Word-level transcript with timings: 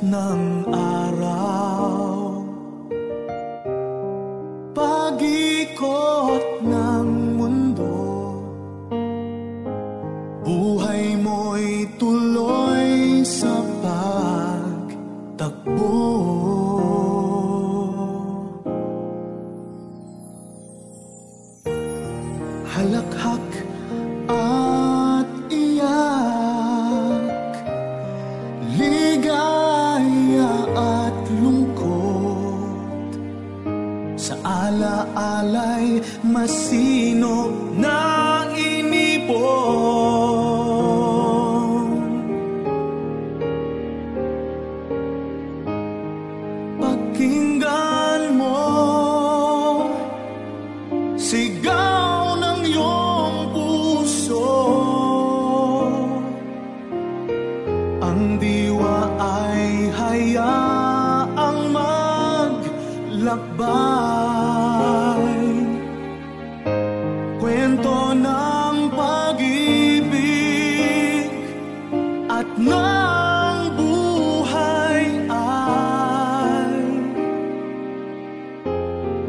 那 0.00 0.36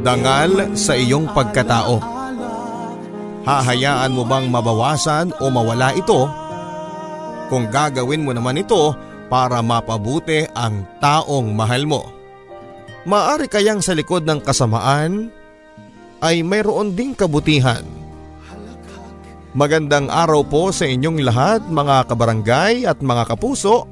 Dangal 0.09 0.73
sa 0.73 0.97
iyong 0.97 1.29
pagkatao. 1.37 2.01
Hahayaan 3.45 4.09
mo 4.09 4.25
bang 4.25 4.49
mabawasan 4.49 5.37
o 5.37 5.53
mawala 5.53 5.93
ito? 5.93 6.25
Kung 7.45 7.69
gagawin 7.69 8.25
mo 8.25 8.33
naman 8.33 8.57
ito 8.57 8.97
para 9.29 9.61
mapabuti 9.61 10.49
ang 10.57 10.81
taong 10.97 11.53
mahal 11.53 11.85
mo. 11.85 12.09
Maari 13.05 13.45
kayang 13.45 13.85
sa 13.85 13.93
likod 13.93 14.25
ng 14.25 14.41
kasamaan 14.41 15.29
ay 16.25 16.41
mayroon 16.41 16.97
ding 16.97 17.13
kabutihan. 17.13 17.85
Magandang 19.53 20.09
araw 20.09 20.41
po 20.41 20.73
sa 20.73 20.89
inyong 20.89 21.21
lahat 21.21 21.69
mga 21.69 22.09
kabarangay 22.09 22.89
at 22.89 22.97
mga 22.97 23.29
kapuso. 23.29 23.85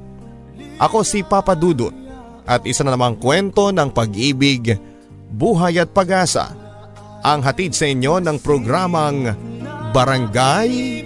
Ako 0.82 1.06
si 1.06 1.22
Papa 1.22 1.54
Dudut 1.54 1.94
at 2.42 2.66
isa 2.66 2.82
na 2.82 2.98
namang 2.98 3.14
kwento 3.22 3.70
ng 3.70 3.94
pag-ibig, 3.94 4.97
buhay 5.32 5.80
at 5.80 5.92
pag-asa 5.92 6.52
ang 7.22 7.44
hatid 7.44 7.76
sa 7.76 7.86
inyo 7.86 8.20
ng 8.24 8.36
programang 8.40 9.32
Barangay 9.92 11.04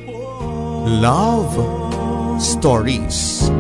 Love 1.03 1.55
Stories. 2.39 3.51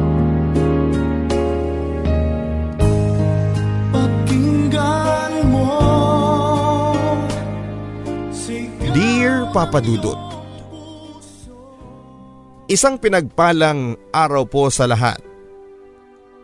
Dear 8.93 9.49
Papa 9.55 9.81
Dudut, 9.81 10.33
Isang 12.73 12.97
pinagpalang 12.97 14.01
araw 14.17 14.49
po 14.49 14.73
sa 14.73 14.89
lahat. 14.89 15.21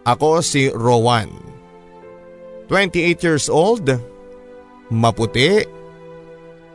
Ako 0.04 0.44
si 0.44 0.68
Rowan. 0.68 1.47
28 2.68 3.24
years 3.24 3.48
old, 3.48 3.88
maputi, 4.92 5.64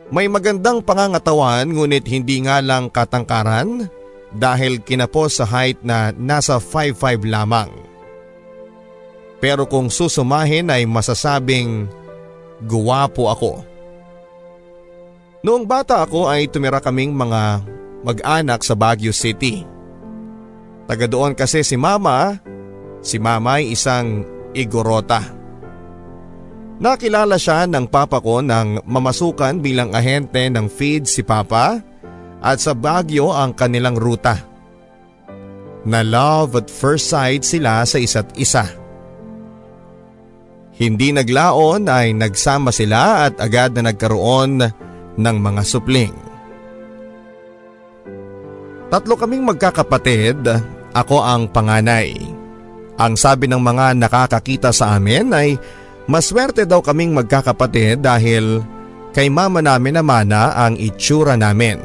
may 0.10 0.26
magandang 0.30 0.82
pangangatawan 0.82 1.70
ngunit 1.70 2.06
hindi 2.10 2.42
nga 2.46 2.62
lang 2.62 2.90
katangkaran 2.90 3.90
dahil 4.34 4.82
kinapos 4.82 5.42
sa 5.42 5.46
height 5.46 5.82
na 5.86 6.10
nasa 6.14 6.58
5'5 6.58 7.30
lamang. 7.30 7.70
Pero 9.38 9.70
kung 9.70 9.94
susumahin 9.94 10.74
ay 10.74 10.90
masasabing 10.90 11.86
guwapo 12.66 13.30
ako. 13.30 13.54
Noong 15.44 15.68
bata 15.68 16.02
ako 16.02 16.32
ay 16.32 16.48
tumira 16.48 16.80
kaming 16.80 17.12
mga 17.12 17.62
mag-anak 18.02 18.64
sa 18.64 18.74
Baguio 18.74 19.12
City. 19.12 19.68
Taga 20.88 21.06
doon 21.08 21.36
kasi 21.36 21.62
si 21.62 21.76
mama, 21.76 22.40
si 23.04 23.20
mama 23.20 23.60
ay 23.60 23.76
isang 23.76 24.24
igorota. 24.56 25.43
Nakilala 26.82 27.38
siya 27.38 27.70
ng 27.70 27.86
papa 27.86 28.18
ko 28.18 28.42
nang 28.42 28.82
mamasukan 28.86 29.62
bilang 29.62 29.94
ahente 29.94 30.50
ng 30.50 30.66
feed 30.66 31.06
si 31.06 31.22
papa 31.22 31.78
at 32.42 32.58
sa 32.58 32.74
Baguio 32.74 33.30
ang 33.30 33.54
kanilang 33.54 33.94
ruta. 33.96 34.36
Na 35.84 36.02
love 36.02 36.58
at 36.58 36.68
first 36.72 37.12
sight 37.12 37.44
sila 37.44 37.84
sa 37.84 37.98
isa't 38.00 38.34
isa. 38.40 38.66
Hindi 40.74 41.14
naglaon 41.14 41.86
ay 41.86 42.18
nagsama 42.18 42.74
sila 42.74 43.30
at 43.30 43.38
agad 43.38 43.78
na 43.78 43.94
nagkaroon 43.94 44.66
ng 45.14 45.38
mga 45.38 45.62
supling. 45.62 46.16
Tatlo 48.90 49.14
kaming 49.18 49.46
magkakapatid, 49.46 50.42
ako 50.94 51.22
ang 51.22 51.50
panganay. 51.50 52.14
Ang 52.98 53.18
sabi 53.18 53.50
ng 53.50 53.62
mga 53.62 53.98
nakakakita 53.98 54.70
sa 54.70 54.98
amin 54.98 55.34
ay 55.34 55.58
maswerte 56.10 56.68
daw 56.68 56.84
kaming 56.84 57.16
magkakapatid 57.16 58.04
dahil 58.04 58.62
kay 59.14 59.30
mama 59.30 59.62
namin 59.62 60.02
na 60.02 60.52
ang 60.58 60.76
itsura 60.76 61.38
namin. 61.38 61.80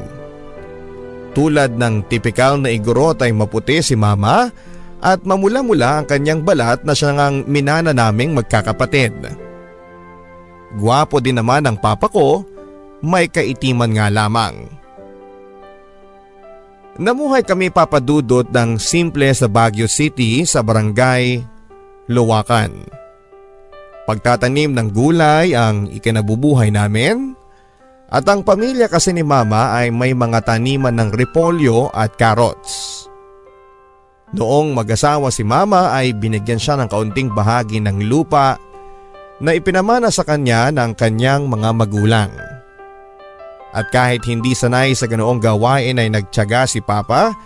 Tulad 1.36 1.76
ng 1.76 2.08
tipikal 2.08 2.58
na 2.58 2.72
igorot 2.72 3.20
ay 3.22 3.30
maputi 3.30 3.78
si 3.84 3.94
mama 3.94 4.50
at 4.98 5.22
mamula-mula 5.22 6.02
ang 6.02 6.06
kanyang 6.08 6.42
balat 6.42 6.82
na 6.82 6.96
siya 6.96 7.14
ngang 7.14 7.46
minana 7.46 7.94
naming 7.94 8.34
magkakapatid. 8.34 9.14
Gwapo 10.74 11.22
din 11.22 11.38
naman 11.38 11.64
ang 11.64 11.78
papa 11.78 12.10
ko, 12.10 12.42
may 13.04 13.30
kaitiman 13.30 13.94
nga 13.94 14.10
lamang. 14.10 14.66
Namuhay 16.98 17.46
kami 17.46 17.70
papadudot 17.70 18.50
ng 18.50 18.74
simple 18.74 19.30
sa 19.30 19.46
Baguio 19.46 19.86
City 19.86 20.42
sa 20.42 20.66
barangay 20.66 21.38
Luwakan. 22.10 22.74
Pagtatanim 24.08 24.72
ng 24.72 24.88
gulay 24.88 25.52
ang 25.52 25.84
ikinabubuhay 25.92 26.72
namin 26.72 27.36
at 28.08 28.24
ang 28.24 28.40
pamilya 28.40 28.88
kasi 28.88 29.12
ni 29.12 29.20
mama 29.20 29.76
ay 29.76 29.92
may 29.92 30.16
mga 30.16 30.48
taniman 30.48 30.96
ng 30.96 31.12
repolyo 31.12 31.92
at 31.92 32.16
carrots. 32.16 33.04
Noong 34.32 34.72
mag-asawa 34.72 35.28
si 35.28 35.44
mama 35.44 35.92
ay 35.92 36.16
binigyan 36.16 36.56
siya 36.56 36.80
ng 36.80 36.88
kaunting 36.88 37.36
bahagi 37.36 37.84
ng 37.84 38.08
lupa 38.08 38.56
na 39.44 39.52
ipinamana 39.52 40.08
sa 40.08 40.24
kanya 40.24 40.72
ng 40.72 40.96
kanyang 40.96 41.44
mga 41.44 41.68
magulang. 41.76 42.32
At 43.76 43.92
kahit 43.92 44.24
hindi 44.24 44.56
sanay 44.56 44.96
sa 44.96 45.04
ganoong 45.04 45.36
gawain 45.36 46.00
ay 46.00 46.08
nagtyaga 46.08 46.64
si 46.64 46.80
Papa 46.80 47.36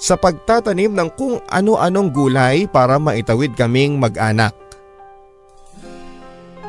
sa 0.00 0.16
pagtatanim 0.16 0.96
ng 0.96 1.12
kung 1.12 1.44
ano-anong 1.44 2.08
gulay 2.08 2.64
para 2.64 2.96
maitawid 2.96 3.52
kaming 3.52 4.00
mag-anak. 4.00 4.65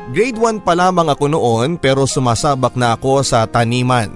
Grade 0.08 0.40
1 0.40 0.64
pa 0.64 0.72
lamang 0.72 1.12
ako 1.12 1.28
noon 1.28 1.76
pero 1.76 2.08
sumasabak 2.08 2.72
na 2.80 2.96
ako 2.96 3.20
sa 3.20 3.44
taniman. 3.44 4.08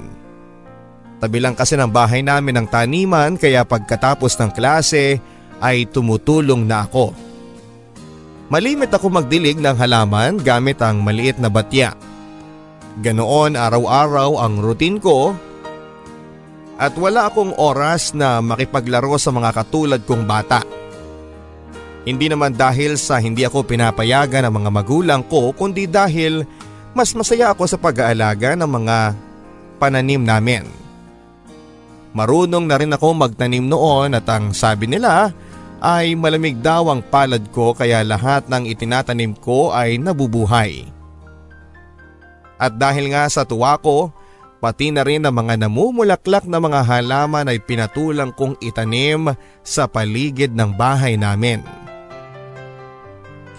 Tabi 1.20 1.38
lang 1.38 1.52
kasi 1.52 1.76
ng 1.76 1.92
bahay 1.92 2.24
namin 2.24 2.64
ng 2.64 2.66
taniman 2.72 3.36
kaya 3.36 3.60
pagkatapos 3.60 4.40
ng 4.40 4.50
klase 4.56 5.20
ay 5.60 5.84
tumutulong 5.84 6.64
na 6.64 6.88
ako. 6.88 7.12
Malimit 8.48 8.88
ako 8.88 9.12
magdilig 9.12 9.60
ng 9.60 9.76
halaman 9.76 10.40
gamit 10.40 10.80
ang 10.80 11.04
maliit 11.04 11.36
na 11.36 11.52
batya. 11.52 11.92
Ganoon 13.04 13.52
araw-araw 13.52 14.40
ang 14.40 14.64
routine 14.64 14.96
ko 14.96 15.36
at 16.80 16.96
wala 16.96 17.28
akong 17.28 17.52
oras 17.60 18.16
na 18.16 18.40
makipaglaro 18.40 19.20
sa 19.20 19.28
mga 19.28 19.50
katulad 19.60 20.00
kong 20.08 20.24
bata. 20.24 20.81
Hindi 22.02 22.26
naman 22.26 22.58
dahil 22.58 22.98
sa 22.98 23.22
hindi 23.22 23.46
ako 23.46 23.62
pinapayagan 23.62 24.50
ng 24.50 24.54
mga 24.58 24.70
magulang 24.74 25.22
ko 25.22 25.54
kundi 25.54 25.86
dahil 25.86 26.42
mas 26.92 27.14
masaya 27.14 27.54
ako 27.54 27.64
sa 27.70 27.78
pag-aalaga 27.78 28.58
ng 28.58 28.66
mga 28.66 28.96
pananim 29.78 30.22
namin. 30.26 30.66
Marunong 32.12 32.68
na 32.68 32.76
rin 32.76 32.92
ako 32.92 33.16
magtanim 33.16 33.64
noon 33.64 34.12
at 34.18 34.26
ang 34.28 34.52
sabi 34.52 34.90
nila 34.90 35.32
ay 35.82 36.14
malamig 36.18 36.60
daw 36.60 36.90
ang 36.92 37.00
palad 37.00 37.42
ko 37.54 37.72
kaya 37.72 38.04
lahat 38.04 38.46
ng 38.50 38.68
itinatanim 38.68 39.32
ko 39.38 39.72
ay 39.72 39.96
nabubuhay. 39.96 40.86
At 42.60 42.78
dahil 42.78 43.10
nga 43.10 43.26
sa 43.26 43.42
tuwa 43.42 43.74
ko, 43.80 44.14
pati 44.62 44.94
na 44.94 45.02
rin 45.02 45.26
ang 45.26 45.34
mga 45.34 45.66
namumulaklak 45.66 46.46
na 46.46 46.62
mga 46.62 46.86
halaman 46.86 47.50
ay 47.50 47.58
pinatulang 47.58 48.30
kong 48.30 48.54
itanim 48.62 49.34
sa 49.66 49.90
paligid 49.90 50.54
ng 50.54 50.70
bahay 50.78 51.18
namin. 51.18 51.81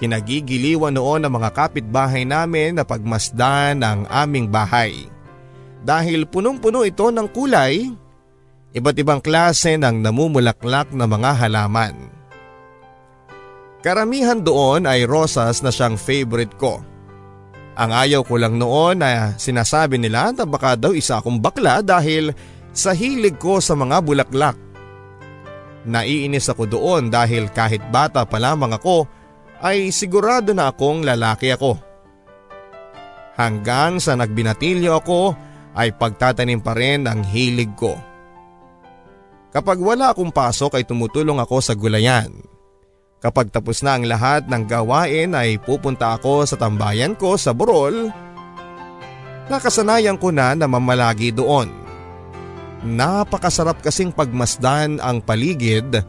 Kinagigiliwan 0.02 0.98
noon 0.98 1.22
ng 1.26 1.34
mga 1.34 1.50
kapitbahay 1.54 2.26
namin 2.26 2.78
na 2.78 2.84
pagmasdan 2.84 3.82
ang 3.86 4.10
aming 4.10 4.50
bahay. 4.50 5.06
Dahil 5.84 6.26
punong-puno 6.26 6.88
ito 6.88 7.12
ng 7.12 7.28
kulay, 7.30 7.92
iba't 8.74 8.98
ibang 8.98 9.22
klase 9.22 9.78
ng 9.78 10.02
namumulaklak 10.02 10.96
na 10.96 11.06
mga 11.06 11.32
halaman. 11.46 11.96
Karamihan 13.84 14.40
doon 14.40 14.88
ay 14.88 15.04
rosas 15.04 15.60
na 15.60 15.68
siyang 15.68 16.00
favorite 16.00 16.56
ko. 16.56 16.80
Ang 17.76 17.92
ayaw 17.92 18.24
ko 18.24 18.40
lang 18.40 18.56
noon 18.56 19.04
na 19.04 19.36
sinasabi 19.36 20.00
nila 20.00 20.32
na 20.32 20.48
baka 20.48 20.80
daw 20.80 20.96
isa 20.96 21.20
akong 21.20 21.44
bakla 21.44 21.84
dahil 21.84 22.32
sa 22.72 22.96
hilig 22.96 23.36
ko 23.36 23.60
sa 23.60 23.76
mga 23.76 24.00
bulaklak. 24.00 24.58
Naiinis 25.84 26.48
ako 26.48 26.64
doon 26.64 27.12
dahil 27.12 27.52
kahit 27.52 27.84
bata 27.92 28.24
pa 28.24 28.40
lamang 28.40 28.72
ako 28.72 29.04
ay 29.64 29.96
sigurado 29.96 30.52
na 30.52 30.68
akong 30.70 31.08
lalaki 31.08 31.56
ako. 31.56 31.80
Hanggang 33.40 33.98
sa 33.98 34.14
nagbinatilyo 34.20 34.92
ako 35.00 35.34
ay 35.74 35.96
pagtatanim 35.96 36.62
pa 36.62 36.76
rin 36.76 37.08
ang 37.08 37.24
hilig 37.24 37.72
ko. 37.74 37.96
Kapag 39.56 39.80
wala 39.80 40.12
akong 40.12 40.30
pasok 40.30 40.78
ay 40.78 40.84
tumutulong 40.86 41.40
ako 41.40 41.64
sa 41.64 41.74
gulayan. 41.74 42.30
Kapag 43.24 43.56
tapos 43.56 43.80
na 43.80 43.96
ang 43.96 44.04
lahat 44.04 44.52
ng 44.52 44.68
gawain 44.68 45.32
ay 45.32 45.56
pupunta 45.64 46.20
ako 46.20 46.44
sa 46.44 46.60
tambayan 46.60 47.16
ko 47.16 47.40
sa 47.40 47.56
Borol. 47.56 48.12
Nakasanayan 49.48 50.20
ko 50.20 50.36
na 50.36 50.52
na 50.60 50.68
mamalagi 50.68 51.32
doon. 51.32 51.72
Napakasarap 52.84 53.80
kasing 53.80 54.12
pagmasdan 54.12 55.00
ang 55.00 55.24
paligid 55.24 56.04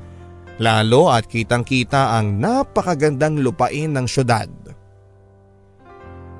Lalo 0.62 1.10
at 1.10 1.26
kitang 1.26 1.66
kita 1.66 2.14
ang 2.14 2.38
napakagandang 2.38 3.42
lupain 3.42 3.90
ng 3.90 4.06
syudad. 4.06 4.46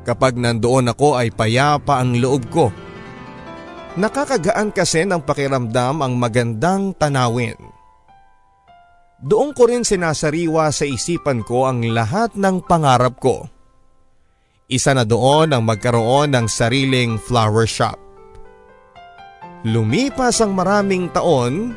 Kapag 0.06 0.38
nandoon 0.38 0.94
ako 0.94 1.18
ay 1.18 1.34
payapa 1.34 1.98
ang 1.98 2.20
loob 2.20 2.46
ko. 2.52 2.70
Nakakagaan 3.94 4.70
kasi 4.74 5.06
ng 5.06 5.22
pakiramdam 5.22 6.02
ang 6.02 6.14
magandang 6.18 6.94
tanawin. 6.94 7.56
Doon 9.24 9.56
ko 9.56 9.70
rin 9.70 9.86
sinasariwa 9.86 10.68
sa 10.68 10.84
isipan 10.84 11.40
ko 11.46 11.64
ang 11.64 11.80
lahat 11.88 12.36
ng 12.36 12.60
pangarap 12.68 13.16
ko. 13.16 13.48
Isa 14.68 14.92
na 14.92 15.06
doon 15.06 15.54
ang 15.54 15.62
magkaroon 15.64 16.34
ng 16.34 16.46
sariling 16.50 17.16
flower 17.16 17.64
shop. 17.64 17.96
Lumipas 19.64 20.44
ang 20.44 20.52
maraming 20.52 21.08
taon 21.08 21.72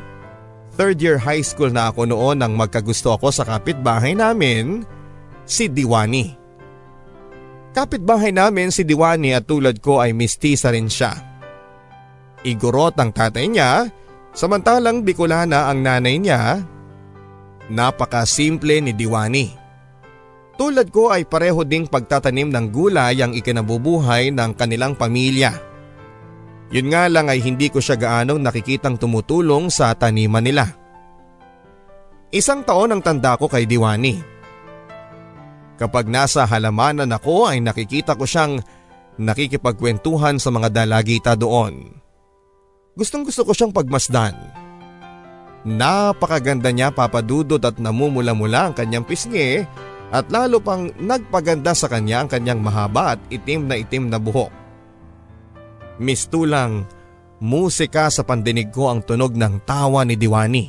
Third 0.78 1.02
year 1.02 1.18
high 1.18 1.42
school 1.42 1.74
na 1.74 1.90
ako 1.90 2.06
noon 2.06 2.38
nang 2.38 2.54
magkagusto 2.54 3.10
ako 3.10 3.34
sa 3.34 3.42
kapitbahay 3.42 4.14
namin, 4.14 4.86
si 5.42 5.66
Diwani. 5.66 6.38
Kapitbahay 7.74 8.30
namin 8.30 8.70
si 8.70 8.86
Diwani 8.86 9.34
at 9.34 9.50
tulad 9.50 9.82
ko 9.82 9.98
ay 9.98 10.14
mistisa 10.14 10.70
rin 10.70 10.86
siya. 10.86 11.18
Igorot 12.46 12.94
ang 12.94 13.10
tatay 13.10 13.50
niya, 13.50 13.90
samantalang 14.30 15.02
Bicolana 15.02 15.66
ang 15.66 15.82
nanay 15.82 16.14
niya. 16.22 16.62
Napaka-simple 17.74 18.78
ni 18.78 18.94
Diwani. 18.94 19.50
Tulad 20.54 20.94
ko 20.94 21.10
ay 21.10 21.26
pareho 21.26 21.66
ding 21.66 21.90
pagtatanim 21.90 22.54
ng 22.54 22.66
gulay 22.70 23.18
ang 23.18 23.34
ikinabubuhay 23.34 24.30
ng 24.30 24.54
kanilang 24.54 24.94
pamilya. 24.94 25.67
Yun 26.68 26.92
nga 26.92 27.08
lang 27.08 27.32
ay 27.32 27.40
hindi 27.40 27.72
ko 27.72 27.80
siya 27.80 27.96
gaanong 27.96 28.44
nakikitang 28.44 29.00
tumutulong 29.00 29.72
sa 29.72 29.96
taniman 29.96 30.44
nila. 30.44 30.68
Isang 32.28 32.60
taon 32.60 32.92
ang 32.92 33.00
tanda 33.00 33.40
ko 33.40 33.48
kay 33.48 33.64
Diwani. 33.64 34.20
Kapag 35.80 36.10
nasa 36.12 36.44
halamanan 36.44 37.08
ako 37.08 37.48
ay 37.48 37.64
nakikita 37.64 38.12
ko 38.12 38.28
siyang 38.28 38.60
nakikipagkwentuhan 39.16 40.36
sa 40.36 40.52
mga 40.52 40.68
dalagita 40.68 41.32
doon. 41.32 41.88
Gustong 42.98 43.24
gusto 43.24 43.48
ko 43.48 43.56
siyang 43.56 43.72
pagmasdan. 43.72 44.36
Napakaganda 45.64 46.68
niya 46.68 46.92
papadudot 46.92 47.62
at 47.64 47.80
namumula-mula 47.80 48.70
ang 48.70 48.74
kanyang 48.76 49.08
pisngi 49.08 49.64
at 50.12 50.26
lalo 50.28 50.60
pang 50.60 50.92
nagpaganda 51.00 51.72
sa 51.72 51.88
kanya 51.88 52.24
ang 52.24 52.28
kanyang 52.28 52.60
mahaba 52.60 53.16
at 53.16 53.20
itim 53.32 53.64
na 53.64 53.80
itim 53.80 54.12
na 54.12 54.20
buhok. 54.20 54.57
Mistulang 55.98 56.86
musika 57.42 58.10
sa 58.10 58.22
pandinig 58.22 58.70
ko 58.70 58.90
ang 58.90 59.02
tunog 59.02 59.34
ng 59.34 59.62
tawa 59.66 60.06
ni 60.06 60.14
Diwani. 60.14 60.64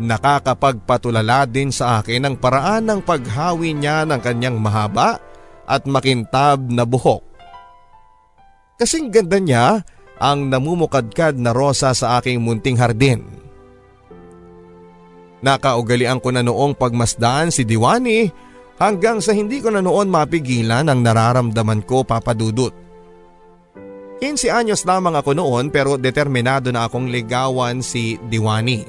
Nakakapagpatulala 0.00 1.44
din 1.48 1.68
sa 1.68 2.00
akin 2.00 2.24
ang 2.24 2.36
paraan 2.40 2.88
ng 2.88 3.00
paghawi 3.04 3.76
niya 3.76 4.08
ng 4.08 4.20
kanyang 4.24 4.56
mahaba 4.56 5.20
at 5.68 5.84
makintab 5.84 6.64
na 6.72 6.88
buhok. 6.88 7.20
Kasing 8.80 9.12
ganda 9.12 9.36
niya 9.36 9.84
ang 10.16 10.48
namumukadkad 10.48 11.36
na 11.36 11.52
rosa 11.52 11.92
sa 11.92 12.18
aking 12.20 12.40
munting 12.40 12.76
hardin. 12.76 13.24
Nakaugalian 15.42 16.22
ko 16.22 16.30
na 16.30 16.40
noong 16.40 16.78
pagmasdaan 16.78 17.50
si 17.50 17.66
Diwani 17.66 18.30
hanggang 18.78 19.18
sa 19.18 19.34
hindi 19.34 19.58
ko 19.58 19.74
na 19.74 19.82
noon 19.82 20.06
mapigilan 20.06 20.86
ang 20.86 21.02
nararamdaman 21.02 21.82
ko 21.82 22.06
papadudot. 22.06 22.81
15 24.22 24.54
anyos 24.54 24.86
lamang 24.86 25.18
ako 25.18 25.34
noon 25.34 25.66
pero 25.66 25.98
determinado 25.98 26.70
na 26.70 26.86
akong 26.86 27.10
ligawan 27.10 27.82
si 27.82 28.22
Diwani. 28.30 28.86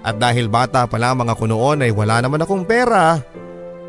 At 0.00 0.16
dahil 0.16 0.48
bata 0.48 0.88
pa 0.88 0.96
lamang 0.96 1.28
ako 1.28 1.44
noon 1.44 1.84
ay 1.84 1.92
wala 1.92 2.24
naman 2.24 2.40
akong 2.40 2.64
pera, 2.64 3.20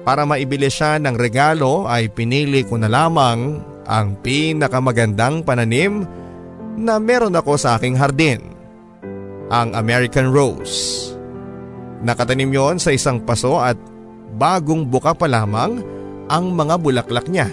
para 0.03 0.27
maibili 0.27 0.67
siya 0.67 0.99
ng 0.99 1.15
regalo 1.15 1.87
ay 1.87 2.11
pinili 2.11 2.67
ko 2.67 2.75
na 2.75 2.91
lamang 2.91 3.63
ang 3.87 4.19
pinakamagandang 4.19 5.39
pananim 5.47 6.03
na 6.75 6.99
meron 6.99 7.39
ako 7.39 7.55
sa 7.55 7.79
aking 7.79 7.95
hardin. 7.95 8.43
Ang 9.47 9.71
American 9.71 10.35
Rose. 10.35 11.15
Nakatanim 12.03 12.51
yon 12.51 12.75
sa 12.75 12.91
isang 12.91 13.23
paso 13.23 13.55
at 13.55 13.79
bagong 14.35 14.83
buka 14.83 15.15
pa 15.15 15.31
lamang 15.31 15.79
ang 16.27 16.51
mga 16.51 16.75
bulaklak 16.75 17.31
niya. 17.31 17.47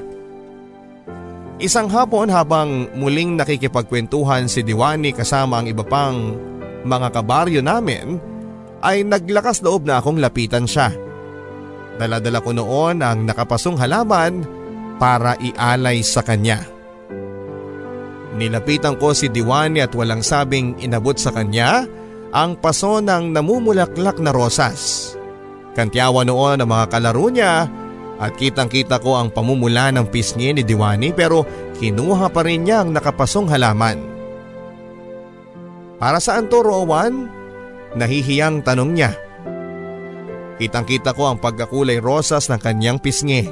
Isang 1.63 1.87
hapon 1.95 2.27
habang 2.27 2.91
muling 2.99 3.39
nakikipagkwentuhan 3.39 4.51
si 4.51 4.67
Diwani 4.67 5.15
kasama 5.15 5.63
ang 5.63 5.71
iba 5.71 5.87
pang 5.87 6.35
mga 6.83 7.15
kabaryo 7.15 7.63
namin 7.63 8.19
ay 8.83 9.07
naglakas 9.07 9.63
loob 9.63 9.87
na 9.87 10.03
akong 10.03 10.19
lapitan 10.19 10.67
siya. 10.67 10.91
Daladala 12.03 12.43
ko 12.43 12.51
noon 12.51 12.99
ang 12.99 13.23
nakapasong 13.23 13.79
halaman 13.79 14.43
para 14.99 15.39
ialay 15.39 16.03
sa 16.03 16.27
kanya. 16.27 16.67
Nilapitan 18.35 18.99
ko 18.99 19.15
si 19.15 19.31
Diwani 19.31 19.87
at 19.87 19.95
walang 19.95 20.27
sabing 20.27 20.75
inabot 20.83 21.15
sa 21.15 21.31
kanya 21.31 21.87
ang 22.35 22.59
paso 22.59 22.99
ng 22.99 23.31
namumulaklak 23.31 24.19
na 24.19 24.35
rosas. 24.35 25.15
Kantyawa 25.79 26.27
noon 26.27 26.59
ang 26.59 26.67
mga 26.75 26.91
kalaro 26.91 27.31
niya 27.31 27.71
at 28.19 28.37
kitang 28.37 28.69
kita 28.69 29.01
ko 29.01 29.17
ang 29.17 29.33
pamumula 29.33 29.89
ng 29.93 30.09
pisngi 30.11 30.53
ni 30.53 30.63
Diwani 30.63 31.13
pero 31.17 31.45
kinuha 31.79 32.29
pa 32.29 32.45
rin 32.45 32.67
niya 32.67 32.85
ang 32.85 32.93
nakapasong 32.93 33.49
halaman. 33.51 33.99
Para 36.03 36.19
saan 36.19 36.51
to 36.51 36.61
Rowan? 36.61 37.31
Nahihiyang 37.95 38.65
tanong 38.67 38.91
niya. 38.91 39.13
Kitang 40.59 40.87
kita 40.87 41.15
ko 41.15 41.31
ang 41.31 41.39
pagkakulay 41.39 41.99
rosas 42.03 42.51
ng 42.51 42.61
kanyang 42.61 42.99
pisngi. 42.99 43.47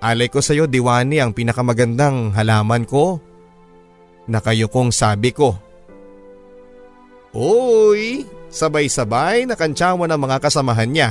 Alay 0.00 0.32
ko 0.32 0.40
sa 0.40 0.56
iyo 0.56 0.64
Diwani 0.64 1.20
ang 1.20 1.36
pinakamagandang 1.36 2.32
halaman 2.32 2.88
ko 2.88 3.20
na 4.24 4.40
kayo 4.40 4.70
kong 4.72 4.94
sabi 4.94 5.30
ko. 5.34 5.54
Uy, 7.30 8.26
sabay-sabay 8.50 9.46
nakantsawa 9.46 10.10
ng 10.10 10.18
mga 10.18 10.36
kasamahan 10.42 10.90
niya. 10.90 11.10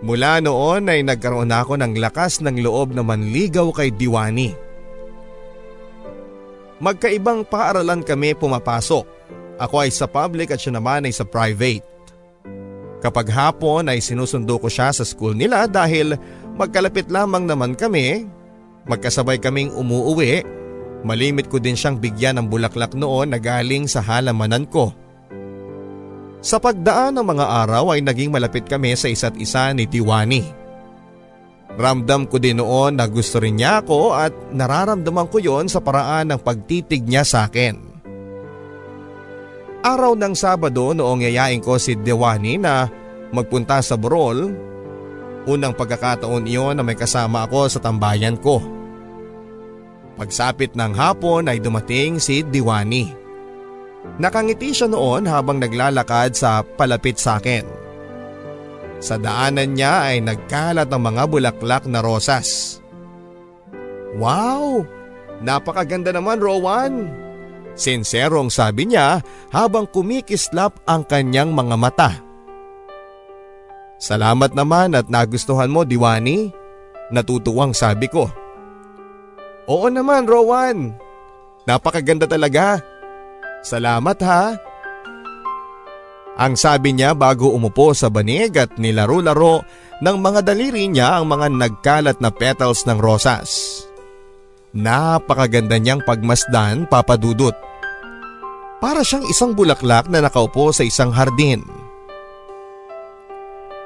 Mula 0.00 0.40
noon 0.40 0.88
ay 0.88 1.04
nagkaroon 1.04 1.52
ako 1.52 1.76
ng 1.76 2.00
lakas 2.00 2.40
ng 2.40 2.64
loob 2.64 2.96
na 2.96 3.04
manligaw 3.04 3.68
kay 3.68 3.92
Diwani. 3.92 4.56
Magkaibang 6.80 7.44
paaralan 7.44 8.00
kami 8.00 8.32
pumapasok. 8.32 9.04
Ako 9.60 9.84
ay 9.84 9.92
sa 9.92 10.08
public 10.08 10.56
at 10.56 10.60
siya 10.64 10.80
naman 10.80 11.04
ay 11.04 11.12
sa 11.12 11.28
private. 11.28 11.84
Kapag 13.04 13.28
hapon 13.28 13.92
ay 13.92 14.00
sinusundo 14.00 14.56
ko 14.56 14.72
siya 14.72 14.88
sa 14.88 15.04
school 15.04 15.36
nila 15.36 15.68
dahil 15.68 16.16
magkalapit 16.56 17.12
lamang 17.12 17.44
naman 17.44 17.76
kami. 17.76 18.24
Magkasabay 18.88 19.36
kaming 19.36 19.68
umuuwi. 19.76 20.40
Malimit 21.04 21.52
ko 21.52 21.60
din 21.60 21.76
siyang 21.76 22.00
bigyan 22.00 22.40
ng 22.40 22.48
bulaklak 22.48 22.96
noon 22.96 23.36
na 23.36 23.38
galing 23.40 23.84
sa 23.84 24.00
halamanan 24.00 24.64
ko. 24.64 24.96
Sa 26.40 26.56
pagdaan 26.56 27.20
ng 27.20 27.26
mga 27.36 27.46
araw 27.64 27.92
ay 27.92 28.00
naging 28.00 28.32
malapit 28.32 28.64
kami 28.64 28.96
sa 28.96 29.12
isa't 29.12 29.36
isa 29.36 29.68
ni 29.76 29.84
Tiwani. 29.84 30.40
Ramdam 31.76 32.24
ko 32.26 32.40
din 32.40 32.58
noon 32.58 32.96
na 32.96 33.04
gusto 33.04 33.36
rin 33.38 33.60
niya 33.60 33.84
ako 33.84 34.16
at 34.16 34.32
nararamdaman 34.52 35.28
ko 35.28 35.36
yon 35.38 35.68
sa 35.68 35.84
paraan 35.84 36.32
ng 36.32 36.40
pagtitig 36.40 37.04
niya 37.04 37.28
sa 37.28 37.44
akin. 37.46 37.76
Araw 39.80 40.12
ng 40.16 40.34
Sabado 40.36 40.92
noong 40.92 41.24
yayain 41.24 41.60
ko 41.60 41.80
si 41.80 41.96
Dewani 41.96 42.60
na 42.60 42.88
magpunta 43.32 43.80
sa 43.80 43.96
Borol, 43.96 44.52
unang 45.48 45.72
pagkakataon 45.72 46.44
iyon 46.44 46.76
na 46.76 46.84
may 46.84 46.96
kasama 46.96 47.48
ako 47.48 47.68
sa 47.68 47.80
tambayan 47.80 48.36
ko. 48.36 48.60
Pagsapit 50.20 50.76
ng 50.76 50.92
hapon 50.92 51.48
ay 51.48 51.64
dumating 51.64 52.20
si 52.20 52.44
Diwani. 52.44 53.19
Nakangiti 54.20 54.72
siya 54.72 54.88
noon 54.88 55.28
habang 55.28 55.60
naglalakad 55.60 56.36
sa 56.36 56.64
palapit 56.64 57.16
sa 57.16 57.40
akin. 57.40 57.64
Sa 59.00 59.16
daanan 59.16 59.76
niya 59.76 60.12
ay 60.12 60.20
nagkalat 60.20 60.88
ng 60.92 61.02
mga 61.02 61.22
bulaklak 61.28 61.84
na 61.88 62.04
rosas. 62.04 62.80
Wow! 64.20 64.84
Napakaganda 65.40 66.12
naman 66.12 66.40
Rowan! 66.40 67.08
Sinserong 67.80 68.52
sabi 68.52 68.92
niya 68.92 69.24
habang 69.48 69.88
kumikislap 69.88 70.76
ang 70.84 71.00
kanyang 71.08 71.56
mga 71.56 71.76
mata. 71.80 72.10
Salamat 73.96 74.52
naman 74.52 74.92
at 74.96 75.08
nagustuhan 75.08 75.72
mo 75.72 75.84
Diwani. 75.84 76.52
Natutuwang 77.08 77.72
sabi 77.72 78.08
ko. 78.08 78.28
Oo 79.64 79.86
naman 79.88 80.28
Rowan. 80.28 80.92
Napakaganda 81.64 82.28
talaga. 82.28 82.80
Salamat 83.60 84.18
ha. 84.24 84.56
Ang 86.40 86.56
sabi 86.56 86.96
niya 86.96 87.12
bago 87.12 87.52
umupo 87.52 87.92
sa 87.92 88.08
banig 88.08 88.56
at 88.56 88.80
nilaro-laro 88.80 89.60
ng 90.00 90.16
mga 90.16 90.40
daliri 90.40 90.88
niya 90.88 91.20
ang 91.20 91.28
mga 91.28 91.52
nagkalat 91.52 92.16
na 92.24 92.32
petals 92.32 92.88
ng 92.88 92.96
rosas. 92.96 93.84
Napakaganda 94.72 95.76
niyang 95.76 96.00
pagmasdan 96.00 96.88
papadudot. 96.88 97.52
Para 98.80 99.04
siyang 99.04 99.28
isang 99.28 99.52
bulaklak 99.52 100.08
na 100.08 100.24
nakaupo 100.24 100.72
sa 100.72 100.80
isang 100.80 101.12
hardin. 101.12 101.60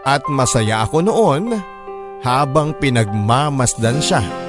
At 0.06 0.22
masaya 0.30 0.86
ako 0.86 1.02
noon 1.02 1.58
habang 2.22 2.76
pinagmamasdan 2.78 3.98
siya. 3.98 4.43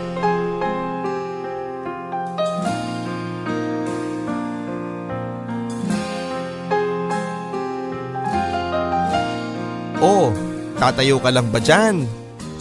Oh, 10.05 10.29
tatayo 10.77 11.17
ka 11.17 11.33
lang 11.33 11.49
ba 11.49 11.57
dyan? 11.57 12.05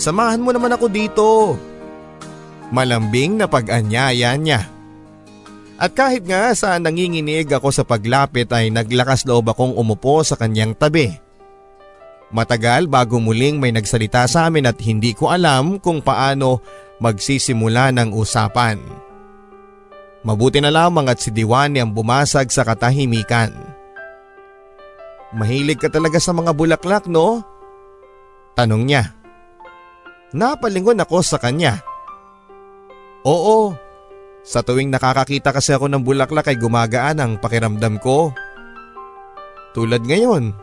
Samahan 0.01 0.41
mo 0.41 0.49
naman 0.49 0.73
ako 0.73 0.89
dito. 0.89 1.29
Malambing 2.73 3.37
na 3.37 3.45
pag-anyaya 3.45 4.33
niya. 4.41 4.65
At 5.77 5.93
kahit 5.93 6.25
nga 6.25 6.57
sa 6.57 6.81
nanginginig 6.81 7.53
ako 7.53 7.69
sa 7.69 7.85
paglapit 7.85 8.49
ay 8.49 8.73
naglakas 8.73 9.29
loob 9.29 9.53
akong 9.53 9.77
umupo 9.77 10.25
sa 10.25 10.41
kanyang 10.41 10.73
tabi. 10.73 11.13
Matagal 12.33 12.89
bago 12.89 13.21
muling 13.21 13.61
may 13.61 13.77
nagsalita 13.77 14.25
sa 14.25 14.49
amin 14.49 14.65
at 14.65 14.81
hindi 14.81 15.13
ko 15.13 15.29
alam 15.29 15.77
kung 15.77 16.01
paano 16.01 16.65
magsisimula 16.97 17.93
ng 17.93 18.17
usapan. 18.17 18.81
Mabuti 20.25 20.65
na 20.65 20.73
lamang 20.73 21.13
at 21.13 21.21
si 21.21 21.29
Diwani 21.29 21.85
ang 21.85 21.93
bumasag 21.93 22.49
sa 22.49 22.65
katahimikan. 22.65 23.74
Mahilig 25.35 25.83
ka 25.83 25.91
talaga 25.91 26.23
sa 26.23 26.31
mga 26.31 26.55
bulaklak 26.55 27.11
no? 27.11 27.43
Tanong 28.55 28.87
niya. 28.87 29.11
Napalingon 30.31 31.03
ako 31.03 31.27
sa 31.27 31.43
kanya. 31.43 31.83
Oo, 33.27 33.75
sa 34.45 34.61
tuwing 34.61 34.93
nakakakita 34.93 35.51
kasi 35.51 35.73
ako 35.75 35.91
ng 35.91 36.05
bulaklak 36.05 36.47
ay 36.47 36.61
gumagaan 36.61 37.19
ang 37.19 37.33
pakiramdam 37.41 37.97
ko. 37.99 38.31
Tulad 39.75 40.07
ngayon. 40.07 40.55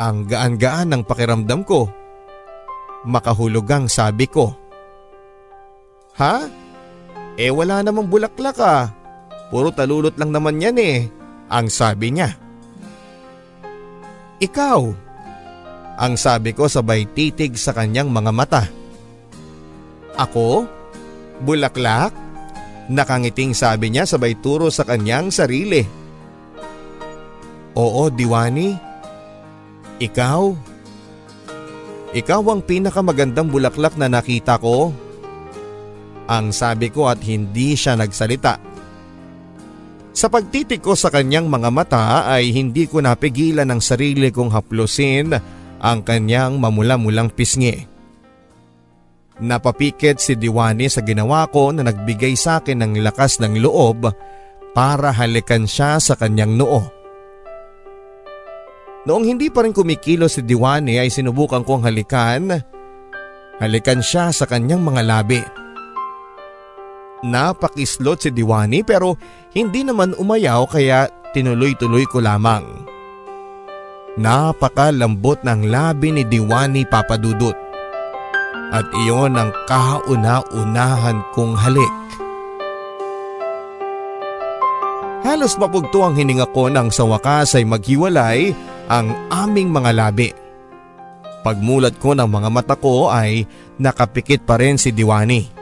Ang 0.00 0.16
gaan-gaan 0.26 0.90
ng 0.90 1.02
pakiramdam 1.06 1.62
ko. 1.62 1.86
Makahulugang 3.06 3.86
sabi 3.86 4.26
ko. 4.26 4.56
Ha? 6.18 6.48
Eh 7.38 7.54
wala 7.54 7.84
namang 7.86 8.10
bulaklak 8.10 8.58
ah. 8.58 8.90
Puro 9.52 9.70
talulot 9.70 10.18
lang 10.18 10.34
naman 10.34 10.58
yan 10.58 10.78
eh. 10.80 11.06
Ang 11.52 11.70
sabi 11.70 12.10
niya. 12.10 12.47
Ikaw. 14.38 14.80
Ang 15.98 16.14
sabi 16.14 16.54
ko 16.54 16.70
sabay 16.70 17.10
titig 17.10 17.58
sa 17.58 17.74
kanyang 17.74 18.06
mga 18.06 18.30
mata. 18.30 18.62
Ako? 20.14 20.62
Bulaklak? 21.42 22.14
Nakangiting 22.86 23.50
sabi 23.50 23.90
niya 23.90 24.06
sabay 24.06 24.38
turo 24.38 24.70
sa 24.70 24.86
kanyang 24.86 25.34
sarili. 25.34 25.82
Oo, 27.74 28.06
Diwani. 28.14 28.78
Ikaw? 29.98 30.42
Ikaw 32.14 32.40
ang 32.46 32.62
pinakamagandang 32.62 33.50
bulaklak 33.50 33.98
na 33.98 34.06
nakita 34.06 34.56
ko. 34.62 34.94
Ang 36.30 36.54
sabi 36.54 36.94
ko 36.94 37.10
at 37.10 37.18
hindi 37.26 37.74
siya 37.74 37.98
nagsalita. 37.98 38.67
Sa 40.18 40.26
pagtitig 40.26 40.82
ko 40.82 40.98
sa 40.98 41.14
kanyang 41.14 41.46
mga 41.46 41.70
mata 41.70 42.26
ay 42.26 42.50
hindi 42.50 42.90
ko 42.90 42.98
napigilan 42.98 43.70
ang 43.70 43.78
sarili 43.78 44.34
kong 44.34 44.50
haplusin 44.50 45.30
ang 45.78 46.02
kanyang 46.02 46.58
mamula-mulang 46.58 47.30
pisngi. 47.30 47.86
Napapikit 49.38 50.18
si 50.18 50.34
Diwani 50.34 50.90
sa 50.90 51.06
ginawa 51.06 51.46
ko 51.46 51.70
na 51.70 51.86
nagbigay 51.86 52.34
sa 52.34 52.58
akin 52.58 52.82
ng 52.82 52.92
lakas 52.98 53.38
ng 53.38 53.62
loob 53.62 54.10
para 54.74 55.14
halikan 55.14 55.70
siya 55.70 56.02
sa 56.02 56.18
kanyang 56.18 56.58
noo. 56.58 56.82
Noong 59.06 59.22
hindi 59.22 59.54
pa 59.54 59.62
rin 59.62 59.70
kumikilo 59.70 60.26
si 60.26 60.42
Diwani 60.42 60.98
ay 60.98 61.14
sinubukan 61.14 61.62
kong 61.62 61.86
halikan. 61.86 62.58
Halikan 63.62 64.02
siya 64.02 64.34
sa 64.34 64.50
kanyang 64.50 64.82
mga 64.82 65.02
labi. 65.06 65.38
Napakislot 67.26 68.22
si 68.22 68.30
Diwani 68.30 68.86
pero 68.86 69.18
hindi 69.50 69.82
naman 69.82 70.14
umayaw 70.14 70.70
kaya 70.70 71.10
tinuloy-tuloy 71.34 72.06
ko 72.06 72.22
lamang. 72.22 72.64
Napakalambot 74.18 75.42
ng 75.42 75.70
labi 75.70 76.14
ni 76.14 76.22
Diwani 76.26 76.86
papadudot. 76.86 77.54
At 78.68 78.84
iyon 79.06 79.38
ang 79.38 79.50
kauna-unahan 79.64 81.24
kong 81.32 81.54
halik. 81.56 81.94
Halos 85.24 85.56
mapugto 85.56 86.04
ang 86.04 86.14
hininga 86.14 86.50
ko 86.52 86.70
nang 86.70 86.92
sa 86.92 87.04
wakas 87.04 87.56
ay 87.56 87.64
maghiwalay 87.64 88.52
ang 88.86 89.12
aming 89.32 89.70
mga 89.72 89.90
labi. 89.96 90.30
Pagmulat 91.42 91.96
ko 91.96 92.12
ng 92.12 92.28
mga 92.28 92.48
mata 92.50 92.74
ko 92.76 93.08
ay 93.08 93.46
nakapikit 93.78 94.42
pa 94.44 94.58
rin 94.58 94.76
si 94.76 94.90
Diwani. 94.90 95.57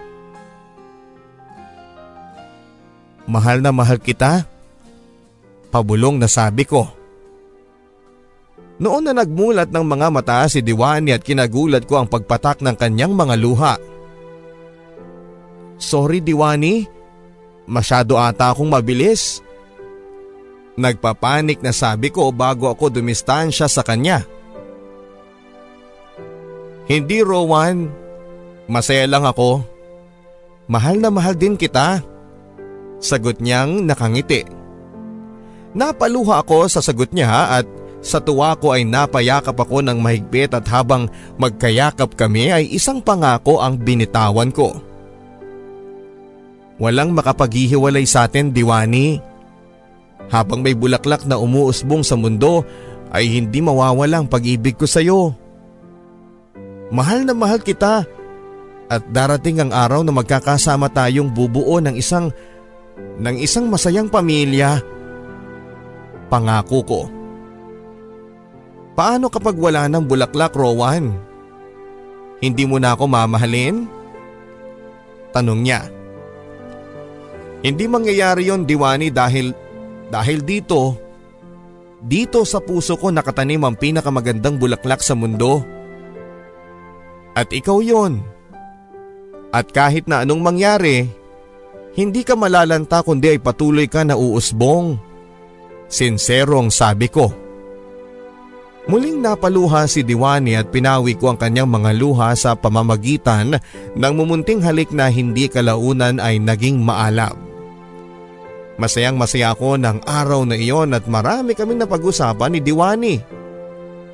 Mahal 3.27 3.63
na 3.63 3.75
mahal 3.75 3.99
kita? 3.99 4.47
Pabulong 5.71 6.17
na 6.17 6.31
sabi 6.31 6.63
ko. 6.63 6.87
Noon 8.77 9.09
na 9.09 9.13
nagmulat 9.17 9.73
ng 9.73 9.85
mga 9.85 10.07
mata 10.13 10.47
si 10.47 10.61
Diwani 10.63 11.11
at 11.11 11.25
kinagulat 11.25 11.89
ko 11.89 12.01
ang 12.01 12.09
pagpatak 12.09 12.61
ng 12.63 12.77
kanyang 12.77 13.13
mga 13.17 13.35
luha. 13.41 13.75
Sorry 15.77 16.23
Diwani, 16.23 16.87
masyado 17.67 18.17
ata 18.21 18.53
akong 18.53 18.69
mabilis. 18.69 19.41
Nagpapanik 20.77 21.65
na 21.65 21.73
sabi 21.73 22.13
ko 22.13 22.29
bago 22.31 22.69
ako 22.69 23.01
dumistansya 23.01 23.65
sa 23.65 23.81
kanya. 23.81 24.23
Hindi 26.87 27.25
Rowan, 27.25 28.07
Masaya 28.67 29.07
lang 29.07 29.23
ako. 29.23 29.63
Mahal 30.67 30.99
na 30.99 31.11
mahal 31.11 31.39
din 31.39 31.55
kita. 31.55 32.03
Sagot 33.07 33.39
niyang 33.39 33.87
nakangiti. 33.87 34.43
Napaluha 35.79 36.43
ako 36.43 36.67
sa 36.67 36.83
sagot 36.83 37.15
niya 37.15 37.63
at 37.63 37.67
sa 38.03 38.19
tuwa 38.19 38.59
ko 38.59 38.75
ay 38.75 38.83
napayakap 38.83 39.55
ako 39.55 39.87
ng 39.87 40.03
mahigpit 40.03 40.51
at 40.51 40.67
habang 40.67 41.07
magkayakap 41.39 42.19
kami 42.19 42.51
ay 42.51 42.67
isang 42.67 42.99
pangako 42.99 43.63
ang 43.63 43.79
binitawan 43.79 44.51
ko. 44.51 44.75
Walang 46.83 47.15
makapaghihiwalay 47.15 48.05
sa 48.05 48.27
atin, 48.27 48.53
Diwani. 48.53 49.23
Habang 50.29 50.61
may 50.61 50.75
bulaklak 50.75 51.25
na 51.25 51.39
umuusbong 51.39 52.03
sa 52.03 52.19
mundo 52.19 52.67
ay 53.15 53.31
hindi 53.31 53.63
mawawalang 53.63 54.27
pag-ibig 54.27 54.75
ko 54.75 54.85
sa 54.85 54.99
iyo. 55.01 55.33
Mahal 56.91 57.23
na 57.23 57.33
mahal 57.33 57.63
kita 57.63 58.05
at 58.87 59.03
darating 59.11 59.59
ang 59.63 59.71
araw 59.75 60.07
na 60.07 60.15
magkakasama 60.15 60.91
tayong 60.91 61.31
bubuo 61.31 61.83
ng 61.83 61.99
isang 61.99 62.31
ng 62.97 63.37
isang 63.41 63.69
masayang 63.69 64.11
pamilya. 64.11 64.81
Pangako 66.27 66.79
ko. 66.85 67.03
Paano 68.97 69.29
kapag 69.29 69.57
wala 69.61 69.87
ng 69.87 70.05
bulaklak, 70.09 70.57
Rowan? 70.57 71.13
Hindi 72.41 72.65
mo 72.65 72.81
na 72.81 72.97
ako 72.97 73.05
mamahalin? 73.09 73.85
Tanong 75.33 75.61
niya. 75.61 75.81
Hindi 77.61 77.85
mangyayari 77.89 78.49
yon 78.49 78.65
Diwani 78.65 79.13
dahil 79.13 79.53
dahil 80.07 80.39
dito 80.45 81.07
dito 82.07 82.45
sa 82.45 82.61
puso 82.61 82.95
ko 83.01 83.09
nakatanim 83.11 83.59
ang 83.65 83.75
pinakamagandang 83.75 84.61
bulaklak 84.61 85.01
sa 85.01 85.17
mundo. 85.17 85.65
At 87.37 87.53
ikaw 87.53 87.81
yon. 87.81 88.21
At 89.53 89.73
kahit 89.73 90.05
na 90.09 90.25
anong 90.25 90.41
mangyari, 90.45 91.09
hindi 91.97 92.21
ka 92.23 92.37
malalanta 92.37 93.01
kundi 93.01 93.33
ay 93.33 93.41
patuloy 93.41 93.89
ka 93.89 94.05
na 94.05 94.21
uusbong. 94.21 95.01
Sinserong 95.89 96.69
sabi 96.69 97.09
ko. 97.09 97.33
Muling 98.87 99.19
napaluha 99.19 99.91
si 99.91 100.07
Diwani 100.07 100.55
at 100.55 100.71
pinawi 100.71 101.19
ko 101.19 101.35
ang 101.35 101.39
kanyang 101.41 101.67
mga 101.67 101.91
luha 101.99 102.31
sa 102.39 102.55
pamamagitan 102.55 103.59
ng 103.99 104.13
mumunting 104.15 104.63
halik 104.63 104.95
na 104.95 105.11
hindi 105.11 105.51
kalaunan 105.51 106.23
ay 106.23 106.39
naging 106.39 106.79
maalam. 106.79 107.35
Masayang 108.79 109.19
masaya 109.19 109.57
ako 109.57 109.81
ng 109.81 110.07
araw 110.07 110.47
na 110.47 110.55
iyon 110.55 110.95
at 110.95 111.09
marami 111.09 111.57
kaming 111.57 111.83
napag-usapan 111.83 112.55
ni 112.55 112.61
Diwani. 112.63 113.17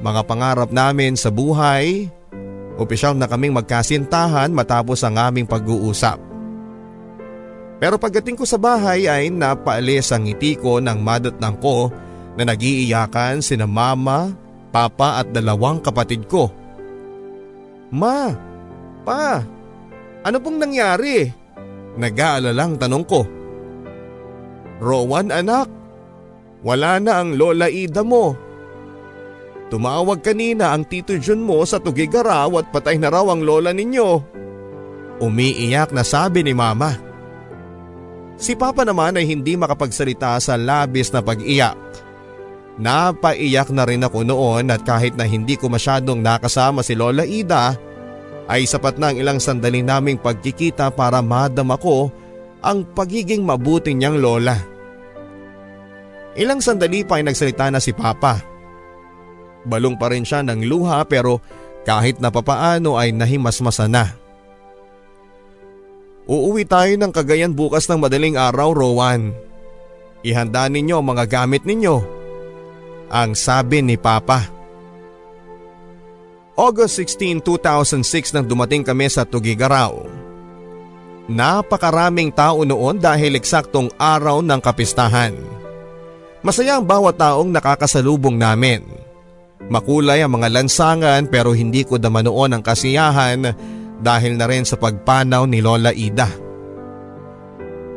Mga 0.01 0.23
pangarap 0.25 0.71
namin 0.73 1.21
sa 1.21 1.29
buhay, 1.29 2.09
opisyal 2.81 3.13
na 3.19 3.29
kaming 3.29 3.53
magkasintahan 3.53 4.55
matapos 4.55 5.05
ang 5.05 5.21
aming 5.21 5.45
pag-uusap. 5.45 6.32
Pero 7.83 7.99
pagdating 7.99 8.39
ko 8.39 8.47
sa 8.47 8.63
bahay 8.63 9.11
ay 9.11 9.27
napaalis 9.27 10.15
ang 10.15 10.31
ngiti 10.31 10.55
ko 10.55 10.79
nang 10.79 11.03
madatnang 11.03 11.59
ko 11.59 11.91
na 12.39 12.47
nagiiyakan 12.47 13.43
sina 13.43 13.67
mama, 13.67 14.31
papa 14.71 15.19
at 15.19 15.35
dalawang 15.35 15.83
kapatid 15.83 16.31
ko. 16.31 16.47
Ma, 17.91 18.31
pa, 19.03 19.43
ano 20.23 20.39
pong 20.39 20.63
nangyari? 20.63 21.27
Nag-aalalang 21.99 22.79
tanong 22.79 23.05
ko. 23.05 23.27
Rowan 24.79 25.35
anak, 25.35 25.67
wala 26.63 27.03
na 27.03 27.19
ang 27.19 27.35
Lola 27.35 27.67
Ida 27.67 28.07
mo. 28.07 28.39
Tumawag 29.75 30.23
kanina 30.23 30.71
ang 30.71 30.87
Tito 30.87 31.19
Jun 31.19 31.43
mo 31.43 31.67
sa 31.67 31.83
Tugigaraw 31.83 32.63
at 32.63 32.71
patay 32.71 32.95
na 32.95 33.11
raw 33.11 33.27
ang 33.27 33.43
lola 33.43 33.73
ninyo. 33.73 34.09
Umiiyak 35.19 35.91
na 35.97 36.05
sabi 36.07 36.45
ni 36.45 36.53
Mama. 36.53 37.12
Si 38.37 38.59
Papa 38.59 38.83
naman 38.83 39.17
ay 39.17 39.29
hindi 39.29 39.55
makapagsalita 39.55 40.39
sa 40.43 40.59
labis 40.59 41.13
na 41.15 41.23
pag-iyak. 41.23 41.79
Napaiyak 42.81 43.69
na 43.69 43.85
rin 43.85 44.03
ako 44.03 44.25
noon 44.25 44.73
at 44.73 44.83
kahit 44.83 45.15
na 45.15 45.29
hindi 45.29 45.61
ko 45.61 45.69
masyadong 45.69 46.25
nakasama 46.25 46.81
si 46.81 46.97
Lola 46.97 47.23
Ida, 47.23 47.77
ay 48.51 48.67
sapat 48.67 48.99
na 48.99 49.13
ang 49.13 49.17
ilang 49.21 49.39
sandali 49.39 49.85
naming 49.85 50.19
pagkikita 50.19 50.91
para 50.91 51.23
madama 51.23 51.79
ko 51.79 52.11
ang 52.63 52.83
pagiging 52.87 53.43
mabuti 53.43 53.95
niyang 53.95 54.19
lola. 54.19 54.57
Ilang 56.33 56.65
sandali 56.65 57.05
pa 57.05 57.21
ay 57.21 57.29
nagsalita 57.29 57.69
na 57.69 57.79
si 57.79 57.93
Papa. 57.93 58.41
Balong 59.69 59.95
pa 60.01 60.11
rin 60.11 60.25
siya 60.25 60.41
ng 60.43 60.65
luha 60.65 61.05
pero 61.05 61.39
kahit 61.85 62.19
na 62.19 62.33
papaano 62.33 62.97
ay 62.97 63.13
nahimasmasa 63.13 63.87
na. 63.87 64.22
Uuwi 66.23 66.63
tayo 66.63 66.95
ng 66.95 67.11
Cagayan 67.11 67.51
bukas 67.51 67.91
ng 67.91 67.99
madaling 67.99 68.39
araw, 68.39 68.71
Rowan. 68.71 69.35
Ihanda 70.23 70.71
ninyo 70.71 71.03
ang 71.03 71.07
mga 71.11 71.25
gamit 71.27 71.67
ninyo. 71.67 71.99
Ang 73.11 73.35
sabi 73.35 73.83
ni 73.83 73.99
Papa. 73.99 74.47
August 76.55 77.03
16, 77.03 77.43
2006 77.43 78.39
nang 78.39 78.47
dumating 78.47 78.87
kami 78.87 79.11
sa 79.11 79.27
Tugigaraw. 79.27 79.99
Napakaraming 81.27 82.31
tao 82.31 82.63
noon 82.63 83.03
dahil 83.03 83.35
eksaktong 83.35 83.91
araw 83.99 84.47
ng 84.47 84.61
kapistahan. 84.63 85.35
Masaya 86.43 86.79
ang 86.79 86.87
bawat 86.87 87.19
taong 87.19 87.51
nakakasalubong 87.51 88.39
namin. 88.39 88.87
Makulay 89.67 90.23
ang 90.23 90.39
mga 90.39 90.55
lansangan 90.55 91.27
pero 91.27 91.51
hindi 91.51 91.83
ko 91.83 91.99
dama 91.99 92.23
noon 92.23 92.55
ang 92.55 92.63
kasiyahan 92.63 93.55
dahil 94.03 94.35
na 94.35 94.51
rin 94.51 94.67
sa 94.67 94.75
pagpanaw 94.75 95.47
ni 95.47 95.63
Lola 95.63 95.95
Ida. 95.95 96.27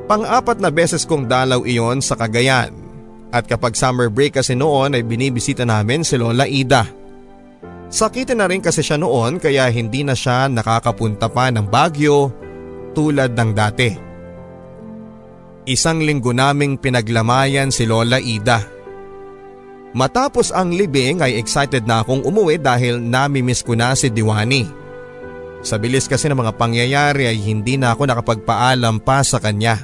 Pang-apat 0.06 0.62
na 0.62 0.70
beses 0.70 1.02
kong 1.02 1.26
dalaw 1.26 1.66
iyon 1.66 1.98
sa 1.98 2.14
Cagayan 2.14 2.70
at 3.34 3.50
kapag 3.50 3.74
summer 3.74 4.08
break 4.14 4.38
kasi 4.38 4.54
noon 4.54 4.94
ay 4.94 5.02
binibisita 5.02 5.66
namin 5.66 6.06
si 6.06 6.16
Lola 6.16 6.46
Ida. 6.46 6.86
Sakitin 7.90 8.38
na 8.38 8.46
rin 8.46 8.62
kasi 8.62 8.86
siya 8.86 9.02
noon 9.02 9.42
kaya 9.42 9.66
hindi 9.74 10.06
na 10.06 10.14
siya 10.14 10.46
nakakapunta 10.46 11.26
pa 11.26 11.50
ng 11.50 11.66
Baguio 11.66 12.30
tulad 12.94 13.34
ng 13.34 13.52
dati. 13.52 13.90
Isang 15.66 16.06
linggo 16.06 16.30
naming 16.30 16.78
pinaglamayan 16.78 17.74
si 17.74 17.90
Lola 17.90 18.22
Ida. 18.22 18.62
Matapos 19.98 20.54
ang 20.54 20.70
libing 20.70 21.26
ay 21.26 21.42
excited 21.42 21.90
na 21.90 22.06
akong 22.06 22.22
umuwi 22.22 22.62
dahil 22.62 23.02
namimiss 23.02 23.66
ko 23.66 23.74
na 23.74 23.98
si 23.98 24.14
Diwani. 24.14 24.85
Sa 25.66 25.82
bilis 25.82 26.06
kasi 26.06 26.30
ng 26.30 26.38
mga 26.38 26.62
pangyayari 26.62 27.26
ay 27.26 27.42
hindi 27.42 27.74
na 27.74 27.98
ako 27.98 28.06
nakapagpaalam 28.06 29.02
pa 29.02 29.26
sa 29.26 29.42
kanya. 29.42 29.82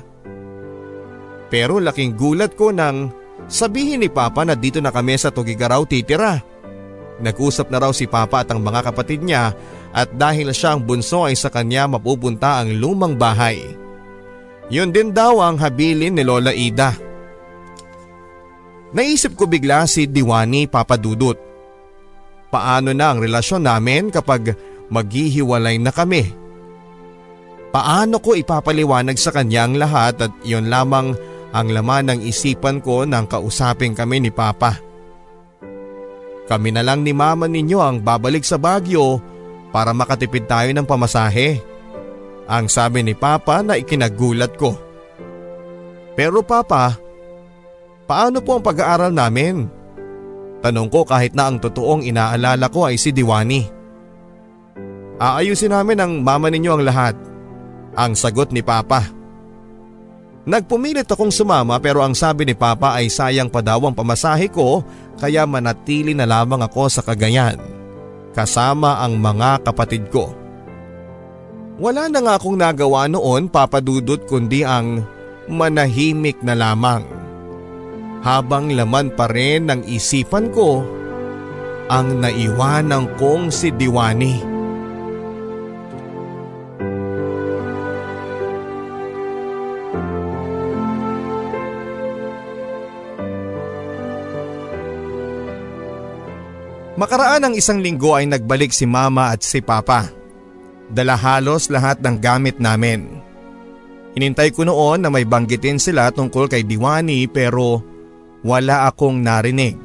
Pero 1.49 1.81
laking 1.81 2.13
gulat 2.13 2.53
ko 2.53 2.69
nang 2.69 3.09
sabihin 3.49 4.05
ni 4.05 4.09
Papa 4.13 4.45
na 4.45 4.53
dito 4.53 4.77
na 4.77 4.93
kami 4.93 5.17
sa 5.17 5.33
Tugigaraw 5.33 5.89
titira. 5.89 6.37
Nag-usap 7.17 7.73
na 7.73 7.81
raw 7.81 7.89
si 7.89 8.05
Papa 8.05 8.45
at 8.45 8.53
ang 8.53 8.61
mga 8.61 8.93
kapatid 8.93 9.25
niya 9.25 9.57
at 9.89 10.13
dahil 10.13 10.53
siya 10.53 10.77
ang 10.77 10.85
bunso 10.85 11.25
ay 11.25 11.33
sa 11.33 11.49
kanya 11.49 11.89
mapupunta 11.89 12.61
ang 12.61 12.77
lumang 12.77 13.17
bahay. 13.17 13.57
Yun 14.69 14.93
din 14.93 15.09
daw 15.09 15.41
ang 15.41 15.57
habilin 15.57 16.13
ni 16.13 16.21
Lola 16.21 16.53
Ida. 16.53 16.93
Naisip 18.93 19.33
ko 19.33 19.49
bigla 19.49 19.89
si 19.89 20.05
Diwani 20.05 20.69
Papadudut. 20.69 21.41
Paano 22.53 22.93
na 22.93 23.11
ang 23.11 23.19
relasyon 23.19 23.65
namin 23.65 24.13
kapag 24.13 24.70
maghihiwalay 24.91 25.79
na 25.79 25.89
kami? 25.89 26.29
Paano 27.71 28.19
ko 28.19 28.35
ipapaliwanag 28.35 29.15
sa 29.15 29.31
kanya 29.31 29.63
ang 29.63 29.79
lahat 29.79 30.27
at 30.27 30.33
yon 30.43 30.67
lamang 30.67 31.15
ang 31.55 31.67
laman 31.71 32.11
ng 32.11 32.19
isipan 32.27 32.83
ko 32.83 33.07
nang 33.07 33.27
kausapin 33.27 33.95
kami 33.95 34.19
ni 34.19 34.31
Papa. 34.31 34.75
Kami 36.51 36.69
na 36.75 36.83
lang 36.83 37.07
ni 37.07 37.15
Mama 37.15 37.47
ninyo 37.47 37.79
ang 37.79 38.03
babalik 38.03 38.43
sa 38.43 38.59
Baguio 38.59 39.23
para 39.71 39.95
makatipid 39.95 40.51
tayo 40.51 40.67
ng 40.75 40.83
pamasahe. 40.83 41.63
Ang 42.51 42.67
sabi 42.67 43.07
ni 43.07 43.15
Papa 43.15 43.63
na 43.63 43.79
ikinagulat 43.79 44.59
ko. 44.59 44.75
Pero 46.11 46.43
Papa, 46.43 46.99
paano 48.03 48.43
po 48.43 48.59
ang 48.59 48.63
pag-aaral 48.67 49.15
namin? 49.15 49.63
Tanong 50.59 50.91
ko 50.91 51.07
kahit 51.07 51.31
na 51.31 51.47
ang 51.47 51.63
totoong 51.63 52.03
inaalala 52.03 52.67
ko 52.67 52.91
ay 52.91 52.99
si 52.99 53.15
Diwani. 53.15 53.80
Aayusin 55.21 55.69
namin 55.69 56.01
ang 56.01 56.13
mama 56.25 56.49
ninyo 56.49 56.71
ang 56.73 56.81
lahat. 56.81 57.13
Ang 57.93 58.17
sagot 58.17 58.49
ni 58.49 58.65
Papa. 58.65 59.05
Nagpumilit 60.49 61.05
akong 61.05 61.29
sumama 61.29 61.77
pero 61.77 62.01
ang 62.01 62.17
sabi 62.17 62.49
ni 62.49 62.57
Papa 62.57 62.97
ay 62.97 63.05
sayang 63.05 63.45
pa 63.45 63.61
daw 63.61 63.85
ang 63.85 63.93
pamasahe 63.93 64.49
ko 64.49 64.81
kaya 65.21 65.45
manatili 65.45 66.17
na 66.17 66.25
lamang 66.25 66.65
ako 66.65 66.89
sa 66.89 67.05
Cagayan. 67.05 67.61
Kasama 68.33 68.97
ang 69.05 69.21
mga 69.21 69.61
kapatid 69.61 70.09
ko. 70.09 70.33
Wala 71.77 72.09
na 72.09 72.25
nga 72.25 72.33
akong 72.41 72.57
nagawa 72.57 73.05
noon 73.05 73.45
papadudot 73.45 74.25
kundi 74.25 74.65
ang 74.65 75.05
manahimik 75.45 76.41
na 76.41 76.57
lamang. 76.57 77.05
Habang 78.25 78.73
laman 78.73 79.13
pa 79.13 79.29
rin 79.29 79.69
ng 79.69 79.85
isipan 79.85 80.49
ko 80.49 80.81
ang 81.93 82.17
naiwanang 82.17 83.05
kong 83.21 83.53
si 83.53 83.69
Diwani. 83.69 84.60
Makaraan 97.01 97.49
ng 97.49 97.53
isang 97.57 97.81
linggo 97.81 98.13
ay 98.13 98.29
nagbalik 98.29 98.69
si 98.69 98.85
mama 98.85 99.33
at 99.33 99.41
si 99.41 99.57
papa. 99.57 100.05
Dala 100.85 101.17
halos 101.17 101.73
lahat 101.73 101.97
ng 101.97 102.21
gamit 102.21 102.61
namin. 102.61 103.09
Hinintay 104.13 104.53
ko 104.53 104.69
noon 104.69 105.01
na 105.01 105.09
may 105.09 105.25
banggitin 105.25 105.81
sila 105.81 106.13
tungkol 106.13 106.45
kay 106.45 106.61
Diwani 106.61 107.25
pero 107.25 107.81
wala 108.45 108.85
akong 108.85 109.17
narinig. 109.17 109.81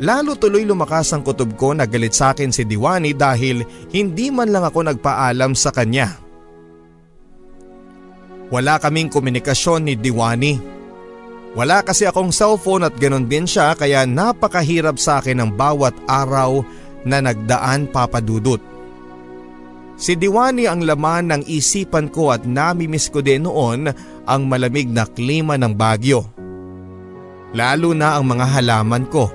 Lalo 0.00 0.32
tuloy 0.40 0.64
lumakas 0.64 1.12
ang 1.12 1.20
kutob 1.20 1.52
ko 1.60 1.76
na 1.76 1.84
galit 1.84 2.16
sa 2.16 2.32
akin 2.32 2.48
si 2.48 2.64
Diwani 2.64 3.12
dahil 3.12 3.60
hindi 3.92 4.32
man 4.32 4.48
lang 4.48 4.64
ako 4.64 4.88
nagpaalam 4.88 5.52
sa 5.52 5.76
kanya. 5.76 6.16
Wala 8.48 8.80
kaming 8.80 9.12
komunikasyon 9.12 9.92
ni 9.92 9.94
Diwani. 10.00 10.79
Wala 11.50 11.82
kasi 11.82 12.06
akong 12.06 12.30
cellphone 12.30 12.86
at 12.86 12.94
ganon 12.94 13.26
din 13.26 13.42
siya 13.42 13.74
kaya 13.74 14.06
napakahirap 14.06 14.94
sa 15.02 15.18
akin 15.18 15.42
ang 15.42 15.50
bawat 15.50 15.94
araw 16.06 16.62
na 17.02 17.18
nagdaan 17.18 17.90
papadudot. 17.90 18.62
Si 20.00 20.16
Diwani 20.16 20.64
ang 20.64 20.86
laman 20.86 21.28
ng 21.28 21.42
isipan 21.50 22.08
ko 22.08 22.32
at 22.32 22.46
namimiss 22.46 23.12
ko 23.12 23.20
din 23.20 23.44
noon 23.44 23.90
ang 24.24 24.42
malamig 24.46 24.88
na 24.88 25.04
klima 25.04 25.60
ng 25.60 25.74
Bagyo. 25.76 26.24
Lalo 27.52 27.92
na 27.92 28.16
ang 28.16 28.24
mga 28.30 28.46
halaman 28.46 29.04
ko. 29.10 29.28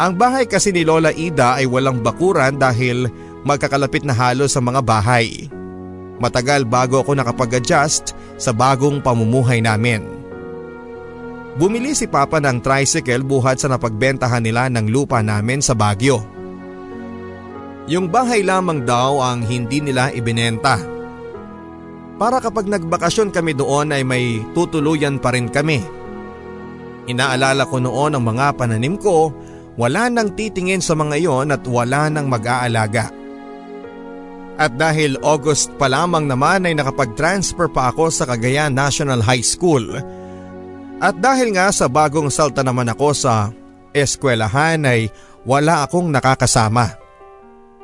Ang 0.00 0.16
bahay 0.16 0.48
kasi 0.48 0.72
ni 0.72 0.82
Lola 0.82 1.12
Ida 1.12 1.60
ay 1.60 1.68
walang 1.68 2.00
bakuran 2.00 2.56
dahil 2.56 3.06
magkakalapit 3.44 4.02
na 4.02 4.16
halos 4.16 4.56
sa 4.56 4.64
mga 4.64 4.80
bahay. 4.80 5.46
Matagal 6.16 6.64
bago 6.64 7.04
ako 7.04 7.12
nakapag-adjust 7.14 8.16
sa 8.40 8.50
bagong 8.50 9.04
pamumuhay 9.04 9.60
namin. 9.60 10.15
Bumili 11.56 11.96
si 11.96 12.04
Papa 12.04 12.36
ng 12.36 12.60
tricycle 12.60 13.24
buhat 13.24 13.64
sa 13.64 13.72
napagbentahan 13.72 14.44
nila 14.44 14.68
ng 14.68 14.92
lupa 14.92 15.24
namin 15.24 15.64
sa 15.64 15.72
Bagyo. 15.72 16.20
Yung 17.88 18.12
bahay 18.12 18.44
lamang 18.44 18.84
daw 18.84 19.24
ang 19.24 19.40
hindi 19.40 19.80
nila 19.80 20.12
ibinenta. 20.12 20.76
Para 22.20 22.44
kapag 22.44 22.68
nagbakasyon 22.68 23.32
kami 23.32 23.56
doon 23.56 23.88
ay 23.96 24.04
may 24.04 24.44
tutuluyan 24.52 25.16
pa 25.16 25.32
rin 25.32 25.48
kami. 25.48 25.80
Inaalala 27.08 27.64
ko 27.64 27.80
noon 27.80 28.20
ang 28.20 28.24
mga 28.28 28.52
pananim 28.52 29.00
ko, 29.00 29.32
wala 29.80 30.12
nang 30.12 30.36
titingin 30.36 30.84
sa 30.84 30.92
mga 30.92 31.24
iyon 31.24 31.56
at 31.56 31.64
wala 31.64 32.12
nang 32.12 32.28
mag-aalaga. 32.28 33.08
At 34.60 34.76
dahil 34.76 35.16
August 35.24 35.72
pa 35.80 35.88
lamang 35.88 36.28
naman 36.28 36.68
ay 36.68 36.76
nakapag-transfer 36.76 37.72
pa 37.72 37.88
ako 37.92 38.12
sa 38.12 38.28
Cagayan 38.28 38.76
National 38.76 39.24
High 39.24 39.44
School 39.44 39.96
at 40.96 41.14
dahil 41.20 41.52
nga 41.52 41.68
sa 41.68 41.86
bagong 41.92 42.32
salta 42.32 42.64
naman 42.64 42.88
ako 42.88 43.12
sa 43.12 43.52
eskwelahan 43.92 44.80
ay 44.88 45.12
wala 45.44 45.84
akong 45.84 46.08
nakakasama. 46.08 46.96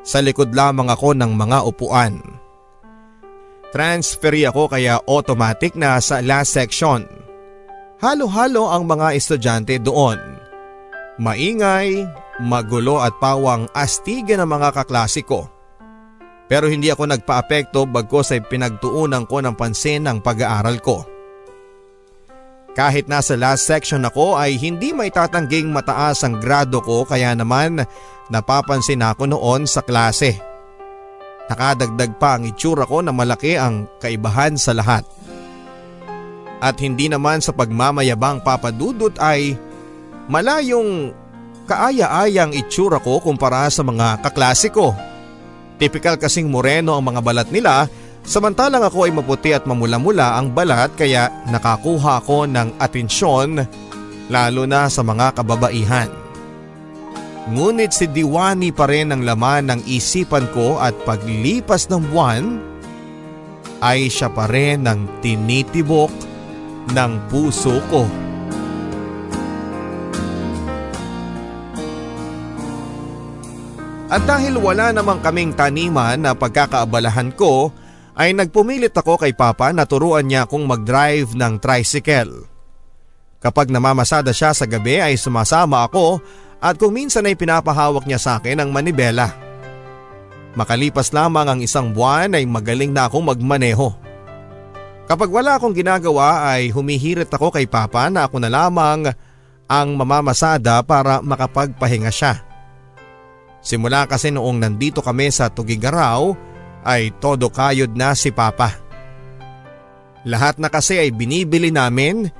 Sa 0.03 0.19
likod 0.19 0.51
lamang 0.51 0.91
ako 0.91 1.15
ng 1.15 1.31
mga 1.31 1.63
upuan. 1.63 2.19
Transferi 3.71 4.45
ako 4.45 4.69
kaya 4.69 4.99
automatic 5.07 5.73
na 5.73 5.97
sa 6.03 6.19
last 6.19 6.53
section. 6.53 7.07
Halo-halo 8.03 8.67
ang 8.67 8.83
mga 8.83 9.15
estudyante 9.15 9.79
doon. 9.79 10.19
Maingay, 11.17 12.03
magulo 12.43 12.99
at 12.99 13.15
pawang 13.21 13.69
astige 13.71 14.35
ng 14.35 14.45
mga 14.45 14.75
kaklasiko. 14.75 15.47
Pero 16.51 16.67
hindi 16.67 16.91
ako 16.91 17.09
nagpa-apekto 17.15 17.87
bagkos 17.87 18.35
ay 18.35 18.43
pinagtuunan 18.43 19.23
ko 19.23 19.39
ng 19.39 19.55
pansin 19.55 20.03
ng 20.03 20.19
pag-aaral 20.19 20.77
ko. 20.83 21.12
Kahit 22.73 23.05
nasa 23.05 23.37
last 23.37 23.69
section 23.69 24.01
ako 24.01 24.33
ay 24.33 24.57
hindi 24.57 24.97
may 24.97 25.13
tatangging 25.13 25.69
mataas 25.69 26.25
ang 26.25 26.41
grado 26.41 26.81
ko 26.81 27.05
kaya 27.05 27.37
naman 27.37 27.85
napapansin 28.33 29.05
ako 29.05 29.29
noon 29.29 29.69
sa 29.69 29.85
klase. 29.85 30.41
Nakadagdag 31.53 32.17
pa 32.17 32.41
ang 32.41 32.49
itsura 32.49 32.89
ko 32.89 33.05
na 33.05 33.13
malaki 33.13 33.61
ang 33.61 33.85
kaibahan 34.01 34.57
sa 34.57 34.73
lahat. 34.73 35.05
At 36.63 36.81
hindi 36.81 37.11
naman 37.11 37.45
sa 37.45 37.53
pagmamayabang 37.53 38.41
papadudot 38.41 39.13
ay 39.21 39.53
malayong 40.31 41.13
kaaya-ayang 41.69 42.57
itsura 42.57 42.97
ko 42.97 43.21
kumpara 43.21 43.69
sa 43.69 43.85
mga 43.85 44.23
kaklase 44.25 44.73
ko. 44.73 44.97
Typical 45.77 46.17
kasing 46.17 46.49
moreno 46.49 46.97
ang 46.97 47.05
mga 47.05 47.21
balat 47.21 47.49
nila 47.53 47.85
Samantalang 48.23 48.87
ako 48.87 49.03
ay 49.03 49.11
maputi 49.11 49.51
at 49.51 49.67
mamula-mula 49.67 50.39
ang 50.39 50.55
balat 50.55 50.95
kaya 50.95 51.27
nakakuha 51.51 52.23
ako 52.23 52.47
ng 52.47 52.79
atensyon 52.79 53.67
lalo 54.31 54.63
na 54.63 54.87
sa 54.87 55.03
mga 55.03 55.35
kababaihan. 55.35 56.07
Ngunit 57.51 57.91
si 57.91 58.07
Diwani 58.07 58.71
pa 58.71 58.87
rin 58.87 59.11
ang 59.11 59.27
laman 59.27 59.67
ng 59.67 59.81
isipan 59.83 60.47
ko 60.55 60.79
at 60.79 60.95
paglipas 61.03 61.91
ng 61.91 61.99
buwan 62.07 62.43
ay 63.83 64.07
siya 64.07 64.31
pa 64.31 64.47
rin 64.47 64.87
ang 64.87 65.03
tinitibok 65.19 66.07
ng 66.95 67.11
puso 67.27 67.83
ko. 67.91 68.07
At 74.07 74.23
dahil 74.23 74.55
wala 74.55 74.95
namang 74.95 75.19
kaming 75.19 75.51
taniman 75.51 76.23
na 76.23 76.31
pagkakaabalahan 76.31 77.35
ko 77.35 77.82
ay 78.13 78.37
nagpumilit 78.37 78.93
ako 78.93 79.17
kay 79.17 79.33
Papa 79.33 79.73
na 79.73 79.89
turuan 79.89 80.25
niya 80.25 80.45
akong 80.45 80.65
mag-drive 80.69 81.33
ng 81.33 81.57
tricycle. 81.57 82.45
Kapag 83.41 83.73
namamasada 83.73 84.31
siya 84.31 84.55
sa 84.55 84.63
gabi 84.69 85.01
ay 85.01 85.19
sumasama 85.19 85.83
ako 85.83 86.21
at 86.63 86.79
kung 86.79 86.95
minsan 86.95 87.27
ay 87.27 87.35
pinapahawak 87.35 88.07
niya 88.07 88.21
sa 88.21 88.31
akin 88.39 88.63
ang 88.63 88.69
manibela. 88.71 89.35
Makalipas 90.53 91.11
lamang 91.11 91.49
ang 91.49 91.59
isang 91.59 91.91
buwan 91.91 92.37
ay 92.37 92.45
magaling 92.45 92.93
na 92.93 93.09
akong 93.09 93.25
magmaneho. 93.25 93.91
Kapag 95.09 95.27
wala 95.27 95.59
akong 95.59 95.75
ginagawa 95.75 96.55
ay 96.55 96.71
humihirit 96.71 97.27
ako 97.27 97.51
kay 97.51 97.67
Papa 97.67 98.07
na 98.07 98.29
ako 98.29 98.39
na 98.39 98.47
lamang 98.53 99.11
ang 99.67 99.89
mamamasada 99.97 100.79
para 100.85 101.19
makapagpahinga 101.19 102.13
siya. 102.13 102.45
Simula 103.59 104.07
kasi 104.07 104.31
noong 104.31 104.61
nandito 104.61 105.03
kami 105.03 105.33
sa 105.33 105.51
Tugigaraw 105.51 106.52
ay 106.83 107.15
todo 107.17 107.49
kayod 107.49 107.95
na 107.95 108.13
si 108.13 108.29
Papa. 108.29 108.75
Lahat 110.23 110.55
na 110.55 110.71
kasi 110.71 110.99
ay 110.99 111.11
binibili 111.11 111.67
namin, 111.71 112.31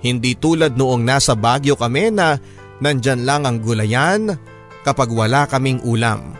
hindi 0.00 0.36
tulad 0.36 0.76
noong 0.76 1.00
nasa 1.04 1.32
Bagyo 1.32 1.76
kami 1.76 2.12
na 2.12 2.36
nandyan 2.80 3.24
lang 3.24 3.48
ang 3.48 3.60
gulayan 3.60 4.36
kapag 4.84 5.12
wala 5.12 5.44
kaming 5.48 5.80
ulam. 5.84 6.36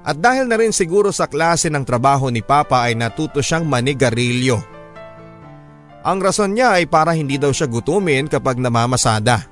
At 0.00 0.16
dahil 0.16 0.48
na 0.48 0.56
rin 0.56 0.72
siguro 0.72 1.12
sa 1.12 1.28
klase 1.28 1.68
ng 1.68 1.84
trabaho 1.84 2.32
ni 2.32 2.40
Papa 2.40 2.88
ay 2.88 2.96
natuto 2.96 3.44
siyang 3.44 3.68
manigarilyo. 3.68 4.58
Ang 6.00 6.18
rason 6.24 6.56
niya 6.56 6.80
ay 6.80 6.88
para 6.88 7.12
hindi 7.12 7.36
daw 7.36 7.52
siya 7.52 7.68
gutumin 7.68 8.24
kapag 8.24 8.56
namamasada. 8.56 9.44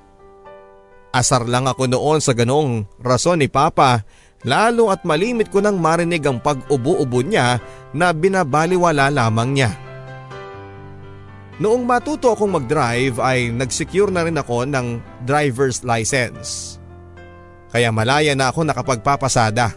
Asar 1.13 1.45
lang 1.45 1.69
ako 1.69 1.93
noon 1.93 2.25
sa 2.25 2.33
ganong 2.33 2.89
rason 3.05 3.37
ni 3.37 3.53
Papa 3.53 4.01
Lalo 4.47 4.95
at 4.95 5.03
malimit 5.03 5.51
ko 5.51 5.59
nang 5.59 5.83
marinig 5.83 6.23
ang 6.23 6.39
pag-ubo-ubo 6.39 7.27
niya 7.27 7.59
na 7.91 8.15
binabaliwala 8.15 9.11
lamang 9.11 9.51
niya. 9.59 9.71
Noong 11.59 11.83
matuto 11.83 12.31
akong 12.31 12.55
mag-drive 12.55 13.19
ay 13.19 13.51
nag-secure 13.51 14.15
na 14.15 14.23
rin 14.23 14.39
ako 14.39 14.63
ng 14.63 15.03
driver's 15.27 15.83
license. 15.83 16.79
Kaya 17.75 17.91
malaya 17.91 18.39
na 18.39 18.55
ako 18.55 18.63
nakapagpapasada. 18.63 19.75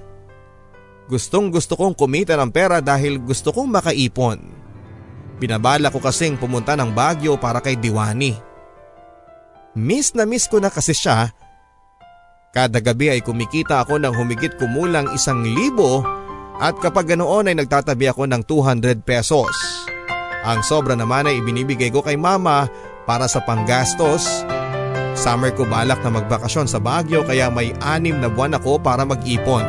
Gustong 1.10 1.50
gusto 1.50 1.74
kong 1.74 1.98
kumita 1.98 2.38
ng 2.38 2.54
pera 2.54 2.86
dahil 2.86 3.18
gusto 3.18 3.50
kong 3.50 3.82
makaipon. 3.82 4.40
Binabala 5.42 5.90
ko 5.90 5.98
kasing 5.98 6.38
pumunta 6.38 6.78
ng 6.78 6.94
Baguio 6.94 7.34
para 7.42 7.58
kay 7.58 7.74
Diwani. 7.82 8.38
Miss 9.74 10.14
na 10.14 10.30
miss 10.30 10.46
ko 10.46 10.62
na 10.62 10.70
kasi 10.70 10.94
siya 10.94 11.34
Kada 12.52 12.84
gabi 12.84 13.08
ay 13.08 13.24
kumikita 13.24 13.80
ako 13.80 13.96
ng 13.96 14.12
humigit 14.12 14.60
kumulang 14.60 15.08
isang 15.16 15.40
libo 15.40 16.04
at 16.60 16.76
kapag 16.84 17.16
ganoon 17.16 17.48
ay 17.48 17.56
nagtatabi 17.56 18.12
ako 18.12 18.28
ng 18.28 18.44
200 18.44 19.08
pesos. 19.08 19.56
Ang 20.44 20.60
sobra 20.60 21.00
naman 21.00 21.32
ay 21.32 21.40
ibinibigay 21.40 21.88
ko 21.96 22.04
kay 22.04 22.20
mama 22.20 22.68
para 23.08 23.32
sa 23.32 23.40
panggastos. 23.40 24.44
Summer 25.16 25.56
ko 25.56 25.64
balak 25.64 26.04
na 26.04 26.12
magbakasyon 26.12 26.68
sa 26.68 26.84
Baguio 26.84 27.24
kaya 27.24 27.48
may 27.48 27.72
anim 27.80 28.20
na 28.20 28.28
buwan 28.28 28.60
ako 28.60 28.84
para 28.84 29.08
mag-ipon. 29.08 29.64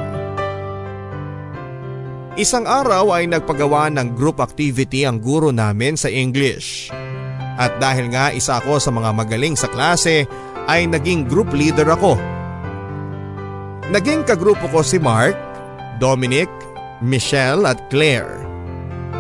Isang 2.35 2.67
araw 2.67 3.15
ay 3.15 3.31
nagpagawa 3.31 3.95
ng 3.95 4.19
group 4.19 4.43
activity 4.43 5.07
ang 5.07 5.23
guro 5.23 5.55
namin 5.55 5.95
sa 5.95 6.11
English. 6.11 6.91
At 7.63 7.79
dahil 7.79 8.11
nga 8.11 8.35
isa 8.35 8.59
ako 8.59 8.83
sa 8.83 8.91
mga 8.91 9.15
magaling 9.15 9.55
sa 9.55 9.71
klase 9.71 10.27
ay 10.67 10.91
naging 10.91 11.31
group 11.31 11.55
leader 11.55 11.87
ako 11.87 12.42
Naging 13.93 14.25
kagrupo 14.25 14.73
ko 14.73 14.81
si 14.81 14.97
Mark, 14.97 15.37
Dominic, 16.01 16.49
Michelle 17.05 17.69
at 17.69 17.77
Claire. 17.93 18.41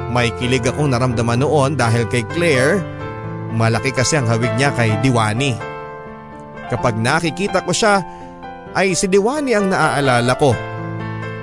May 0.08 0.32
kilig 0.40 0.64
akong 0.64 0.96
naramdaman 0.96 1.44
noon 1.44 1.76
dahil 1.76 2.08
kay 2.08 2.24
Claire, 2.32 2.80
malaki 3.52 3.92
kasi 3.92 4.16
ang 4.16 4.24
hawig 4.32 4.48
niya 4.56 4.72
kay 4.72 4.96
Diwani. 5.04 5.60
Kapag 6.72 6.96
nakikita 6.96 7.60
ko 7.68 7.76
siya, 7.76 8.00
ay 8.72 8.96
si 8.96 9.12
Diwani 9.12 9.52
ang 9.52 9.68
naaalala 9.68 10.32
ko. 10.40 10.56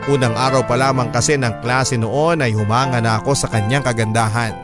Unang 0.09 0.33
araw 0.33 0.65
pa 0.65 0.73
lamang 0.73 1.13
kasi 1.13 1.37
ng 1.37 1.61
klase 1.61 2.01
noon 2.01 2.41
ay 2.41 2.57
humanga 2.57 2.97
na 2.97 3.21
ako 3.21 3.37
sa 3.37 3.45
kanyang 3.45 3.85
kagandahan. 3.85 4.57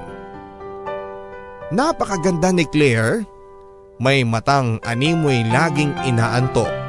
Napakaganda 1.69 2.49
ni 2.49 2.65
Claire. 2.65 3.29
May 4.01 4.25
matang 4.25 4.81
animoy 4.81 5.45
laging 5.53 5.93
inaanto. 6.01 6.84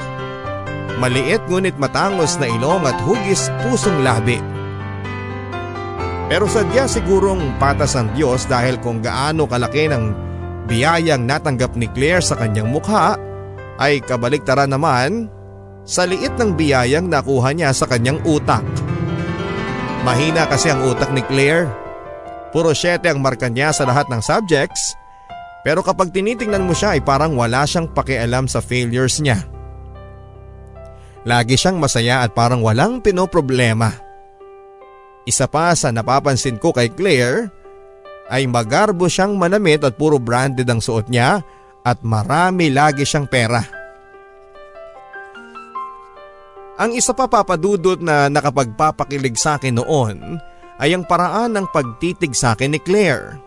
Maliit 0.97 1.45
ngunit 1.51 1.77
matangos 1.77 2.41
na 2.41 2.49
ilong 2.49 2.87
at 2.89 2.97
hugis 3.05 3.53
pusong 3.61 4.01
labi. 4.01 4.41
Pero 6.27 6.51
sadya 6.51 6.91
sigurong 6.91 7.55
patas 7.63 7.95
ang 7.95 8.11
Diyos 8.17 8.51
dahil 8.51 8.83
kung 8.83 8.99
gaano 8.99 9.47
kalaki 9.47 9.87
ng 9.87 10.05
biyayang 10.67 11.23
natanggap 11.23 11.79
ni 11.79 11.87
Claire 11.87 12.25
sa 12.25 12.35
kanyang 12.35 12.67
mukha 12.67 13.15
ay 13.79 14.03
kabaliktaran 14.03 14.73
naman 14.73 15.31
sa 15.87 16.03
liit 16.03 16.35
ng 16.35 16.59
biyayang 16.59 17.07
nakuha 17.07 17.55
niya 17.55 17.71
sa 17.71 17.87
kanyang 17.87 18.19
utak. 18.27 18.67
Mahina 20.03 20.51
kasi 20.51 20.75
ang 20.75 20.83
utak 20.83 21.15
ni 21.15 21.23
Claire. 21.31 21.71
Puro 22.51 22.75
7 22.75 23.07
ang 23.07 23.23
marka 23.23 23.47
niya 23.47 23.71
sa 23.71 23.87
lahat 23.87 24.11
ng 24.11 24.19
subjects 24.19 24.99
pero 25.67 25.83
kapag 25.83 26.15
tinitingnan 26.15 26.63
mo 26.63 26.75
siya 26.75 26.95
ay 26.95 27.03
parang 27.03 27.35
wala 27.35 27.67
siyang 27.67 27.91
pakialam 27.91 28.47
sa 28.47 28.63
failures 28.63 29.19
niya. 29.19 29.43
Lagi 31.27 31.59
siyang 31.59 31.83
masaya 31.83 32.23
at 32.23 32.31
parang 32.39 32.63
walang 32.63 33.03
pinoproblema. 33.03 33.91
Isa 35.27 35.51
pa 35.51 35.75
sa 35.75 35.91
napapansin 35.91 36.55
ko 36.63 36.71
kay 36.71 36.87
Claire 36.95 37.51
ay 38.31 38.47
magarbo 38.47 39.11
siyang 39.11 39.35
manamit 39.35 39.83
at 39.83 39.99
puro 39.99 40.23
branded 40.23 40.71
ang 40.71 40.79
suot 40.79 41.11
niya 41.11 41.43
at 41.83 41.99
marami 42.07 42.71
lagi 42.71 43.03
siyang 43.03 43.27
pera. 43.27 43.59
Ang 46.79 46.95
isa 46.95 47.11
pa 47.11 47.27
papadudot 47.27 47.99
na 47.99 48.31
nakapagpapakilig 48.31 49.35
sa 49.35 49.59
akin 49.59 49.83
noon 49.83 50.39
ay 50.79 50.95
ang 50.95 51.03
paraan 51.03 51.59
ng 51.59 51.67
pagtitig 51.75 52.39
sa 52.39 52.55
akin 52.55 52.77
ni 52.77 52.79
Claire. 52.79 53.41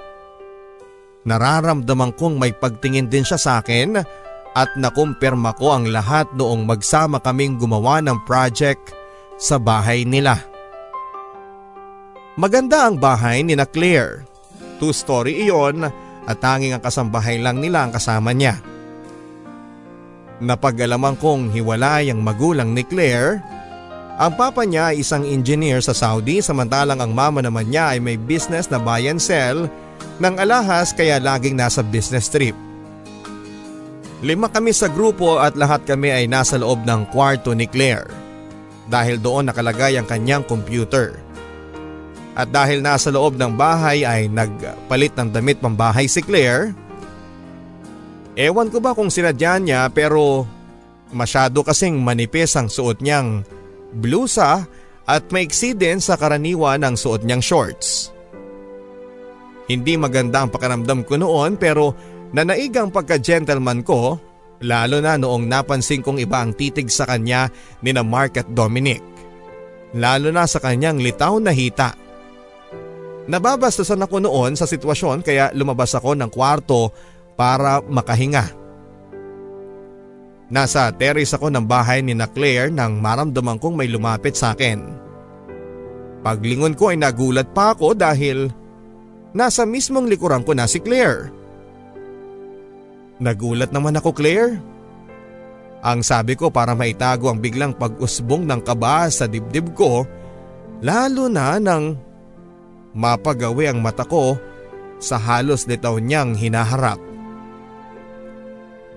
Nararamdaman 1.24 2.18
kong 2.18 2.42
may 2.42 2.52
pagtingin 2.52 3.08
din 3.08 3.24
siya 3.24 3.38
sa 3.38 3.52
akin 3.62 4.02
at 4.60 4.76
nakumpirma 4.76 5.56
ko 5.56 5.72
ang 5.72 5.88
lahat 5.88 6.28
noong 6.36 6.68
magsama 6.68 7.24
kaming 7.24 7.56
gumawa 7.56 8.04
ng 8.04 8.28
project 8.28 8.92
sa 9.40 9.56
bahay 9.56 10.04
nila. 10.04 10.36
Maganda 12.36 12.92
ang 12.92 13.00
bahay 13.00 13.40
ni 13.40 13.56
na 13.56 13.64
Claire. 13.64 14.28
Two-story 14.84 15.48
iyon 15.48 15.88
at 16.28 16.38
tanging 16.44 16.76
ang 16.76 16.84
kasambahay 16.84 17.40
lang 17.40 17.64
nila 17.64 17.88
ang 17.88 17.92
kasama 17.96 18.36
niya. 18.36 18.60
Napag-alaman 20.44 21.20
kong 21.20 21.56
hiwalay 21.56 22.12
ang 22.12 22.20
magulang 22.20 22.76
ni 22.76 22.84
Claire. 22.84 23.40
Ang 24.20 24.36
papa 24.36 24.68
niya 24.68 24.92
ay 24.92 25.04
isang 25.04 25.24
engineer 25.24 25.80
sa 25.80 25.96
Saudi 25.96 26.44
samantalang 26.44 27.00
ang 27.00 27.16
mama 27.16 27.40
naman 27.40 27.72
niya 27.72 27.96
ay 27.96 28.04
may 28.04 28.20
business 28.20 28.68
na 28.68 28.80
buy 28.80 29.08
and 29.08 29.24
sell 29.24 29.72
ng 30.20 30.36
alahas 30.36 30.92
kaya 30.92 31.20
laging 31.24 31.56
nasa 31.56 31.80
business 31.80 32.28
trip. 32.28 32.56
Lima 34.20 34.52
kami 34.52 34.76
sa 34.76 34.92
grupo 34.92 35.40
at 35.40 35.56
lahat 35.56 35.88
kami 35.88 36.12
ay 36.12 36.28
nasa 36.28 36.60
loob 36.60 36.84
ng 36.84 37.08
kwarto 37.08 37.56
ni 37.56 37.64
Claire 37.72 38.12
dahil 38.92 39.16
doon 39.16 39.48
nakalagay 39.48 39.96
ang 39.96 40.04
kanyang 40.04 40.44
computer. 40.44 41.16
At 42.36 42.52
dahil 42.52 42.84
nasa 42.84 43.16
loob 43.16 43.40
ng 43.40 43.56
bahay 43.56 44.04
ay 44.04 44.28
nagpalit 44.28 45.16
ng 45.16 45.32
damit 45.32 45.64
pambahay 45.64 46.04
si 46.12 46.20
Claire. 46.20 46.76
Ewan 48.36 48.68
ko 48.68 48.84
ba 48.84 48.92
kung 48.92 49.08
sinadya 49.08 49.56
niya 49.56 49.88
pero 49.88 50.44
masyado 51.16 51.64
kasing 51.64 51.96
manipis 52.04 52.60
ang 52.60 52.68
suot 52.68 53.00
niyang 53.00 53.48
blusa 53.96 54.68
at 55.08 55.24
maiksi 55.32 55.74
din 55.74 56.04
sa 56.04 56.20
karaniwan 56.20 56.84
ang 56.84 57.00
suot 57.00 57.24
niyang 57.24 57.42
shorts. 57.42 58.12
Hindi 59.70 59.96
maganda 59.96 60.44
ang 60.44 60.52
pakiramdam 60.52 61.08
ko 61.08 61.16
noon 61.16 61.56
pero 61.56 61.94
nanaig 62.36 62.74
ang 62.78 62.90
pagka-gentleman 62.94 63.82
ko 63.86 64.18
lalo 64.60 64.98
na 65.00 65.16
noong 65.16 65.48
napansin 65.48 66.04
kong 66.04 66.20
iba 66.20 66.44
ang 66.44 66.52
titig 66.52 66.92
sa 66.92 67.08
kanya 67.08 67.48
ni 67.80 67.96
na 67.96 68.04
Mark 68.04 68.36
at 68.36 68.48
Dominic. 68.52 69.00
Lalo 69.96 70.30
na 70.30 70.46
sa 70.46 70.62
kanyang 70.62 71.02
litaw 71.02 71.42
na 71.42 71.50
hita. 71.50 71.96
Nababastasan 73.30 74.04
ako 74.06 74.22
noon 74.22 74.54
sa 74.58 74.70
sitwasyon 74.70 75.26
kaya 75.26 75.50
lumabas 75.54 75.94
ako 75.98 76.18
ng 76.18 76.30
kwarto 76.30 76.94
para 77.34 77.82
makahinga. 77.82 78.46
Nasa 80.50 80.90
terrace 80.98 81.38
ako 81.38 81.54
ng 81.54 81.66
bahay 81.66 82.02
ni 82.02 82.18
na 82.18 82.26
Claire 82.26 82.74
nang 82.74 82.98
maramdaman 82.98 83.62
kong 83.62 83.78
may 83.78 83.86
lumapit 83.86 84.34
sa 84.34 84.58
akin. 84.58 84.82
Paglingon 86.26 86.74
ko 86.74 86.90
ay 86.90 86.98
nagulat 86.98 87.54
pa 87.54 87.78
ako 87.78 87.94
dahil 87.94 88.50
Nasa 89.30 89.62
mismong 89.62 90.10
likuran 90.10 90.42
ko 90.42 90.58
na 90.58 90.66
si 90.66 90.82
Claire. 90.82 91.30
Nagulat 93.20 93.76
naman 93.76 94.00
ako 94.00 94.16
Claire. 94.16 94.60
Ang 95.80 96.04
sabi 96.04 96.36
ko 96.36 96.52
para 96.52 96.76
maitago 96.76 97.32
ang 97.32 97.40
biglang 97.40 97.72
pag-usbong 97.72 98.44
ng 98.44 98.60
kaba 98.64 99.08
sa 99.08 99.28
dibdib 99.28 99.72
ko 99.76 100.04
lalo 100.84 101.32
na 101.32 101.56
nang 101.60 101.96
mapagawi 102.96 103.72
ang 103.72 103.80
mata 103.80 104.04
ko 104.04 104.36
sa 105.00 105.16
halos 105.16 105.68
litaw 105.68 106.00
niyang 106.00 106.36
hinaharap. 106.36 107.00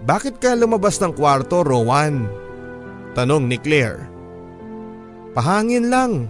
Bakit 0.02 0.42
ka 0.42 0.58
lumabas 0.58 0.98
ng 0.98 1.14
kwarto, 1.14 1.62
Rowan? 1.62 2.26
Tanong 3.14 3.46
ni 3.46 3.54
Claire. 3.62 4.11
Pahangin 5.30 5.87
lang. 5.87 6.26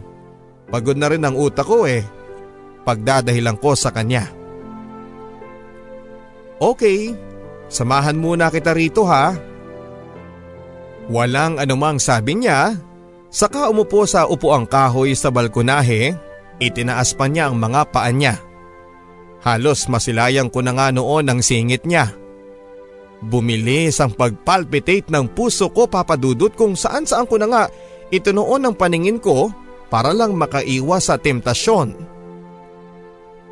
Pagod 0.69 1.01
na 1.01 1.09
rin 1.09 1.25
ang 1.25 1.37
utak 1.37 1.65
ko 1.65 1.89
eh 1.89 2.05
pagdadahilan 2.85 3.57
ko 3.57 3.73
sa 3.73 3.95
kanya. 3.95 4.29
Okay, 6.63 7.17
samahan 7.73 8.21
muna 8.21 8.53
kita 8.53 8.77
rito 8.77 9.09
ha. 9.09 9.33
Walang 11.09 11.57
anumang 11.57 11.97
sabi 11.97 12.37
niya, 12.37 12.77
saka 13.33 13.73
umupo 13.73 14.05
sa 14.05 14.29
upuang 14.29 14.69
kahoy 14.69 15.17
sa 15.17 15.33
balkonahe, 15.33 16.13
itinaas 16.61 17.17
pa 17.17 17.27
niya 17.27 17.49
ang 17.49 17.57
mga 17.57 17.89
paa 17.89 18.13
niya. 18.13 18.37
Halos 19.43 19.91
masilayang 19.91 20.53
ko 20.53 20.63
na 20.63 20.77
nga 20.77 20.95
noon 20.95 21.27
ang 21.27 21.41
singit 21.43 21.83
niya. 21.83 22.15
Bumilis 23.23 23.99
ang 23.99 24.15
pagpalpitate 24.15 25.11
ng 25.11 25.33
puso 25.35 25.71
ko 25.71 25.91
papadudot 25.91 26.55
kung 26.55 26.79
saan 26.79 27.07
saan 27.07 27.27
ko 27.27 27.39
na 27.39 27.51
nga 27.51 27.63
ito 28.13 28.31
noon 28.31 28.69
ang 28.69 28.75
paningin 28.77 29.19
ko 29.19 29.51
para 29.91 30.15
lang 30.15 30.39
makaiwas 30.39 31.11
sa 31.11 31.19
temptasyon. 31.19 32.12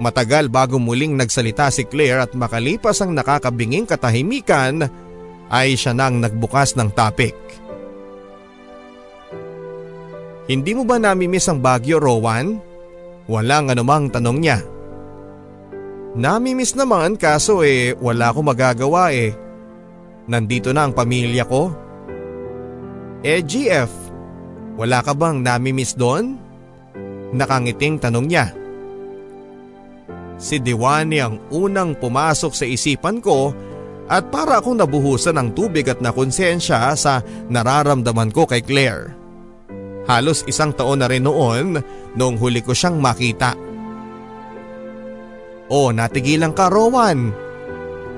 Matagal 0.01 0.49
bago 0.49 0.81
muling 0.81 1.13
nagsalita 1.13 1.69
si 1.69 1.85
Claire 1.85 2.25
at 2.25 2.33
makalipas 2.33 3.05
ang 3.05 3.13
nakakabinging 3.13 3.85
katahimikan 3.85 4.89
ay 5.53 5.77
siya 5.77 5.93
nang 5.93 6.25
nagbukas 6.25 6.73
ng 6.73 6.89
topic. 6.97 7.37
Hindi 10.49 10.73
mo 10.73 10.89
ba 10.89 10.97
namimiss 10.97 11.53
ang 11.53 11.61
Baguio, 11.61 12.01
Rowan? 12.01 12.59
Walang 13.29 13.71
anumang 13.71 14.09
tanong 14.09 14.39
niya. 14.41 14.59
Namimiss 16.17 16.75
naman 16.75 17.15
kaso 17.15 17.63
eh 17.63 17.95
wala 17.95 18.33
akong 18.33 18.49
magagawa 18.49 19.15
eh. 19.15 19.31
Nandito 20.27 20.73
na 20.73 20.89
ang 20.89 20.97
pamilya 20.97 21.45
ko. 21.47 21.71
Eh 23.21 23.45
GF, 23.45 23.93
wala 24.81 25.05
ka 25.05 25.13
bang 25.13 25.45
namimiss 25.45 25.93
doon? 25.93 26.41
Nakangiting 27.37 28.01
tanong 28.01 28.27
niya. 28.27 28.60
Si 30.40 30.57
Diwani 30.57 31.20
ang 31.20 31.37
unang 31.53 32.00
pumasok 32.00 32.57
sa 32.57 32.64
isipan 32.64 33.20
ko 33.20 33.53
at 34.09 34.33
para 34.33 34.59
akong 34.59 34.81
nabuhusan 34.81 35.37
ng 35.37 35.48
tubig 35.53 35.85
at 35.87 36.00
nakonsensya 36.00 36.96
sa 36.96 37.20
nararamdaman 37.53 38.33
ko 38.33 38.48
kay 38.48 38.64
Claire. 38.64 39.12
Halos 40.09 40.42
isang 40.48 40.72
taon 40.72 41.05
na 41.05 41.07
rin 41.07 41.29
noon 41.29 41.79
noong 42.16 42.37
huli 42.40 42.64
ko 42.64 42.72
siyang 42.72 42.98
makita. 42.98 43.53
Oh, 45.70 45.92
natigilan 45.94 46.57
ka 46.57 46.66
Rowan. 46.66 47.31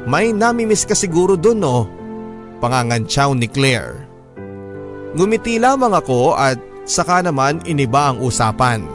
May 0.08 0.32
namimiss 0.32 0.88
ka 0.88 0.96
siguro 0.96 1.36
doon 1.36 1.58
no? 1.60 1.78
Pangangantsaw 2.62 3.34
ni 3.34 3.50
Claire. 3.50 4.08
Ngumiti 5.12 5.60
lamang 5.60 5.92
ako 5.92 6.38
at 6.38 6.56
saka 6.88 7.20
naman 7.20 7.60
iniba 7.68 8.14
ang 8.14 8.24
usapan. 8.24 8.86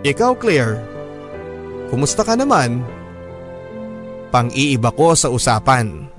Ikaw 0.00 0.32
Claire, 0.40 0.80
Kumusta 1.86 2.26
ka 2.26 2.34
naman? 2.34 2.82
Pang-iiba 4.34 4.90
ko 4.90 5.14
sa 5.14 5.30
usapan. 5.30 6.10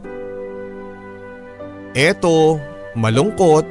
Eto, 1.92 2.62
malungkot. 2.96 3.66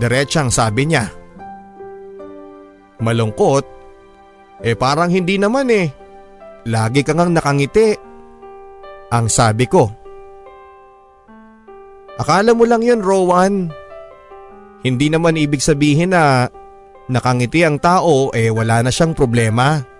Diretsang 0.00 0.48
sabi 0.48 0.88
niya. 0.88 1.06
Malungkot? 3.02 3.64
Eh 4.62 4.78
parang 4.78 5.10
hindi 5.10 5.36
naman 5.36 5.68
eh. 5.68 5.90
Lagi 6.70 7.02
kang 7.02 7.34
nakangiti. 7.34 7.92
Ang 9.12 9.26
sabi 9.28 9.66
ko. 9.68 9.90
Akala 12.16 12.54
mo 12.56 12.64
lang 12.64 12.80
yun 12.80 13.02
Rowan. 13.02 13.68
Hindi 14.86 15.06
naman 15.10 15.36
ibig 15.36 15.60
sabihin 15.60 16.14
na 16.14 16.48
nakangiti 17.10 17.66
ang 17.66 17.82
tao 17.82 18.30
eh 18.32 18.48
wala 18.48 18.86
na 18.86 18.90
siyang 18.94 19.12
problema. 19.12 19.91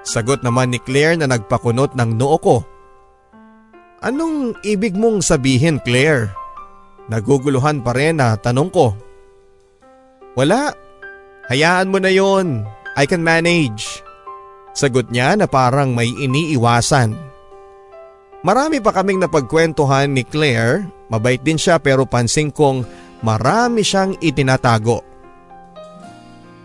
Sagot 0.00 0.40
naman 0.40 0.72
ni 0.72 0.80
Claire 0.80 1.20
na 1.20 1.28
nagpakunot 1.28 1.92
ng 1.92 2.10
noo 2.16 2.36
ko. 2.40 2.56
Anong 4.00 4.56
ibig 4.64 4.96
mong 4.96 5.20
sabihin 5.20 5.76
Claire? 5.84 6.32
Naguguluhan 7.12 7.84
pa 7.84 7.92
rin 7.92 8.16
na 8.16 8.38
tanong 8.38 8.70
ko. 8.72 8.96
Wala. 10.38 10.72
Hayaan 11.52 11.90
mo 11.90 11.98
na 12.00 12.08
yon. 12.08 12.64
I 12.96 13.04
can 13.04 13.20
manage. 13.20 14.00
Sagot 14.72 15.10
niya 15.10 15.36
na 15.36 15.50
parang 15.50 15.92
may 15.92 16.08
iniiwasan. 16.08 17.12
Marami 18.40 18.80
pa 18.80 18.94
kaming 18.96 19.20
napagkwentuhan 19.20 20.16
ni 20.16 20.24
Claire. 20.24 20.88
Mabait 21.12 21.42
din 21.42 21.60
siya 21.60 21.76
pero 21.76 22.08
pansin 22.08 22.48
kong 22.48 22.86
marami 23.20 23.84
siyang 23.84 24.16
itinatago. 24.22 25.04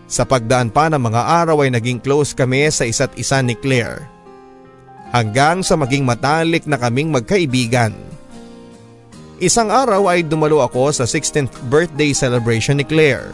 Sa 0.05 0.21
pagdaan 0.21 0.69
pa 0.69 0.85
ng 0.85 1.01
mga 1.01 1.21
araw 1.45 1.65
ay 1.65 1.73
naging 1.73 1.97
close 1.97 2.37
kami 2.37 2.69
sa 2.69 2.85
isa't 2.85 3.17
isa 3.17 3.41
ni 3.41 3.57
Claire. 3.57 4.05
Hanggang 5.09 5.65
sa 5.65 5.73
maging 5.73 6.05
matalik 6.05 6.69
na 6.69 6.77
kaming 6.77 7.09
magkaibigan. 7.09 7.95
Isang 9.41 9.73
araw 9.73 10.13
ay 10.13 10.23
dumalo 10.23 10.61
ako 10.61 10.93
sa 10.93 11.03
16th 11.09 11.65
birthday 11.67 12.13
celebration 12.13 12.77
ni 12.77 12.85
Claire. 12.85 13.33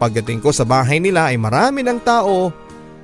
Pagdating 0.00 0.42
ko 0.42 0.50
sa 0.50 0.66
bahay 0.66 0.98
nila 0.98 1.30
ay 1.30 1.38
marami 1.38 1.86
ng 1.86 2.00
tao 2.02 2.50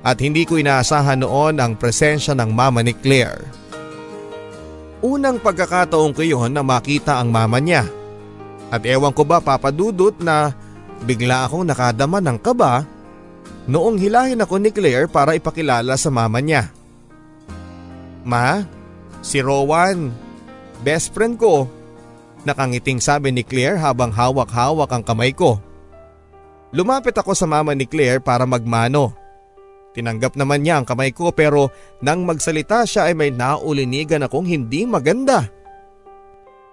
at 0.03 0.17
hindi 0.19 0.43
ko 0.43 0.59
inaasahan 0.59 1.23
noon 1.23 1.59
ang 1.59 1.77
presensya 1.77 2.35
ng 2.35 2.51
mama 2.51 2.83
ni 2.83 2.91
Claire. 2.91 3.45
Unang 4.99 5.39
pagkakataon 5.39 6.11
ko 6.11 6.23
yun 6.25 6.51
na 6.51 6.59
makita 6.59 7.21
ang 7.21 7.31
mama 7.31 7.61
niya. 7.63 7.87
At 8.67 8.83
ewan 8.83 9.15
ko 9.15 9.23
ba 9.23 9.39
papadudot 9.39 10.19
na 10.19 10.51
bigla 11.03 11.47
akong 11.47 11.67
nakadama 11.67 12.19
ng 12.19 12.37
kaba 12.39 12.83
noong 13.69 14.01
hilahin 14.01 14.41
ako 14.41 14.57
ni 14.57 14.73
Claire 14.73 15.05
para 15.05 15.37
ipakilala 15.37 15.93
sa 15.95 16.09
mama 16.09 16.41
niya. 16.41 16.73
Ma, 18.25 18.65
si 19.21 19.39
Rowan, 19.39 20.11
best 20.81 21.15
friend 21.15 21.39
ko. 21.39 21.69
Nakangiting 22.43 23.03
sabi 23.03 23.35
ni 23.35 23.43
Claire 23.43 23.79
habang 23.79 24.15
hawak-hawak 24.15 24.89
ang 24.91 25.03
kamay 25.03 25.35
ko. 25.35 25.59
Lumapit 26.71 27.17
ako 27.17 27.33
sa 27.33 27.49
mama 27.49 27.73
ni 27.73 27.89
Claire 27.89 28.21
para 28.21 28.45
magmano. 28.45 29.11
Tinanggap 29.89 30.37
naman 30.37 30.61
niya 30.61 30.79
ang 30.79 30.85
kamay 30.85 31.09
ko 31.09 31.33
pero 31.33 31.73
nang 31.99 32.23
magsalita 32.23 32.85
siya 32.85 33.09
ay 33.09 33.17
may 33.17 33.33
naulinigan 33.33 34.21
akong 34.21 34.45
hindi 34.45 34.85
maganda. 34.85 35.49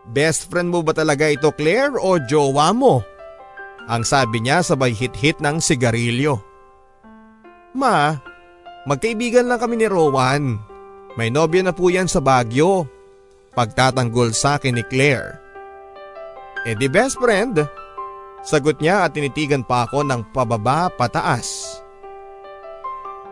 Best 0.07 0.47
friend 0.53 0.71
mo 0.71 0.87
ba 0.87 0.95
talaga 0.95 1.27
ito 1.27 1.51
Claire 1.51 1.99
o 1.99 2.21
jowa 2.23 2.71
mo? 2.71 3.16
Ang 3.87 4.03
sabi 4.03 4.43
niya 4.43 4.67
sabay 4.67 4.91
hit-hit 4.91 5.39
ng 5.39 5.63
sigarilyo. 5.63 6.43
Ma, 7.79 8.19
magkaibigan 8.91 9.47
lang 9.47 9.63
kami 9.63 9.79
ni 9.79 9.87
Rowan. 9.87 10.59
May 11.15 11.31
nobya 11.31 11.63
na 11.63 11.71
po 11.71 11.87
yan 11.87 12.11
sa 12.11 12.19
Bagyo. 12.19 12.85
Pagtatanggol 13.55 14.35
sa 14.35 14.59
akin 14.59 14.75
ni 14.75 14.85
Claire. 14.85 15.39
Eh 16.67 16.75
di 16.75 16.91
best 16.91 17.17
friend. 17.23 17.63
Sagot 18.43 18.83
niya 18.83 19.07
at 19.07 19.15
tinitigan 19.15 19.63
pa 19.63 19.87
ako 19.87 20.03
ng 20.03 20.35
pababa 20.35 20.91
pataas. 20.91 21.79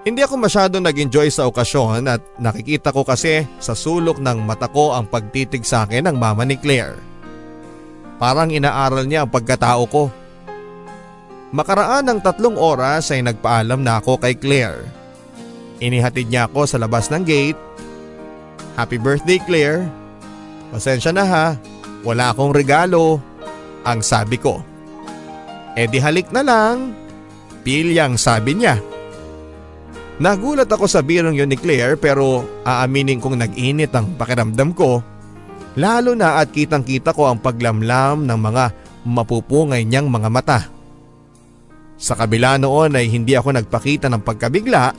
Hindi 0.04 0.20
ako 0.20 0.36
masyado 0.36 0.78
nag-enjoy 0.78 1.32
sa 1.32 1.48
okasyon 1.48 2.04
at 2.06 2.20
nakikita 2.36 2.92
ko 2.92 3.02
kasi 3.02 3.48
sa 3.56 3.72
sulok 3.72 4.20
ng 4.20 4.44
mata 4.44 4.68
ko 4.68 4.92
ang 4.92 5.08
pagtitig 5.08 5.64
sa 5.64 5.88
akin 5.88 6.12
ng 6.12 6.16
mama 6.20 6.44
ni 6.44 6.60
Claire. 6.60 7.00
Parang 8.20 8.52
inaaral 8.52 9.08
niya 9.08 9.24
ang 9.24 9.32
pagkatao 9.32 9.82
ko. 9.88 10.12
Makaraan 11.54 12.10
ng 12.10 12.18
tatlong 12.18 12.58
oras 12.58 13.14
ay 13.14 13.22
nagpaalam 13.22 13.78
na 13.86 14.02
ako 14.02 14.18
kay 14.18 14.34
Claire. 14.34 14.90
Inihatid 15.78 16.26
niya 16.26 16.50
ako 16.50 16.66
sa 16.66 16.82
labas 16.82 17.06
ng 17.14 17.22
gate. 17.22 17.60
Happy 18.74 18.98
birthday 18.98 19.38
Claire. 19.38 19.86
Pasensya 20.74 21.14
na 21.14 21.22
ha, 21.22 21.46
wala 22.02 22.34
akong 22.34 22.50
regalo. 22.50 23.22
Ang 23.86 24.02
sabi 24.02 24.34
ko. 24.34 24.66
E 25.78 25.86
di 25.86 26.02
halik 26.02 26.34
na 26.34 26.42
lang. 26.42 26.90
Pilyang 27.62 28.18
sabi 28.18 28.58
niya. 28.58 28.82
Nagulat 30.18 30.66
ako 30.66 30.90
sa 30.90 31.06
birong 31.06 31.38
yun 31.38 31.54
ni 31.54 31.58
Claire 31.58 31.94
pero 31.94 32.42
aaminin 32.66 33.22
kong 33.22 33.38
nag-init 33.38 33.94
ang 33.94 34.18
pakiramdam 34.18 34.74
ko. 34.74 35.06
Lalo 35.78 36.18
na 36.18 36.42
at 36.42 36.50
kitang 36.50 36.82
kita 36.82 37.14
ko 37.14 37.30
ang 37.30 37.38
paglamlam 37.38 38.26
ng 38.26 38.38
mga 38.42 38.64
mapupungay 39.06 39.86
niyang 39.86 40.10
mga 40.10 40.30
mata. 40.34 40.73
Sa 42.04 42.12
kabila 42.12 42.60
noon 42.60 43.00
ay 43.00 43.08
hindi 43.08 43.32
ako 43.32 43.56
nagpakita 43.56 44.12
ng 44.12 44.20
pagkabigla 44.20 44.92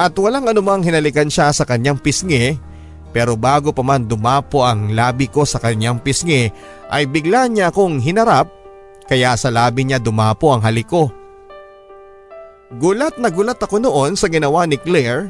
at 0.00 0.14
walang 0.16 0.48
anumang 0.48 0.80
hinalikan 0.80 1.28
siya 1.28 1.52
sa 1.52 1.68
kanyang 1.68 2.00
pisngi 2.00 2.56
pero 3.12 3.36
bago 3.36 3.76
pa 3.76 3.84
man 3.84 4.08
dumapo 4.08 4.64
ang 4.64 4.96
labi 4.96 5.28
ko 5.28 5.44
sa 5.44 5.60
kanyang 5.60 6.00
pisngi 6.00 6.48
ay 6.88 7.04
bigla 7.04 7.52
niya 7.52 7.68
akong 7.68 8.00
hinarap 8.00 8.48
kaya 9.04 9.36
sa 9.36 9.52
labi 9.52 9.84
niya 9.84 10.00
dumapo 10.00 10.56
ang 10.56 10.64
halik 10.64 10.88
ko. 10.88 11.12
Gulat 12.80 13.20
na 13.20 13.28
gulat 13.28 13.60
ako 13.60 13.76
noon 13.76 14.16
sa 14.16 14.32
ginawa 14.32 14.64
ni 14.64 14.80
Claire 14.80 15.28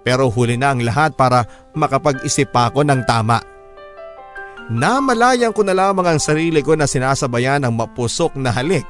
pero 0.00 0.32
huli 0.32 0.56
na 0.56 0.72
ang 0.72 0.80
lahat 0.80 1.12
para 1.12 1.44
makapag-isip 1.76 2.48
pa 2.48 2.72
ako 2.72 2.88
ng 2.88 3.04
tama. 3.04 3.40
Namalayan 4.72 5.52
ko 5.52 5.60
na 5.60 5.76
lamang 5.76 6.16
ang 6.16 6.20
sarili 6.20 6.64
ko 6.64 6.72
na 6.72 6.88
sinasabayan 6.88 7.60
ng 7.68 7.72
mapusok 7.76 8.32
na 8.40 8.48
halik. 8.48 8.84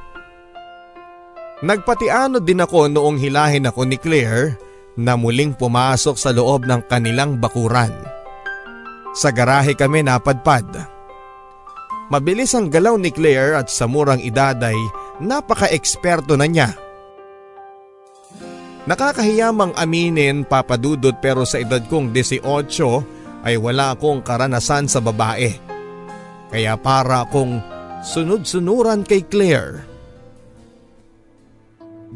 Nagpatiano 1.63 2.43
din 2.43 2.59
ako 2.59 2.91
noong 2.91 3.15
hilahin 3.15 3.69
ako 3.69 3.87
ni 3.87 3.95
Claire 3.95 4.59
na 4.99 5.15
muling 5.15 5.55
pumasok 5.55 6.19
sa 6.19 6.35
loob 6.35 6.67
ng 6.67 6.83
kanilang 6.91 7.39
bakuran. 7.39 7.91
Sa 9.15 9.31
garahe 9.31 9.71
kami 9.75 10.03
napadpad. 10.03 10.67
Mabilis 12.11 12.51
ang 12.51 12.67
galaw 12.67 12.99
ni 12.99 13.09
Claire 13.11 13.55
at 13.55 13.71
sa 13.71 13.87
murang 13.87 14.19
edad 14.19 14.59
ay 14.59 14.75
napaka-eksperto 15.23 16.35
na 16.35 16.45
niya 16.45 16.75
Nakakahiyamang 18.85 19.73
aminin 19.73 20.45
papadudot 20.45 21.17
pero 21.17 21.41
sa 21.41 21.57
edad 21.57 21.81
kong 21.89 22.13
18 22.13 22.45
ay 23.41 23.57
wala 23.57 23.97
akong 23.97 24.21
karanasan 24.21 24.85
sa 24.85 25.01
babae. 25.01 25.57
Kaya 26.53 26.77
para 26.77 27.25
akong 27.25 27.61
sunod-sunuran 28.05 29.01
kay 29.01 29.25
Claire. 29.25 29.81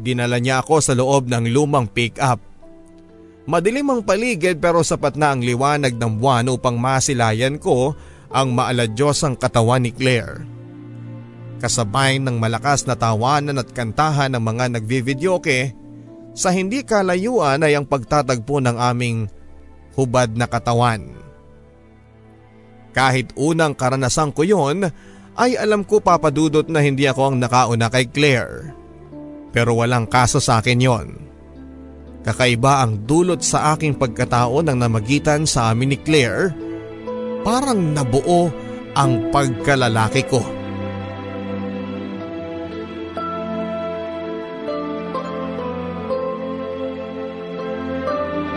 Dinala 0.00 0.40
niya 0.40 0.64
ako 0.64 0.80
sa 0.80 0.96
loob 0.96 1.28
ng 1.28 1.52
lumang 1.52 1.84
pick-up. 1.84 2.40
Madilim 3.44 3.88
ang 3.92 4.02
paligid 4.04 4.56
pero 4.56 4.80
sapat 4.80 5.16
na 5.20 5.36
ang 5.36 5.44
liwanag 5.44 5.96
ng 5.96 6.12
buwan 6.16 6.48
upang 6.48 6.80
masilayan 6.80 7.60
ko 7.60 7.92
ang 8.32 8.56
maaladyosang 8.56 9.36
katawan 9.36 9.84
ni 9.84 9.92
Claire. 9.92 10.46
Kasabay 11.60 12.16
ng 12.22 12.40
malakas 12.40 12.88
na 12.88 12.96
tawanan 12.96 13.60
at 13.60 13.68
kantahan 13.76 14.32
ng 14.32 14.40
mga 14.40 14.64
nagvivideoke 14.80 15.76
sa 16.32 16.48
hindi 16.54 16.80
kalayuan 16.80 17.60
ay 17.60 17.76
ang 17.76 17.84
pagtatagpo 17.84 18.64
ng 18.64 18.76
aming 18.80 19.28
hubad 19.98 20.32
na 20.32 20.48
katawan. 20.48 21.04
Kahit 22.96 23.36
unang 23.36 23.76
karanasan 23.76 24.32
ko 24.32 24.46
yon 24.46 24.88
ay 25.36 25.58
alam 25.58 25.84
ko 25.84 26.00
papadudot 26.00 26.64
na 26.70 26.80
hindi 26.80 27.04
ako 27.04 27.34
ang 27.34 27.36
nakauna 27.38 27.92
kay 27.92 28.08
Claire. 28.08 28.79
Pero 29.50 29.74
walang 29.78 30.06
kaso 30.06 30.38
sa 30.38 30.62
akin 30.62 30.78
yon. 30.78 31.08
Kakaiba 32.20 32.84
ang 32.84 33.08
dulot 33.08 33.40
sa 33.40 33.74
aking 33.74 33.96
pagkatao 33.96 34.60
ng 34.60 34.76
namagitan 34.76 35.48
sa 35.48 35.72
amin 35.72 35.96
ni 35.96 35.98
Claire. 35.98 36.52
Parang 37.40 37.96
nabuo 37.96 38.52
ang 38.92 39.32
pagkalalaki 39.32 40.22
ko. 40.28 40.44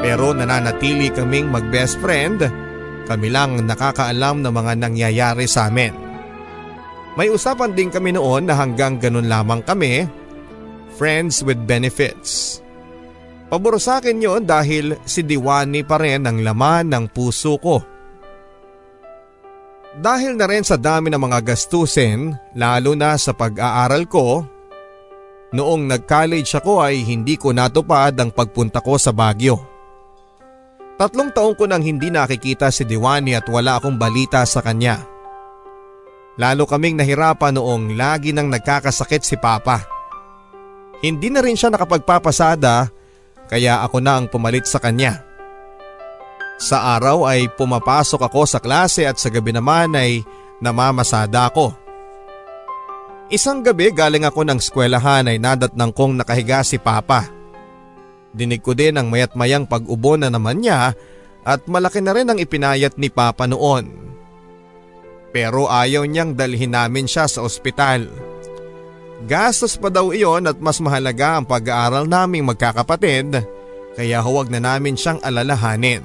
Pero 0.03 0.35
nananatili 0.35 1.07
kaming 1.15 1.47
mag-best 1.47 1.95
friend. 2.03 2.43
Kami 3.07 3.27
lang 3.31 3.63
nakakaalam 3.63 4.43
ng 4.43 4.51
mga 4.51 4.73
nangyayari 4.75 5.47
sa 5.47 5.71
amin. 5.71 5.95
May 7.15 7.31
usapan 7.31 7.71
din 7.71 7.87
kami 7.87 8.11
noon 8.11 8.51
na 8.51 8.59
hanggang 8.59 8.99
ganun 8.99 9.31
lamang 9.31 9.63
kami, 9.63 10.03
friends 10.93 11.41
with 11.41 11.57
benefits. 11.65 12.63
Pabor 13.53 13.77
sa 13.77 14.01
akin 14.01 14.17
yon 14.17 14.41
dahil 14.49 14.97
si 15.05 15.21
Diwani 15.21 15.85
pa 15.85 16.01
rin 16.01 16.25
ang 16.25 16.41
laman 16.41 16.89
ng 16.89 17.05
puso 17.13 17.61
ko. 17.61 17.85
Dahil 19.93 20.33
na 20.33 20.49
rin 20.49 20.65
sa 20.65 20.73
dami 20.73 21.13
ng 21.13 21.21
mga 21.21 21.53
gastusin, 21.53 22.33
lalo 22.57 22.97
na 22.97 23.13
sa 23.13 23.29
pag-aaral 23.29 24.09
ko, 24.09 24.41
noong 25.53 25.85
nag-college 25.85 26.49
ako 26.57 26.81
ay 26.81 27.05
hindi 27.05 27.37
ko 27.37 27.53
natupad 27.53 28.17
ang 28.17 28.33
pagpunta 28.33 28.81
ko 28.81 28.97
sa 28.97 29.13
Baguio. 29.13 29.61
Tatlong 30.97 31.29
taong 31.29 31.53
ko 31.53 31.69
nang 31.69 31.85
hindi 31.85 32.09
nakikita 32.09 32.73
si 32.73 32.89
Diwani 32.89 33.37
at 33.37 33.45
wala 33.45 33.77
akong 33.77 34.01
balita 34.01 34.41
sa 34.49 34.65
kanya. 34.65 34.97
Lalo 36.41 36.65
kaming 36.65 36.97
nahirapan 36.97 37.53
noong 37.53 37.93
lagi 37.93 38.33
nang 38.33 38.49
nagkakasakit 38.49 39.21
si 39.21 39.37
Papa. 39.37 39.92
Hindi 41.03 41.27
na 41.27 41.43
rin 41.43 41.59
siya 41.59 41.67
nakapagpapasada 41.67 42.87
kaya 43.51 43.83
ako 43.83 43.99
na 43.99 44.23
ang 44.23 44.31
pumalit 44.31 44.63
sa 44.63 44.79
kanya. 44.79 45.19
Sa 46.63 46.95
araw 46.95 47.27
ay 47.27 47.51
pumapasok 47.59 48.23
ako 48.23 48.47
sa 48.47 48.63
klase 48.63 49.03
at 49.03 49.19
sa 49.19 49.27
gabi 49.27 49.51
naman 49.51 49.91
ay 49.99 50.23
namamasada 50.63 51.51
ako. 51.51 51.75
Isang 53.27 53.59
gabi 53.59 53.91
galing 53.91 54.23
ako 54.23 54.47
ng 54.47 54.63
eskwelahan 54.63 55.27
ay 55.27 55.43
nadatnang 55.43 55.91
kong 55.91 56.23
nakahiga 56.23 56.63
si 56.63 56.79
Papa. 56.79 57.27
Dinig 58.31 58.63
ko 58.63 58.71
din 58.71 58.95
ang 58.95 59.11
mayat 59.11 59.35
mayang 59.35 59.67
pag-ubo 59.67 60.15
na 60.15 60.31
naman 60.31 60.63
niya 60.63 60.95
at 61.43 61.67
malaki 61.67 61.99
na 61.99 62.15
rin 62.15 62.31
ang 62.31 62.39
ipinayat 62.39 62.95
ni 62.95 63.11
Papa 63.11 63.43
noon. 63.43 63.91
Pero 65.35 65.67
ayaw 65.67 66.07
niyang 66.07 66.31
dalhin 66.31 66.71
namin 66.71 67.11
siya 67.11 67.27
sa 67.27 67.43
ospital. 67.43 68.07
Gastos 69.23 69.79
pa 69.79 69.87
daw 69.87 70.11
iyon 70.11 70.51
at 70.51 70.59
mas 70.59 70.83
mahalaga 70.83 71.39
ang 71.39 71.47
pag-aaral 71.47 72.03
naming 72.03 72.43
magkakapatid 72.43 73.39
kaya 73.95 74.19
huwag 74.19 74.51
na 74.51 74.59
namin 74.59 74.99
siyang 74.99 75.23
alalahanin. 75.23 76.03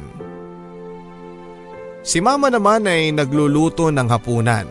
Si 2.06 2.22
mama 2.22 2.46
naman 2.46 2.86
ay 2.86 3.10
nagluluto 3.10 3.90
ng 3.90 4.06
hapunan. 4.06 4.68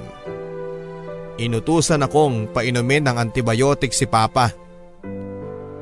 Inutusan 1.37 2.01
akong 2.07 2.49
painumin 2.55 3.03
ng 3.05 3.19
antibiotic 3.19 3.91
si 3.91 4.07
papa. 4.07 4.55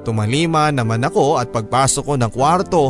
Tumalima 0.02 0.74
naman 0.74 1.06
ako 1.06 1.38
at 1.38 1.54
pagpasok 1.54 2.04
ko 2.04 2.14
ng 2.18 2.32
kwarto 2.34 2.84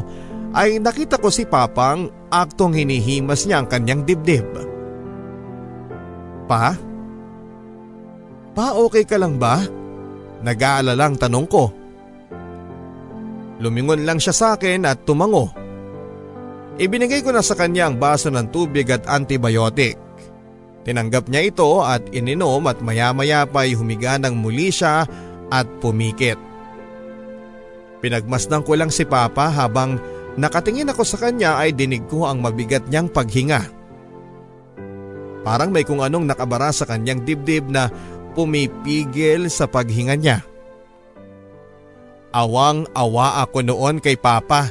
ay 0.55 0.79
nakita 0.79 1.19
ko 1.19 1.27
si 1.27 1.43
papang 1.43 2.09
aktong 2.31 2.79
hinihimas 2.79 3.43
niya 3.43 3.59
ang 3.59 3.67
kanyang 3.67 4.07
dibdib. 4.07 4.47
Pa? 6.47 6.71
Pa 6.73 6.94
okay 8.55 9.03
ka 9.03 9.19
lang 9.19 9.35
ba? 9.35 9.59
Nag-aalalang 10.45 11.19
tanong 11.19 11.47
ko. 11.51 11.63
Lumingon 13.59 14.03
lang 14.03 14.19
siya 14.19 14.35
sa 14.35 14.47
akin 14.55 14.83
at 14.87 15.03
tumango. 15.07 15.51
Ibinigay 16.75 17.23
ko 17.23 17.31
na 17.31 17.39
sa 17.39 17.55
kanya 17.55 17.87
ang 17.87 17.95
baso 17.95 18.27
ng 18.27 18.51
tubig 18.51 18.91
at 18.91 19.07
antibiotic. 19.07 19.95
Tinanggap 20.83 21.31
niya 21.31 21.49
ito 21.49 21.81
at 21.81 22.03
ininom 22.11 22.67
at 22.67 22.83
maya-maya 22.83 23.47
pa 23.47 23.63
ay 23.63 23.73
humiga 23.73 24.19
ng 24.19 24.35
muli 24.37 24.69
siya 24.69 25.07
at 25.49 25.67
pumikit. 25.79 26.37
Pinagmasdan 28.03 28.61
ko 28.61 28.77
lang 28.77 28.91
si 28.93 29.07
Papa 29.07 29.49
habang 29.49 29.97
nakatingin 30.37 30.91
ako 30.91 31.01
sa 31.07 31.17
kanya 31.17 31.57
ay 31.57 31.73
dinig 31.73 32.05
ko 32.05 32.29
ang 32.29 32.43
mabigat 32.43 32.85
niyang 32.91 33.09
paghinga. 33.09 33.65
Parang 35.41 35.73
may 35.73 35.85
kung 35.85 36.05
anong 36.05 36.29
nakabara 36.29 36.69
sa 36.69 36.85
kanyang 36.85 37.25
dibdib 37.25 37.65
na 37.69 37.89
pumipigil 38.35 39.47
sa 39.47 39.65
paghinga 39.65 40.19
niya. 40.19 40.43
Awang-awa 42.35 43.47
ako 43.47 43.63
noon 43.63 44.03
kay 44.03 44.19
Papa. 44.19 44.67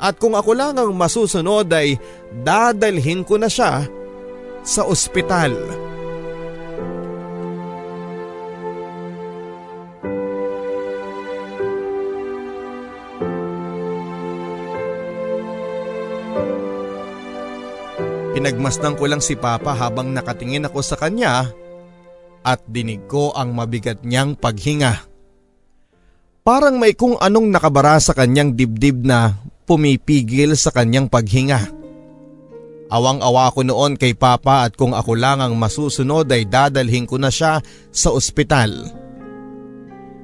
At 0.00 0.16
kung 0.16 0.32
ako 0.32 0.56
lang 0.56 0.80
ang 0.80 0.96
masusunod 0.96 1.68
ay 1.68 2.00
dadalhin 2.42 3.22
ko 3.22 3.36
na 3.36 3.46
siya 3.46 3.84
sa 4.64 4.82
ospital. 4.88 5.52
Pinagmasdan 18.32 18.96
ko 18.96 19.04
lang 19.06 19.20
si 19.20 19.36
Papa 19.38 19.76
habang 19.76 20.10
nakatingin 20.10 20.66
ako 20.66 20.80
sa 20.82 20.96
kanya 20.96 21.52
at 22.42 22.62
dinig 22.66 23.06
ko 23.06 23.34
ang 23.34 23.54
mabigat 23.54 24.02
niyang 24.02 24.34
paghinga. 24.34 25.08
Parang 26.42 26.74
may 26.74 26.98
kung 26.98 27.14
anong 27.22 27.54
nakabara 27.54 28.02
sa 28.02 28.14
kanyang 28.18 28.58
dibdib 28.58 29.06
na 29.06 29.38
pumipigil 29.62 30.58
sa 30.58 30.74
kanyang 30.74 31.06
paghinga. 31.06 31.70
Awang-awa 32.92 33.54
ko 33.54 33.64
noon 33.64 33.96
kay 33.96 34.12
Papa 34.12 34.68
at 34.68 34.76
kung 34.76 34.92
ako 34.92 35.16
lang 35.16 35.40
ang 35.40 35.56
masusunod 35.56 36.28
ay 36.28 36.44
dadalhin 36.44 37.08
ko 37.08 37.16
na 37.16 37.32
siya 37.32 37.62
sa 37.88 38.12
ospital. 38.12 38.90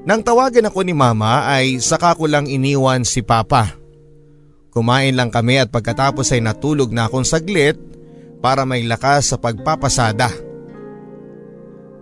Nang 0.04 0.20
tawagan 0.20 0.68
ako 0.68 0.84
ni 0.84 0.92
Mama 0.92 1.48
ay 1.48 1.80
saka 1.80 2.12
ko 2.18 2.28
lang 2.28 2.44
iniwan 2.44 3.06
si 3.06 3.24
Papa. 3.24 3.72
Kumain 4.74 5.16
lang 5.16 5.32
kami 5.32 5.62
at 5.62 5.72
pagkatapos 5.72 6.28
ay 6.34 6.44
natulog 6.44 6.92
na 6.92 7.08
akong 7.08 7.24
saglit 7.24 7.78
para 8.44 8.66
may 8.68 8.84
lakas 8.84 9.32
sa 9.32 9.36
pagpapasada. 9.40 10.47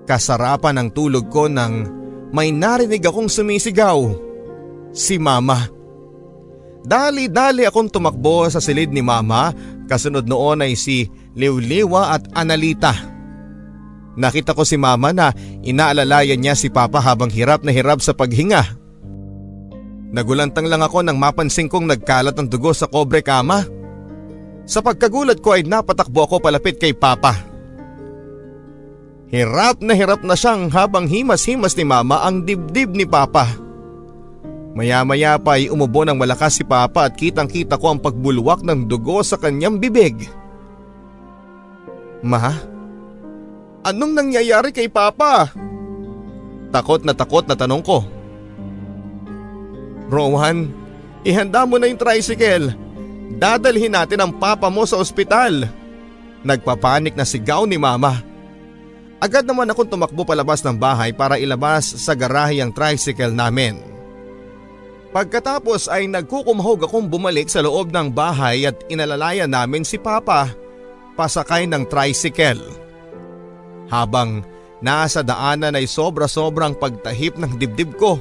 Kasarapan 0.07 0.79
ang 0.79 0.89
tulog 0.95 1.27
ko 1.29 1.51
nang 1.51 1.91
may 2.31 2.55
narinig 2.55 3.03
akong 3.03 3.27
sumisigaw. 3.27 3.99
Si 4.95 5.19
Mama. 5.19 5.67
Dali-dali 6.87 7.67
akong 7.67 7.91
tumakbo 7.91 8.47
sa 8.47 8.63
silid 8.63 8.95
ni 8.95 9.03
Mama 9.03 9.51
kasunod 9.91 10.31
noon 10.31 10.63
ay 10.63 10.79
si 10.79 11.11
Liwliwa 11.35 12.15
at 12.15 12.31
Analita. 12.39 12.95
Nakita 14.17 14.57
ko 14.57 14.65
si 14.65 14.79
Mama 14.81 15.13
na 15.13 15.35
inaalalayan 15.67 16.41
niya 16.41 16.55
si 16.57 16.73
Papa 16.73 17.03
habang 17.03 17.29
hirap 17.29 17.67
na 17.67 17.75
hirap 17.75 18.01
sa 18.01 18.17
paghinga. 18.17 18.65
Nagulantang 20.15 20.71
lang 20.71 20.81
ako 20.81 21.05
nang 21.05 21.21
mapansin 21.21 21.69
kong 21.69 21.85
nagkalat 21.85 22.33
ng 22.33 22.49
dugo 22.49 22.73
sa 22.73 22.89
kobre 22.89 23.21
kama. 23.21 23.67
Sa 24.65 24.81
pagkagulat 24.81 25.45
ko 25.45 25.55
ay 25.55 25.67
napatakbo 25.67 26.25
ako 26.25 26.41
palapit 26.41 26.81
kay 26.81 26.97
Papa. 26.97 27.37
Hirap 29.27 29.83
na 29.83 29.91
hirap 29.99 30.23
na 30.23 30.39
siyang 30.39 30.71
habang 30.71 31.11
himas-himas 31.11 31.75
ni 31.75 31.83
Mama 31.83 32.23
ang 32.23 32.47
dibdib 32.47 32.95
ni 32.95 33.03
Papa. 33.03 33.59
Maya-maya 34.77 35.35
pa 35.41 35.59
ay 35.59 35.67
umubo 35.67 36.07
ng 36.07 36.15
malakas 36.15 36.61
si 36.61 36.63
Papa 36.63 37.11
at 37.11 37.19
kitang-kita 37.19 37.75
ko 37.75 37.97
ang 37.97 37.99
pagbulwak 37.99 38.63
ng 38.63 38.87
dugo 38.87 39.19
sa 39.27 39.35
kanyang 39.35 39.83
bibig. 39.83 40.31
Ma? 42.23 42.55
Anong 43.83 44.15
nangyayari 44.15 44.71
kay 44.71 44.87
Papa? 44.87 45.51
Takot 46.71 47.03
na 47.03 47.11
takot 47.17 47.43
na 47.51 47.59
tanong 47.59 47.83
ko. 47.83 48.07
Rowan, 50.07 50.71
ihanda 51.27 51.67
mo 51.67 51.83
na 51.83 51.91
yung 51.91 51.99
tricycle. 51.99 52.71
Dadalhin 53.43 53.91
natin 53.91 54.23
ang 54.23 54.33
papa 54.39 54.71
mo 54.71 54.87
sa 54.87 55.03
ospital. 55.03 55.67
Nagpapanik 56.47 57.19
na 57.19 57.27
sigaw 57.27 57.67
ni 57.67 57.75
mama. 57.75 58.23
Agad 59.17 59.49
naman 59.49 59.73
akong 59.73 59.89
tumakbo 59.89 60.29
palabas 60.29 60.61
ng 60.61 60.77
bahay 60.77 61.09
para 61.09 61.41
ilabas 61.41 61.89
sa 61.89 62.13
garahe 62.13 62.61
ang 62.61 62.69
tricycle 62.69 63.33
namin. 63.33 63.81
Pagkatapos 65.17 65.89
ay 65.89 66.05
nagkukumahog 66.05 66.85
akong 66.85 67.09
bumalik 67.09 67.49
sa 67.49 67.65
loob 67.65 67.89
ng 67.89 68.13
bahay 68.13 68.69
at 68.69 68.77
inalalayan 68.93 69.49
namin 69.49 69.81
si 69.81 69.97
Papa 69.97 70.53
pasakay 71.17 71.65
ng 71.65 71.89
tricycle. 71.89 72.61
Habang 73.89 74.45
nasa 74.85 75.25
daanan 75.25 75.81
ay 75.81 75.89
sobra-sobrang 75.89 76.77
pagtahip 76.77 77.41
ng 77.41 77.57
dibdib 77.57 77.97
ko. 77.97 78.21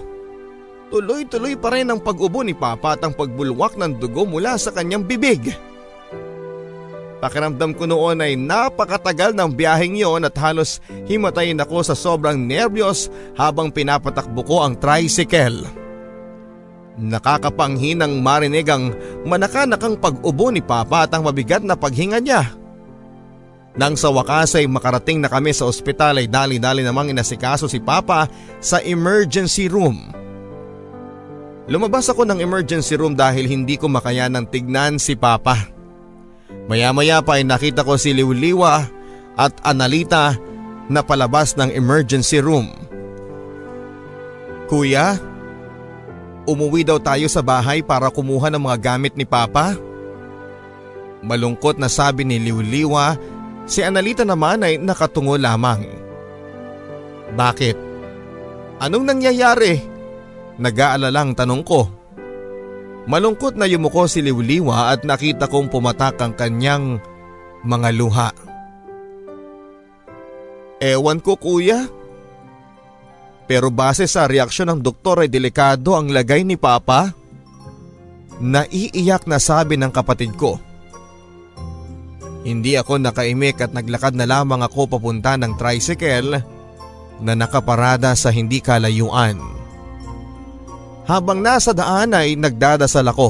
Tuloy-tuloy 0.95 1.59
pa 1.59 1.75
rin 1.75 1.91
ang 1.91 1.99
pag-ubo 1.99 2.39
ni 2.39 2.55
Papa 2.55 2.95
at 2.95 3.03
ang 3.03 3.11
pagbulwak 3.11 3.75
ng 3.75 3.99
dugo 3.99 4.23
mula 4.23 4.55
sa 4.55 4.71
kanyang 4.71 5.03
bibig. 5.03 5.51
Pakiramdam 7.23 7.71
ko 7.71 7.87
noon 7.87 8.19
ay 8.19 8.35
napakatagal 8.35 9.31
ng 9.31 9.49
biyaheng 9.55 9.95
yon 9.95 10.27
at 10.27 10.35
halos 10.35 10.83
himatayin 11.07 11.59
ako 11.63 11.79
sa 11.81 11.95
sobrang 11.95 12.35
nerbiyos 12.35 13.07
habang 13.39 13.71
pinapatakbo 13.71 14.43
ko 14.43 14.67
ang 14.67 14.75
tricycle. 14.75 15.63
Nakakapanghinang 16.95 18.23
marinig 18.23 18.67
ang 18.71 18.95
manakanakang 19.27 19.99
pag-ubo 19.99 20.47
ni 20.51 20.63
Papa 20.63 21.07
at 21.07 21.11
ang 21.11 21.27
mabigat 21.27 21.63
na 21.63 21.75
paghinga 21.75 22.19
niya. 22.23 22.55
Nang 23.75 23.99
sa 23.99 24.07
wakas 24.07 24.55
ay 24.55 24.71
makarating 24.71 25.19
na 25.19 25.27
kami 25.27 25.51
sa 25.51 25.67
ospital 25.67 26.23
ay 26.23 26.31
dali-dali 26.31 26.79
namang 26.79 27.11
inasikaso 27.11 27.67
si 27.67 27.83
Papa 27.83 28.31
sa 28.63 28.79
emergency 28.79 29.67
room. 29.67 29.99
Lumabas 31.67 32.07
ako 32.07 32.23
ng 32.23 32.39
emergency 32.39 32.95
room 32.95 33.19
dahil 33.19 33.51
hindi 33.51 33.75
ko 33.75 33.91
makayanang 33.91 34.47
tignan 34.47 34.95
si 34.95 35.19
Papa. 35.19 35.74
Maya-maya 36.65 37.21
pa 37.21 37.37
ay 37.37 37.45
nakita 37.45 37.85
ko 37.85 37.99
si 37.99 38.15
Liwliwa 38.15 38.89
at 39.37 39.53
Analita 39.61 40.33
na 40.89 41.05
palabas 41.05 41.53
ng 41.57 41.69
emergency 41.73 42.41
room. 42.41 42.71
Kuya, 44.65 45.21
umuwi 46.49 46.81
daw 46.81 46.97
tayo 46.97 47.29
sa 47.29 47.45
bahay 47.45 47.85
para 47.85 48.09
kumuha 48.09 48.49
ng 48.49 48.61
mga 48.61 48.77
gamit 48.81 49.13
ni 49.13 49.25
Papa? 49.25 49.77
Malungkot 51.21 51.77
na 51.77 51.89
sabi 51.89 52.25
ni 52.25 52.41
Liwliwa, 52.41 53.17
si 53.69 53.85
Analita 53.85 54.25
naman 54.25 54.65
ay 54.65 54.81
nakatungo 54.81 55.37
lamang. 55.37 55.85
Bakit? 57.33 57.77
Anong 58.81 59.05
nangyayari? 59.05 59.81
Nag-aalalang 60.61 61.35
tanong 61.35 61.63
ko. 61.65 62.04
Malungkot 63.05 63.53
na 63.53 63.69
yumuko 63.69 64.09
si 64.09 64.25
Liwliwa 64.25 64.89
at 64.89 65.05
nakita 65.05 65.45
kong 65.45 65.69
pumatak 65.69 66.17
ang 66.17 66.33
kanyang 66.33 66.97
mga 67.61 67.89
luha. 67.93 68.29
Ewan 70.81 71.21
ko 71.21 71.37
kuya. 71.37 71.85
Pero 73.45 73.69
base 73.69 74.09
sa 74.09 74.25
reaksyon 74.25 74.73
ng 74.73 74.79
doktor 74.81 75.21
ay 75.21 75.29
delikado 75.29 75.93
ang 75.93 76.09
lagay 76.09 76.41
ni 76.41 76.57
Papa. 76.57 77.13
Naiiyak 78.41 79.29
na 79.29 79.37
sabi 79.37 79.77
ng 79.77 79.93
kapatid 79.93 80.33
ko. 80.33 80.57
Hindi 82.41 82.73
ako 82.73 83.01
nakaimik 83.01 83.61
at 83.61 83.73
naglakad 83.73 84.17
na 84.17 84.25
lamang 84.25 84.65
ako 84.65 84.97
papunta 84.97 85.37
ng 85.37 85.57
tricycle 85.57 86.41
na 87.21 87.33
nakaparada 87.37 88.17
sa 88.17 88.33
hindi 88.33 88.61
kalayuan. 88.61 89.64
Habang 91.05 91.41
nasa 91.41 91.69
daan 91.69 92.17
ay 92.17 92.33
nagdadasal 92.33 93.05
ako. 93.05 93.29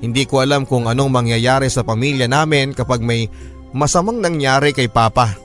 Hindi 0.00 0.24
ko 0.24 0.40
alam 0.44 0.64
kung 0.64 0.88
anong 0.88 1.12
mangyayari 1.12 1.68
sa 1.68 1.84
pamilya 1.84 2.28
namin 2.28 2.72
kapag 2.72 3.04
may 3.04 3.28
masamang 3.72 4.20
nangyari 4.20 4.72
kay 4.72 4.88
Papa. 4.88 5.36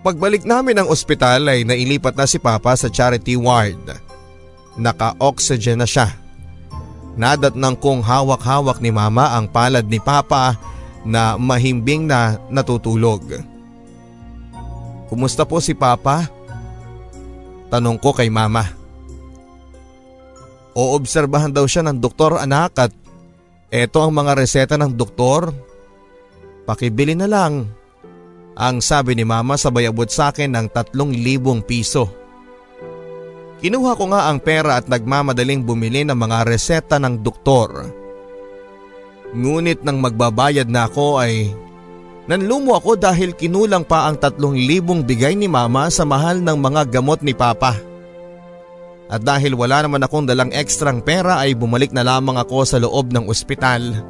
Pagbalik 0.00 0.46
namin 0.46 0.80
ng 0.80 0.88
ospital 0.88 1.50
ay 1.50 1.66
nailipat 1.66 2.14
na 2.14 2.24
si 2.28 2.38
Papa 2.38 2.76
sa 2.78 2.88
charity 2.88 3.34
ward. 3.34 3.96
Naka-oxygen 4.76 5.82
na 5.82 5.88
siya. 5.88 6.12
Nadat 7.16 7.56
ng 7.56 7.76
kong 7.80 8.04
hawak-hawak 8.04 8.78
ni 8.84 8.92
Mama 8.92 9.32
ang 9.32 9.48
palad 9.48 9.88
ni 9.88 9.96
Papa 9.96 10.56
na 11.00 11.40
mahimbing 11.40 12.04
na 12.04 12.36
natutulog. 12.52 13.24
Kumusta 15.08 15.48
po 15.48 15.64
si 15.64 15.72
Papa? 15.72 16.35
Tanong 17.66 17.98
ko 17.98 18.14
kay 18.14 18.30
Mama. 18.30 18.62
Oobserbahan 20.76 21.50
daw 21.50 21.64
siya 21.64 21.82
ng 21.88 21.98
doktor 21.98 22.36
anak 22.36 22.72
at 22.76 22.92
eto 23.72 24.04
ang 24.04 24.12
mga 24.14 24.36
reseta 24.36 24.74
ng 24.76 24.92
doktor. 24.92 25.50
Pakibili 26.68 27.16
na 27.16 27.26
lang. 27.26 27.66
Ang 28.56 28.80
sabi 28.80 29.16
ni 29.16 29.24
Mama 29.24 29.56
sabay 29.56 29.88
abot 29.88 30.08
sa 30.08 30.32
akin 30.32 30.52
ng 30.52 30.66
tatlong 30.72 31.12
libong 31.12 31.64
piso. 31.64 32.08
Kinuha 33.56 33.96
ko 33.96 34.04
nga 34.12 34.28
ang 34.28 34.38
pera 34.38 34.76
at 34.76 34.84
nagmamadaling 34.86 35.64
bumili 35.64 36.04
ng 36.04 36.16
mga 36.16 36.44
reseta 36.44 37.00
ng 37.00 37.24
doktor. 37.24 37.88
Ngunit 39.32 39.80
nang 39.80 39.98
magbabayad 40.00 40.68
na 40.68 40.88
ako 40.88 41.20
ay 41.20 41.50
Nanlumo 42.26 42.74
ako 42.74 42.98
dahil 42.98 43.38
kinulang 43.38 43.86
pa 43.86 44.10
ang 44.10 44.18
tatlong 44.18 44.58
libong 44.58 45.06
bigay 45.06 45.38
ni 45.38 45.46
mama 45.46 45.86
sa 45.94 46.02
mahal 46.02 46.42
ng 46.42 46.58
mga 46.58 46.98
gamot 46.98 47.22
ni 47.22 47.30
papa. 47.30 47.78
At 49.06 49.22
dahil 49.22 49.54
wala 49.54 49.86
naman 49.86 50.02
akong 50.02 50.26
dalang 50.26 50.50
ekstrang 50.50 50.98
pera 50.98 51.38
ay 51.38 51.54
bumalik 51.54 51.94
na 51.94 52.02
lamang 52.02 52.34
ako 52.34 52.66
sa 52.66 52.82
loob 52.82 53.14
ng 53.14 53.30
ospital. 53.30 54.02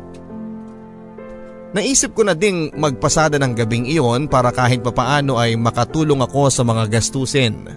Naisip 1.76 2.16
ko 2.16 2.24
na 2.24 2.32
ding 2.32 2.72
magpasada 2.72 3.36
ng 3.36 3.52
gabing 3.52 3.84
iyon 3.84 4.32
para 4.32 4.48
kahit 4.48 4.80
papaano 4.80 5.36
ay 5.36 5.52
makatulong 5.60 6.24
ako 6.24 6.48
sa 6.48 6.64
mga 6.64 6.88
gastusin. 6.88 7.68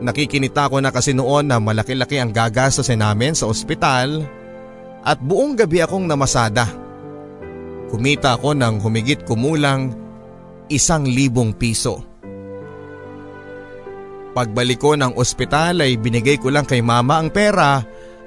Nakikinita 0.00 0.72
ko 0.72 0.80
na 0.80 0.88
kasi 0.88 1.12
noon 1.12 1.52
na 1.52 1.60
malaki-laki 1.60 2.16
ang 2.16 2.32
gagastusin 2.32 3.04
namin 3.04 3.36
sa 3.36 3.44
ospital 3.44 4.24
at 5.04 5.20
buong 5.20 5.52
gabi 5.52 5.84
akong 5.84 6.08
namasada. 6.08 6.87
Kumita 7.88 8.36
ako 8.36 8.52
ng 8.52 8.84
humigit 8.84 9.24
kumulang 9.24 9.96
isang 10.68 11.08
libong 11.08 11.56
piso. 11.56 12.04
Pagbalik 14.36 14.78
ko 14.78 14.94
ng 14.94 15.16
ospital 15.16 15.82
ay 15.82 15.96
binigay 15.96 16.36
ko 16.36 16.52
lang 16.52 16.68
kay 16.68 16.84
mama 16.84 17.18
ang 17.18 17.32
pera 17.32 17.80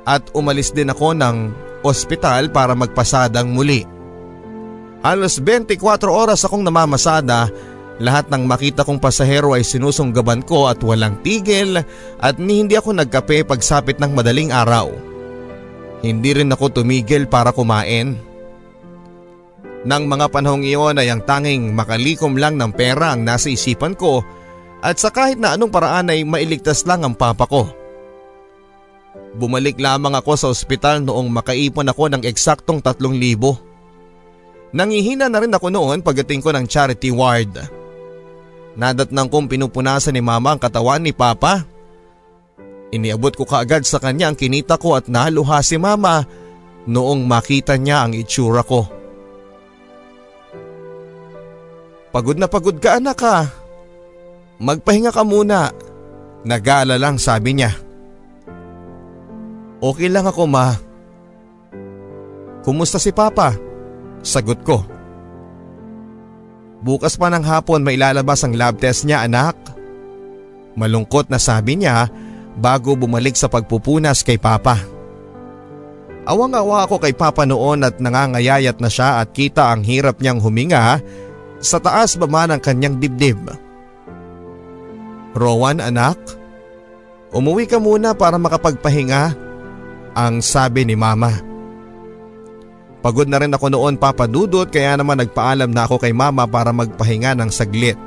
at 0.03 0.24
umalis 0.34 0.74
din 0.74 0.89
ako 0.89 1.14
ng 1.14 1.53
ospital 1.86 2.49
para 2.49 2.74
magpasadang 2.74 3.53
muli. 3.53 3.86
Halos 5.01 5.41
24 5.41 5.78
oras 6.09 6.45
akong 6.45 6.62
namamasada, 6.62 7.49
lahat 8.01 8.30
ng 8.34 8.49
makita 8.49 8.82
kong 8.82 8.97
pasahero 8.97 9.53
ay 9.53 9.66
sinusunggaban 9.66 10.41
ko 10.41 10.70
at 10.70 10.82
walang 10.82 11.18
tigil 11.22 11.82
at 12.18 12.36
ni 12.41 12.66
hindi 12.66 12.78
ako 12.78 12.97
nagkape 12.97 13.45
pagsapit 13.45 14.01
ng 14.01 14.14
madaling 14.14 14.49
araw. 14.49 14.89
Hindi 16.01 16.34
rin 16.34 16.49
ako 16.49 16.82
tumigil 16.82 17.30
para 17.30 17.53
kumain. 17.53 18.30
Nang 19.82 20.05
mga 20.05 20.29
panahong 20.29 20.61
iyon 20.61 21.01
ay 21.01 21.09
ang 21.09 21.25
tanging 21.25 21.73
makalikom 21.73 22.38
lang 22.38 22.53
ng 22.53 22.69
pera 22.69 23.17
ang 23.17 23.25
nasa 23.25 23.49
isipan 23.49 23.97
ko 23.97 24.21
at 24.82 25.01
sa 25.01 25.09
kahit 25.09 25.41
na 25.41 25.57
anong 25.57 25.73
paraan 25.73 26.13
ay 26.13 26.21
mailigtas 26.21 26.86
lang 26.86 27.01
ang 27.01 27.17
papa 27.17 27.49
ko. 27.49 27.65
Bumalik 29.34 29.82
lamang 29.82 30.13
ako 30.13 30.32
sa 30.38 30.47
ospital 30.53 31.01
noong 31.01 31.34
makaipon 31.34 31.89
ako 31.89 32.13
ng 32.13 32.21
eksaktong 32.27 32.84
tatlong 32.84 33.17
libo. 33.17 33.57
Nangihina 34.71 35.27
na 35.27 35.41
rin 35.41 35.51
ako 35.51 35.73
noon 35.73 36.05
pagdating 36.05 36.45
ko 36.45 36.53
ng 36.53 36.65
charity 36.69 37.09
ward. 37.09 37.57
Nadat 38.77 39.09
nang 39.11 39.27
kong 39.27 39.49
pinupunasan 39.51 40.15
ni 40.15 40.21
mama 40.23 40.55
ang 40.55 40.61
katawan 40.61 41.03
ni 41.03 41.11
papa. 41.11 41.65
Iniabot 42.91 43.34
ko 43.34 43.43
kaagad 43.47 43.88
sa 43.88 43.97
kanya 43.97 44.32
ang 44.32 44.38
kinita 44.38 44.77
ko 44.77 44.99
at 44.99 45.09
naluha 45.09 45.63
si 45.63 45.75
mama 45.79 46.23
noong 46.86 47.23
makita 47.23 47.79
niya 47.82 48.07
ang 48.07 48.13
itsura 48.15 48.61
ko. 48.61 49.01
Pagod 52.12 52.36
na 52.36 52.51
pagod 52.51 52.76
ka 52.76 52.99
anak 52.99 53.24
ha. 53.24 53.47
Magpahinga 54.59 55.16
ka 55.16 55.24
muna. 55.24 55.72
Nagala 56.43 56.99
lang 56.99 57.16
sabi 57.16 57.55
niya. 57.55 57.72
Okay 59.82 60.12
lang 60.12 60.28
ako 60.28 60.43
ma. 60.45 60.76
Kumusta 62.62 63.01
si 63.01 63.09
Papa? 63.09 63.57
Sagot 64.22 64.62
ko. 64.62 64.86
Bukas 66.84 67.18
pa 67.18 67.32
ng 67.32 67.41
hapon 67.41 67.82
may 67.82 67.97
lalabas 67.97 68.45
ang 68.45 68.53
lab 68.53 68.78
test 68.78 69.07
niya 69.07 69.26
anak. 69.26 69.57
Malungkot 70.78 71.32
na 71.32 71.41
sabi 71.41 71.80
niya 71.80 72.12
bago 72.59 72.93
bumalik 72.93 73.34
sa 73.34 73.47
pagpupunas 73.49 74.22
kay 74.22 74.38
Papa. 74.38 74.78
Awang-awa 76.28 76.86
ako 76.86 77.01
kay 77.01 77.18
Papa 77.18 77.49
noon 77.49 77.82
at 77.82 77.97
nangangayayat 77.97 78.78
na 78.78 78.89
siya 78.91 79.26
at 79.26 79.34
kita 79.34 79.74
ang 79.74 79.82
hirap 79.82 80.22
niyang 80.22 80.38
huminga 80.38 81.01
sa 81.62 81.78
taas 81.78 82.18
ba 82.18 82.26
man 82.26 82.51
ang 82.51 82.62
kanyang 82.62 82.97
dibdib. 82.97 83.38
Rowan 85.32 85.80
anak, 85.80 86.18
umuwi 87.32 87.70
ka 87.70 87.80
muna 87.80 88.12
para 88.12 88.36
makapagpahinga, 88.36 89.38
ang 90.12 90.43
sabi 90.43 90.84
ni 90.84 90.99
mama. 90.99 91.32
Pagod 93.01 93.26
na 93.26 93.41
rin 93.41 93.49
ako 93.49 93.74
noon 93.74 93.97
papadudot 93.97 94.70
kaya 94.70 94.93
naman 94.93 95.18
nagpaalam 95.18 95.72
na 95.74 95.89
ako 95.89 95.97
kay 95.97 96.14
mama 96.14 96.45
para 96.45 96.70
magpahinga 96.70 97.34
ng 97.34 97.49
saglit. 97.49 97.97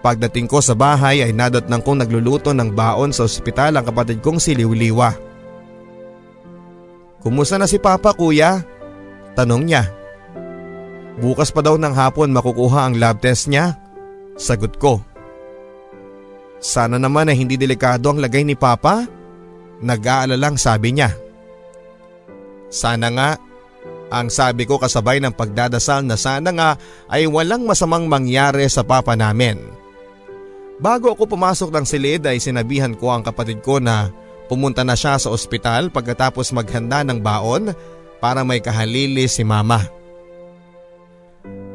Pagdating 0.00 0.46
ko 0.46 0.62
sa 0.62 0.72
bahay 0.78 1.20
ay 1.20 1.34
nadat 1.34 1.66
nang 1.66 1.82
kong 1.82 2.06
nagluluto 2.06 2.54
ng 2.54 2.70
baon 2.72 3.10
sa 3.10 3.26
ospital 3.26 3.76
ang 3.76 3.84
kapatid 3.84 4.22
kong 4.22 4.38
si 4.38 4.54
Liwliwa. 4.54 5.10
Kumusta 7.18 7.58
na 7.58 7.66
si 7.66 7.82
Papa 7.82 8.14
kuya? 8.14 8.62
Tanong 9.34 9.66
niya. 9.66 9.97
Bukas 11.18 11.50
pa 11.50 11.66
daw 11.66 11.74
ng 11.74 11.94
hapon 11.94 12.30
makukuha 12.30 12.90
ang 12.90 12.94
lab 12.94 13.18
test 13.18 13.50
niya. 13.50 13.74
Sagot 14.38 14.78
ko. 14.78 15.02
Sana 16.62 16.98
naman 16.98 17.26
ay 17.26 17.38
hindi 17.38 17.58
delikado 17.58 18.14
ang 18.14 18.22
lagay 18.22 18.46
ni 18.46 18.54
Papa. 18.54 19.02
Nag-aalalang 19.82 20.54
sabi 20.58 20.94
niya. 20.94 21.10
Sana 22.70 23.10
nga. 23.10 23.30
Ang 24.08 24.32
sabi 24.32 24.64
ko 24.64 24.80
kasabay 24.80 25.20
ng 25.20 25.36
pagdadasal 25.36 26.00
na 26.00 26.16
sana 26.16 26.48
nga 26.48 26.70
ay 27.12 27.28
walang 27.28 27.68
masamang 27.68 28.08
mangyari 28.08 28.64
sa 28.72 28.80
papa 28.80 29.12
namin. 29.12 29.60
Bago 30.80 31.12
ako 31.12 31.28
pumasok 31.28 31.68
ng 31.68 31.84
silid 31.84 32.24
ay 32.24 32.40
sinabihan 32.40 32.96
ko 32.96 33.12
ang 33.12 33.20
kapatid 33.20 33.60
ko 33.60 33.76
na 33.76 34.08
pumunta 34.48 34.80
na 34.80 34.96
siya 34.96 35.20
sa 35.20 35.28
ospital 35.28 35.92
pagkatapos 35.92 36.56
maghanda 36.56 37.04
ng 37.04 37.20
baon 37.20 37.76
para 38.16 38.40
may 38.48 38.64
kahalili 38.64 39.28
si 39.28 39.44
mama. 39.44 39.97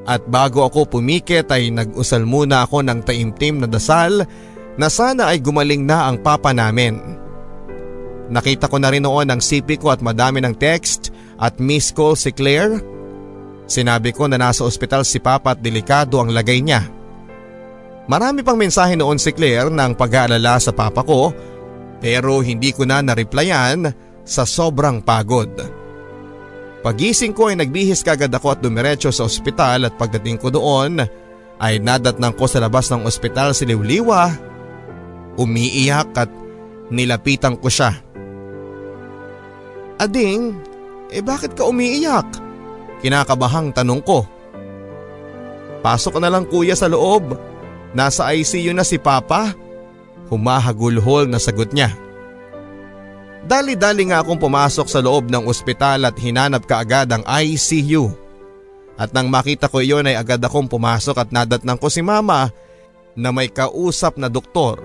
At 0.04 0.28
bago 0.28 0.68
ako 0.68 1.00
pumikit 1.00 1.48
ay 1.52 1.72
nag-usal 1.72 2.28
muna 2.28 2.68
ako 2.68 2.84
ng 2.84 3.00
taimtim 3.08 3.64
na 3.64 3.68
dasal 3.72 4.28
na 4.76 4.88
sana 4.92 5.32
ay 5.32 5.40
gumaling 5.40 5.88
na 5.88 6.12
ang 6.12 6.20
papa 6.20 6.52
namin. 6.52 7.00
Nakita 8.28 8.68
ko 8.68 8.80
na 8.80 8.92
rin 8.92 9.04
noon 9.04 9.32
ang 9.32 9.40
CP 9.40 9.80
ko 9.80 9.92
at 9.96 10.04
madami 10.04 10.44
ng 10.44 10.56
text 10.60 11.12
at 11.40 11.56
miss 11.60 11.96
call 11.96 12.20
si 12.20 12.36
Claire. 12.36 12.84
Sinabi 13.64 14.12
ko 14.12 14.28
na 14.28 14.36
nasa 14.36 14.68
ospital 14.68 15.08
si 15.08 15.24
papa 15.24 15.56
at 15.56 15.64
delikado 15.64 16.20
ang 16.20 16.36
lagay 16.36 16.60
niya. 16.60 16.84
Marami 18.04 18.44
pang 18.44 18.60
mensahe 18.60 19.00
noon 19.00 19.16
si 19.16 19.32
Claire 19.32 19.72
ng 19.72 19.96
pag-aalala 19.96 20.60
sa 20.60 20.76
papa 20.76 21.08
ko 21.08 21.32
pero 22.04 22.44
hindi 22.44 22.76
ko 22.76 22.84
na 22.84 23.00
na-replyan 23.00 23.88
sa 24.28 24.44
sobrang 24.44 25.00
pagod. 25.00 25.83
Pagising 26.84 27.32
ko 27.32 27.48
ay 27.48 27.56
nagbihis 27.56 28.04
kagad 28.04 28.30
ako 28.36 28.54
at 28.54 28.60
dumiretso 28.60 29.08
sa 29.10 29.24
ospital 29.24 29.88
at 29.88 29.96
pagdating 29.96 30.36
ko 30.36 30.52
doon 30.52 31.00
ay 31.64 31.80
nadatnang 31.80 32.36
ko 32.36 32.44
sa 32.44 32.60
labas 32.60 32.92
ng 32.92 33.08
ospital 33.08 33.56
si 33.56 33.64
Liwliwa. 33.64 34.52
Umiiyak 35.40 36.12
at 36.20 36.30
Nilapitan 36.94 37.58
ko 37.58 37.72
siya. 37.72 37.96
Ading, 39.98 40.54
eh 41.10 41.24
bakit 41.26 41.58
ka 41.58 41.66
umiiyak? 41.66 42.28
Kinakabahang 43.02 43.72
tanong 43.74 44.06
ko. 44.06 44.30
Pasok 45.82 46.22
na 46.22 46.30
lang 46.30 46.46
kuya 46.46 46.78
sa 46.78 46.86
loob. 46.86 47.34
Nasa 47.98 48.30
ICU 48.30 48.78
na 48.78 48.86
si 48.86 49.02
Papa. 49.02 49.58
Humahagulhol 50.30 51.26
na 51.26 51.42
sagot 51.42 51.74
niya. 51.74 51.92
Dali-dali 53.44 54.08
nga 54.08 54.24
akong 54.24 54.40
pumasok 54.40 54.88
sa 54.88 55.04
loob 55.04 55.28
ng 55.28 55.44
ospital 55.52 56.08
at 56.08 56.16
hinanap 56.16 56.64
kaagad 56.64 57.12
ang 57.12 57.24
ICU. 57.28 58.08
At 58.96 59.12
nang 59.12 59.28
makita 59.28 59.68
ko 59.68 59.84
iyon 59.84 60.08
ay 60.08 60.16
agad 60.16 60.40
akong 60.40 60.72
pumasok 60.72 61.18
at 61.20 61.30
nadatnang 61.34 61.76
ko 61.76 61.92
si 61.92 62.00
mama 62.00 62.48
na 63.20 63.30
may 63.36 63.52
kausap 63.52 64.16
na 64.16 64.32
doktor. 64.32 64.80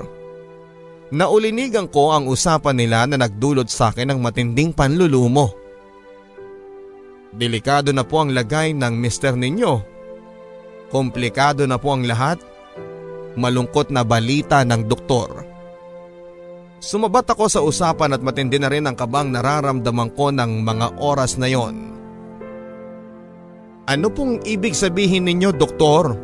Naulinigan 1.09 1.89
ko 1.89 2.13
ang 2.13 2.29
usapan 2.29 2.77
nila 2.77 3.09
na 3.09 3.17
nagdulot 3.17 3.71
sa 3.73 3.89
akin 3.89 4.13
ng 4.13 4.21
matinding 4.21 4.77
panlulumo. 4.77 5.55
Delikado 7.33 7.95
na 7.95 8.05
po 8.05 8.21
ang 8.21 8.35
lagay 8.35 8.77
ng 8.77 8.93
mister 8.99 9.33
ninyo. 9.33 9.81
Komplikado 10.93 11.65
na 11.65 11.81
po 11.81 11.97
ang 11.97 12.05
lahat. 12.05 12.41
Malungkot 13.39 13.89
na 13.89 14.05
balita 14.05 14.61
ng 14.65 14.85
doktor. 14.85 15.48
Sumabat 16.79 17.27
ako 17.27 17.45
sa 17.51 17.59
usapan 17.59 18.15
at 18.15 18.23
matindi 18.23 18.55
na 18.63 18.71
rin 18.71 18.87
ang 18.87 18.95
kabang 18.95 19.35
nararamdaman 19.35 20.15
ko 20.15 20.31
ng 20.31 20.63
mga 20.63 20.87
oras 21.03 21.35
na 21.35 21.51
yon. 21.51 21.91
Ano 23.89 24.07
pong 24.15 24.39
ibig 24.47 24.79
sabihin 24.79 25.27
ninyo, 25.27 25.51
doktor? 25.59 26.15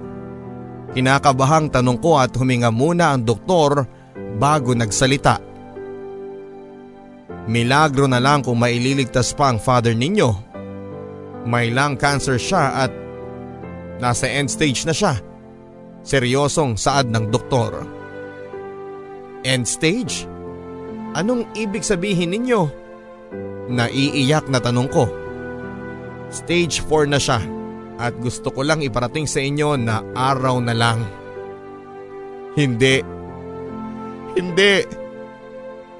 Kinakabahang 0.94 1.74
tanong 1.74 1.98
ko 1.98 2.22
at 2.22 2.30
huminga 2.38 2.70
muna 2.70 3.10
ang 3.10 3.26
doktor 3.26 3.82
bago 4.38 4.78
nagsalita. 4.78 5.42
Milagro 7.50 8.06
na 8.06 8.22
lang 8.22 8.46
kung 8.46 8.62
maililigtas 8.62 9.34
pa 9.34 9.50
ang 9.50 9.58
father 9.58 9.90
ninyo. 9.90 10.30
May 11.50 11.74
lung 11.74 11.98
cancer 11.98 12.38
siya 12.38 12.86
at 12.86 12.92
nasa 13.98 14.30
end 14.30 14.48
stage 14.48 14.86
na 14.86 14.94
siya. 14.94 15.18
Seryosong 16.06 16.78
saad 16.78 17.10
ng 17.10 17.26
doktor. 17.32 17.84
End 19.42 19.66
stage? 19.66 20.33
Anong 21.14 21.46
ibig 21.54 21.86
sabihin 21.86 22.34
ninyo? 22.34 22.60
Naiiyak 23.70 24.50
na 24.50 24.58
tanong 24.58 24.90
ko. 24.90 25.06
Stage 26.34 26.82
4 26.82 27.06
na 27.06 27.22
siya 27.22 27.38
at 27.94 28.18
gusto 28.18 28.50
ko 28.50 28.66
lang 28.66 28.82
iparating 28.82 29.30
sa 29.30 29.38
inyo 29.38 29.78
na 29.78 30.02
araw 30.14 30.58
na 30.58 30.74
lang. 30.74 31.06
Hindi. 32.58 33.02
Hindi. 34.34 34.74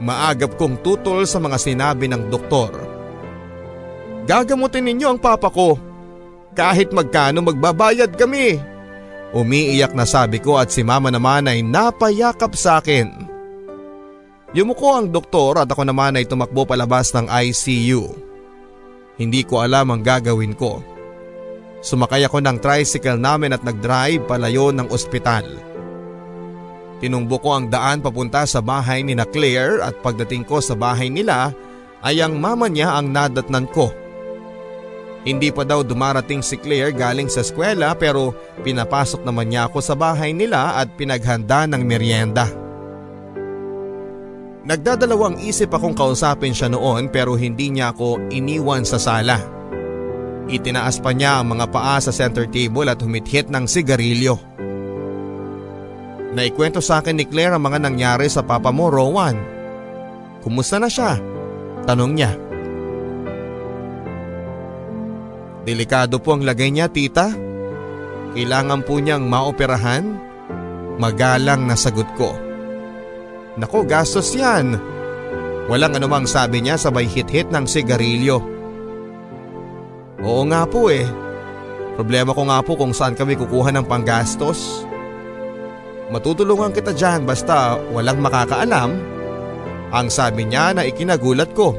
Maagap 0.03 0.59
kong 0.59 0.83
tutol 0.83 1.23
sa 1.31 1.39
mga 1.39 1.59
sinabi 1.63 2.11
ng 2.11 2.27
doktor. 2.31 2.75
Gagamutin 4.27 4.91
ninyo 4.91 5.15
ang 5.15 5.21
papa 5.23 5.47
ko. 5.47 5.79
Kahit 6.59 6.91
magkano 6.91 7.43
magbabayad 7.47 8.19
kami. 8.19 8.59
Umiiyak 9.35 9.95
na 9.95 10.07
sabi 10.07 10.39
ko 10.39 10.59
at 10.59 10.71
si 10.71 10.87
mama 10.87 11.11
naman 11.11 11.47
ay 11.51 11.63
napayakap 11.63 12.55
sa 12.55 12.79
akin. 12.83 13.34
Yumuko 14.55 14.95
ang 14.95 15.11
doktor 15.11 15.59
at 15.59 15.67
ako 15.67 15.83
naman 15.83 16.15
ay 16.15 16.31
tumakbo 16.31 16.63
palabas 16.63 17.11
ng 17.11 17.27
ICU. 17.27 18.07
Hindi 19.19 19.43
ko 19.43 19.59
alam 19.59 19.91
ang 19.91 19.99
gagawin 19.99 20.55
ko. 20.55 20.79
Sumakay 21.83 22.23
ako 22.23 22.39
ng 22.39 22.63
tricycle 22.63 23.19
namin 23.19 23.51
at 23.51 23.67
nagdrive 23.67 24.23
palayo 24.31 24.71
ng 24.71 24.95
ospital. 24.95 25.43
Tinumbo 27.03 27.43
ko 27.43 27.59
ang 27.59 27.67
daan 27.67 27.99
papunta 27.99 28.47
sa 28.47 28.63
bahay 28.63 29.03
ni 29.03 29.19
na 29.19 29.27
Claire 29.27 29.83
at 29.83 29.99
pagdating 30.07 30.47
ko 30.47 30.63
sa 30.63 30.79
bahay 30.79 31.11
nila 31.11 31.51
ay 32.07 32.23
ang 32.23 32.39
mama 32.39 32.71
niya 32.71 32.95
ang 32.95 33.11
nadatnan 33.11 33.67
ko. 33.75 33.91
Hindi 35.27 35.51
pa 35.51 35.67
daw 35.67 35.83
dumarating 35.83 36.47
si 36.47 36.63
Claire 36.63 36.95
galing 36.95 37.27
sa 37.27 37.43
eskwela 37.43 37.91
pero 37.99 38.39
pinapasok 38.63 39.27
naman 39.27 39.51
niya 39.51 39.67
ako 39.67 39.83
sa 39.83 39.99
bahay 39.99 40.31
nila 40.31 40.79
at 40.79 40.95
pinaghanda 40.95 41.67
ng 41.67 41.83
merienda. 41.83 42.64
Nagdadalawang 44.65 45.45
isip 45.45 45.77
akong 45.77 45.93
kausapin 45.93 46.57
siya 46.57 46.73
noon 46.73 47.13
pero 47.13 47.37
hindi 47.37 47.69
niya 47.69 47.93
ako 47.93 48.33
iniwan 48.33 48.89
sa 48.89 48.97
sala. 48.97 49.37
Itinaas 50.49 51.05
pa 51.05 51.13
niya 51.13 51.41
ang 51.41 51.53
mga 51.53 51.69
paa 51.69 52.01
sa 52.01 52.09
center 52.09 52.49
table 52.49 52.89
at 52.89 53.01
humithit 53.05 53.53
ng 53.53 53.69
sigarilyo. 53.69 54.41
Naikwento 56.33 56.81
sa 56.81 57.05
akin 57.05 57.21
ni 57.21 57.25
Claire 57.29 57.55
ang 57.55 57.65
mga 57.65 57.79
nangyari 57.79 58.27
sa 58.27 58.41
papa 58.41 58.73
mo, 58.73 58.89
Rowan. 58.89 59.37
Kumusta 60.41 60.81
na 60.81 60.89
siya? 60.89 61.21
Tanong 61.85 62.13
niya. 62.17 62.33
Delikado 65.65 66.21
po 66.21 66.37
ang 66.37 66.45
lagay 66.45 66.73
niya, 66.73 66.89
tita. 66.93 67.33
Kailangan 68.33 68.85
po 68.85 69.01
niyang 69.01 69.25
maoperahan? 69.29 70.05
Magalang 71.01 71.65
na 71.65 71.77
sagot 71.79 72.09
ko. 72.19 72.44
Nako 73.55 73.87
gastos 73.87 74.35
yan. 74.35 74.75
Walang 75.71 75.95
anumang 75.97 76.27
sabi 76.27 76.61
niya 76.61 76.75
sabay 76.75 77.07
hit-hit 77.07 77.49
ng 77.55 77.65
sigarilyo. 77.65 78.43
Oo 80.21 80.43
nga 80.51 80.67
po 80.67 80.91
eh. 80.91 81.07
Problema 81.95 82.35
ko 82.35 82.43
nga 82.51 82.59
po 82.67 82.75
kung 82.75 82.91
saan 82.91 83.15
kami 83.15 83.39
kukuha 83.39 83.71
ng 83.71 83.87
panggastos. 83.87 84.83
Matutulungan 86.11 86.75
kita 86.75 86.91
dyan 86.91 87.23
basta 87.23 87.79
walang 87.95 88.19
makakaalam. 88.19 88.91
Ang 89.95 90.07
sabi 90.11 90.51
niya 90.51 90.75
na 90.75 90.83
ikinagulat 90.83 91.55
ko. 91.55 91.79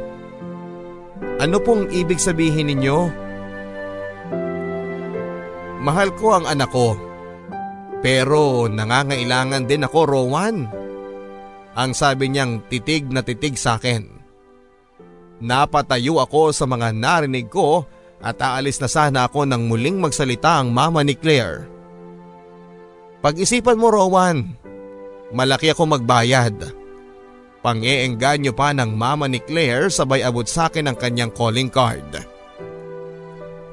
Ano 1.44 1.60
pong 1.60 1.92
ibig 1.92 2.24
sabihin 2.24 2.72
ninyo? 2.72 3.00
Mahal 5.84 6.16
ko 6.16 6.40
ang 6.40 6.48
anak 6.48 6.72
ko. 6.72 6.96
Pero 8.00 8.72
nangangailangan 8.72 9.68
din 9.68 9.84
ako, 9.84 10.00
Rowan. 10.08 10.72
Rowan. 10.72 10.85
Ang 11.76 11.92
sabi 11.92 12.32
niyang 12.32 12.64
titig 12.72 13.12
na 13.12 13.20
titig 13.20 13.60
sa 13.60 13.76
akin. 13.76 14.08
Napatayo 15.44 16.24
ako 16.24 16.56
sa 16.56 16.64
mga 16.64 16.96
narinig 16.96 17.52
ko 17.52 17.84
at 18.24 18.40
aalis 18.40 18.80
na 18.80 18.88
sana 18.88 19.28
ako 19.28 19.44
nang 19.44 19.68
muling 19.68 20.00
magsalita 20.00 20.64
ang 20.64 20.72
mama 20.72 21.04
ni 21.04 21.20
Claire. 21.20 21.68
Pag-isipan 23.20 23.76
mo 23.76 23.92
Rowan, 23.92 24.56
malaki 25.36 25.76
ako 25.76 26.00
magbayad. 26.00 26.56
Pang-eengganyo 27.60 28.56
pa 28.56 28.72
ng 28.72 28.96
mama 28.96 29.28
ni 29.28 29.44
Claire 29.44 29.92
sabay 29.92 30.24
abot 30.24 30.48
sa 30.48 30.72
akin 30.72 30.88
ang 30.88 30.96
kanyang 30.96 31.34
calling 31.36 31.68
card. 31.68 32.08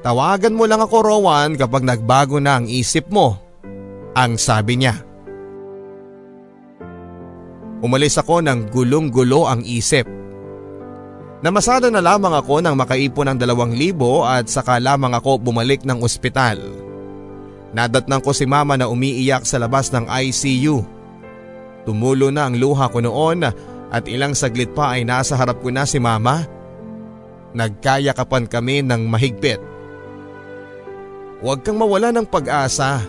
Tawagan 0.03 0.59
mo 0.59 0.66
lang 0.66 0.82
ako 0.82 0.96
Rowan 1.07 1.55
kapag 1.55 1.86
nagbago 1.86 2.42
na 2.42 2.59
ang 2.59 2.66
isip 2.66 3.07
mo, 3.07 3.38
ang 4.18 4.34
sabi 4.34 4.82
niya. 4.82 5.11
Umalis 7.83 8.14
ako 8.14 8.47
ng 8.47 8.70
gulong-gulo 8.70 9.51
ang 9.51 9.66
isip. 9.66 10.07
Namasada 11.43 11.91
na 11.91 11.99
lamang 11.99 12.39
ako 12.39 12.62
nang 12.62 12.78
makaipon 12.78 13.35
ng 13.35 13.39
dalawang 13.43 13.74
libo 13.74 14.22
at 14.22 14.47
saka 14.47 14.78
lamang 14.78 15.11
ako 15.11 15.43
bumalik 15.43 15.83
ng 15.83 15.99
ospital. 15.99 16.62
Nadatnang 17.74 18.22
ko 18.22 18.30
si 18.30 18.47
mama 18.47 18.78
na 18.78 18.87
umiiyak 18.87 19.43
sa 19.43 19.59
labas 19.59 19.91
ng 19.91 20.07
ICU. 20.07 20.87
Tumulo 21.83 22.30
na 22.30 22.47
ang 22.47 22.55
luha 22.55 22.87
ko 22.87 23.03
noon 23.03 23.43
at 23.91 24.05
ilang 24.07 24.39
saglit 24.39 24.70
pa 24.70 24.95
ay 24.95 25.03
nasa 25.03 25.35
harap 25.35 25.59
ko 25.59 25.74
na 25.74 25.83
si 25.83 25.99
mama. 25.99 26.47
Nagkayakapan 27.59 28.47
kami 28.47 28.87
ng 28.87 29.11
mahigpit. 29.11 29.59
Huwag 31.43 31.66
kang 31.66 31.83
mawala 31.83 32.14
ng 32.14 32.30
pag-asa. 32.30 33.03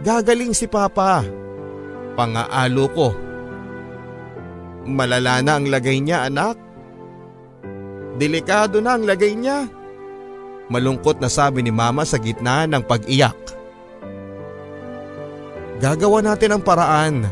Gagaling 0.00 0.56
si 0.56 0.64
Papa. 0.64 1.20
Pangaalo 2.16 2.88
ko. 2.96 3.25
Malala 4.86 5.42
na 5.42 5.58
ang 5.58 5.66
lagay 5.66 5.98
niya 5.98 6.30
anak. 6.30 6.54
Delikado 8.16 8.78
na 8.78 8.94
ang 8.94 9.04
lagay 9.04 9.34
niya. 9.34 9.66
Malungkot 10.70 11.18
na 11.18 11.26
sabi 11.26 11.62
ni 11.62 11.74
mama 11.74 12.06
sa 12.06 12.16
gitna 12.16 12.64
ng 12.70 12.82
pag-iyak. 12.86 13.38
Gagawa 15.76 16.24
natin 16.24 16.56
ang 16.56 16.62
paraan, 16.64 17.28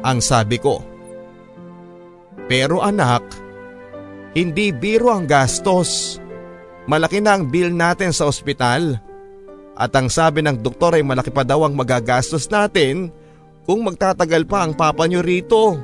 ang 0.00 0.18
sabi 0.24 0.56
ko. 0.56 0.80
Pero 2.48 2.80
anak, 2.80 3.20
hindi 4.32 4.72
biro 4.72 5.12
ang 5.12 5.28
gastos. 5.28 6.16
Malaki 6.88 7.20
na 7.20 7.36
ang 7.36 7.52
bill 7.52 7.68
natin 7.68 8.14
sa 8.16 8.24
ospital. 8.24 8.96
At 9.76 9.92
ang 9.94 10.08
sabi 10.08 10.40
ng 10.42 10.58
doktor 10.64 10.96
ay 10.96 11.04
malaki 11.04 11.28
pa 11.28 11.44
daw 11.44 11.62
ang 11.68 11.76
magagastos 11.76 12.48
natin 12.48 13.12
kung 13.68 13.84
magtatagal 13.84 14.48
pa 14.48 14.64
ang 14.64 14.72
papa 14.72 15.04
niyo 15.04 15.20
rito. 15.20 15.76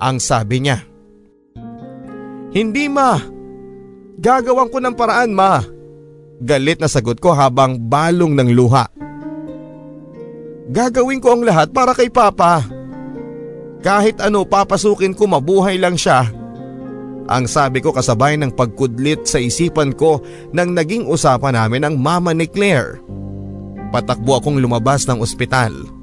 Ang 0.00 0.16
sabi 0.20 0.64
niya. 0.64 0.80
Hindi 2.52 2.84
ma. 2.92 3.16
Gagawan 4.20 4.68
ko 4.68 4.78
ng 4.78 4.94
paraan 4.94 5.32
ma. 5.32 5.64
Galit 6.42 6.78
na 6.82 6.88
sagot 6.90 7.16
ko 7.22 7.32
habang 7.32 7.80
balong 7.80 8.36
ng 8.36 8.50
luha. 8.52 8.86
Gagawin 10.72 11.20
ko 11.20 11.36
ang 11.36 11.42
lahat 11.44 11.72
para 11.72 11.92
kay 11.96 12.12
Papa. 12.12 12.64
Kahit 13.82 14.22
ano 14.22 14.46
papasukin 14.46 15.16
ko 15.16 15.26
mabuhay 15.26 15.76
lang 15.80 15.98
siya. 15.98 16.30
Ang 17.30 17.46
sabi 17.46 17.78
ko 17.78 17.94
kasabay 17.94 18.34
ng 18.38 18.54
pagkudlit 18.54 19.26
sa 19.26 19.38
isipan 19.38 19.94
ko 19.94 20.22
nang 20.50 20.74
naging 20.74 21.06
usapan 21.06 21.54
namin 21.54 21.86
ang 21.86 21.94
mama 21.98 22.34
ni 22.34 22.46
Claire. 22.50 22.98
Patakbo 23.94 24.38
akong 24.38 24.58
lumabas 24.58 25.06
ng 25.06 25.22
ospital. 25.22 26.01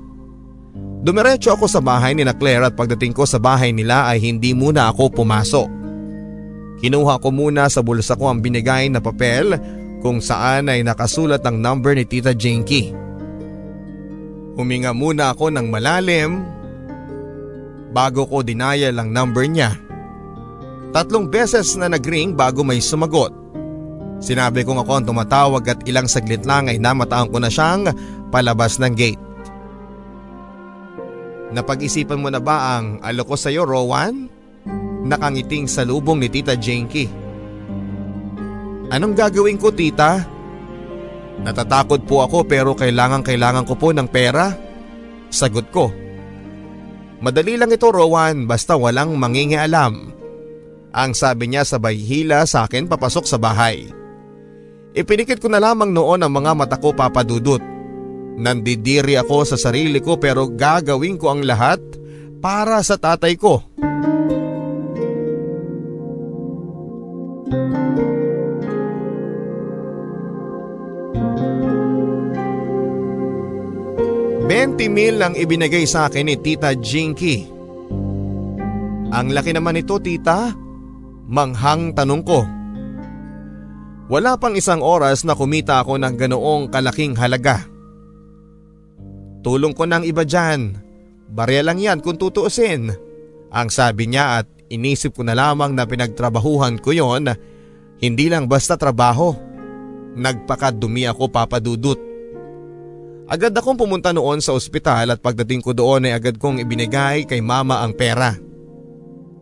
Dumiretso 1.00 1.56
ako 1.56 1.72
sa 1.72 1.80
bahay 1.80 2.12
ni 2.12 2.28
na 2.28 2.36
Claire 2.36 2.68
at 2.68 2.76
pagdating 2.76 3.16
ko 3.16 3.24
sa 3.24 3.40
bahay 3.40 3.72
nila 3.72 4.12
ay 4.12 4.20
hindi 4.20 4.52
muna 4.52 4.92
ako 4.92 5.24
pumasok. 5.24 5.68
Kinuha 6.84 7.24
ko 7.24 7.32
muna 7.32 7.72
sa 7.72 7.80
bulsa 7.80 8.20
ko 8.20 8.28
ang 8.28 8.44
binigay 8.44 8.92
na 8.92 9.00
papel 9.00 9.56
kung 10.04 10.20
saan 10.20 10.68
ay 10.68 10.84
nakasulat 10.84 11.40
ang 11.48 11.60
number 11.60 11.96
ni 11.96 12.04
Tita 12.04 12.36
Jinky. 12.36 12.92
Huminga 14.60 14.92
muna 14.92 15.32
ako 15.32 15.56
ng 15.56 15.68
malalim 15.72 16.44
bago 17.96 18.28
ko 18.28 18.44
dinaya 18.44 18.92
lang 18.92 19.16
number 19.16 19.48
niya. 19.48 19.80
Tatlong 20.92 21.32
beses 21.32 21.80
na 21.80 21.88
nagring 21.88 22.36
bago 22.36 22.60
may 22.68 22.84
sumagot. 22.84 23.32
Sinabi 24.20 24.68
kong 24.68 24.84
ako 24.84 24.92
ang 25.00 25.06
tumatawag 25.08 25.64
at 25.64 25.80
ilang 25.88 26.12
saglit 26.12 26.44
lang 26.44 26.68
ay 26.68 26.76
namataan 26.76 27.32
ko 27.32 27.40
na 27.40 27.48
siyang 27.48 27.88
palabas 28.36 28.76
ng 28.84 28.92
gate. 29.00 29.29
Napag-isipan 31.50 32.22
mo 32.22 32.30
na 32.30 32.38
ba 32.38 32.78
ang 32.78 33.02
aloko 33.02 33.34
sa 33.34 33.50
iyo, 33.50 33.66
Rowan? 33.66 34.30
Nakangiting 35.06 35.66
sa 35.66 35.82
lubong 35.82 36.22
ni 36.22 36.30
Tita 36.30 36.54
Janky. 36.54 37.10
Anong 38.94 39.18
gagawin 39.18 39.58
ko, 39.58 39.74
Tita? 39.74 40.22
Natatakot 41.40 42.06
po 42.06 42.22
ako 42.22 42.46
pero 42.46 42.76
kailangan 42.76 43.26
kailangan 43.26 43.66
ko 43.66 43.74
po 43.74 43.90
ng 43.90 44.06
pera. 44.06 44.54
Sagot 45.34 45.72
ko. 45.74 45.90
Madali 47.20 47.58
lang 47.58 47.74
ito, 47.74 47.90
Rowan, 47.90 48.46
basta 48.46 48.78
walang 48.78 49.18
mangingialam. 49.18 50.14
Ang 50.90 51.12
sabi 51.14 51.50
niya 51.50 51.66
sabay 51.66 51.98
hila 51.98 52.46
sa 52.50 52.66
akin 52.66 52.90
papasok 52.90 53.26
sa 53.26 53.38
bahay. 53.38 53.90
Ipinikit 54.94 55.38
ko 55.38 55.48
na 55.50 55.62
lamang 55.62 55.94
noon 55.94 56.26
ang 56.26 56.34
mga 56.34 56.52
mata 56.58 56.78
ko 56.82 56.94
papadudot. 56.94 57.62
Nandidiri 58.40 59.20
ako 59.20 59.44
sa 59.44 59.60
sarili 59.60 60.00
ko 60.00 60.16
pero 60.16 60.48
gagawin 60.48 61.20
ko 61.20 61.36
ang 61.36 61.44
lahat 61.44 61.84
para 62.40 62.80
sa 62.80 62.96
tatay 62.96 63.36
ko. 63.36 63.60
Benti 74.48 74.88
mil 74.88 75.20
ang 75.20 75.36
ibinigay 75.36 75.84
sa 75.84 76.08
akin 76.08 76.32
ni 76.32 76.40
Tita 76.40 76.72
Jinky. 76.80 77.44
Ang 79.12 79.36
laki 79.36 79.52
naman 79.52 79.78
ito 79.78 80.00
tita. 80.00 80.56
Manghang 81.30 81.94
tanong 81.94 82.24
ko. 82.26 82.42
Wala 84.10 84.40
pang 84.42 84.58
isang 84.58 84.82
oras 84.82 85.22
na 85.22 85.38
kumita 85.38 85.84
ako 85.84 86.02
ng 86.02 86.16
ganoong 86.18 86.74
kalaking 86.74 87.14
halaga. 87.14 87.79
Tulong 89.40 89.72
ko 89.72 89.88
ng 89.88 90.04
iba 90.04 90.28
dyan. 90.28 90.76
Barya 91.30 91.62
lang 91.64 91.80
yan 91.80 92.04
kung 92.04 92.20
tutuusin. 92.20 92.92
Ang 93.50 93.68
sabi 93.72 94.10
niya 94.10 94.44
at 94.44 94.48
inisip 94.70 95.18
ko 95.18 95.24
na 95.26 95.38
lamang 95.38 95.74
na 95.74 95.88
pinagtrabahuhan 95.88 96.78
ko 96.82 96.94
yon, 96.94 97.32
hindi 98.00 98.26
lang 98.28 98.46
basta 98.46 98.76
trabaho. 98.76 99.34
Nagpakadumi 100.20 101.08
ako 101.08 101.32
papadudot. 101.32 102.00
Agad 103.30 103.54
akong 103.54 103.78
pumunta 103.78 104.10
noon 104.10 104.42
sa 104.42 104.58
ospital 104.58 105.14
at 105.14 105.22
pagdating 105.22 105.62
ko 105.62 105.72
doon 105.78 106.10
ay 106.10 106.18
agad 106.18 106.42
kong 106.42 106.66
ibinigay 106.66 107.30
kay 107.30 107.46
mama 107.46 107.86
ang 107.86 107.94
pera. 107.94 108.34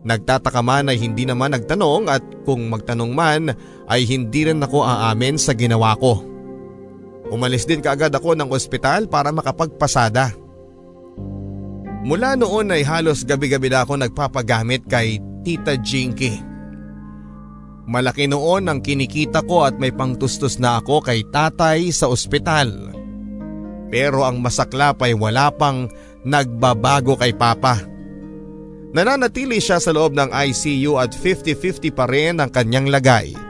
Nagtataka 0.04 0.60
man 0.60 0.92
ay 0.92 1.00
hindi 1.00 1.24
naman 1.24 1.56
nagtanong 1.56 2.04
at 2.12 2.20
kung 2.44 2.68
magtanong 2.68 3.12
man 3.16 3.42
ay 3.88 4.04
hindi 4.04 4.44
rin 4.44 4.60
ako 4.60 4.84
aamin 4.84 5.40
sa 5.40 5.56
ginawa 5.56 5.96
ko. 5.96 6.20
Umalis 7.28 7.68
din 7.68 7.84
kaagad 7.84 8.12
ako 8.12 8.32
ng 8.32 8.48
ospital 8.48 9.04
para 9.08 9.28
makapagpasada. 9.28 10.32
Mula 12.08 12.40
noon 12.40 12.72
ay 12.72 12.86
halos 12.88 13.26
gabi-gabi 13.26 13.68
na 13.68 13.84
ako 13.84 14.00
nagpapagamit 14.00 14.88
kay 14.88 15.20
Tita 15.44 15.76
Jinky. 15.76 16.40
Malaki 17.88 18.28
noon 18.28 18.68
ang 18.68 18.80
kinikita 18.80 19.44
ko 19.44 19.64
at 19.64 19.76
may 19.76 19.92
pangtustos 19.92 20.60
na 20.60 20.80
ako 20.80 21.04
kay 21.04 21.24
tatay 21.28 21.88
sa 21.92 22.08
ospital. 22.08 22.92
Pero 23.88 24.24
ang 24.24 24.40
masaklap 24.44 25.00
ay 25.04 25.16
wala 25.16 25.48
pang 25.52 25.88
nagbabago 26.24 27.16
kay 27.16 27.32
Papa. 27.32 27.80
Nananatili 28.92 29.60
siya 29.60 29.80
sa 29.80 29.92
loob 29.92 30.16
ng 30.16 30.32
ICU 30.32 30.96
at 30.96 31.12
50-50 31.12 31.92
pa 31.92 32.08
rin 32.08 32.40
ang 32.40 32.48
kanyang 32.48 32.88
lagay. 32.88 33.47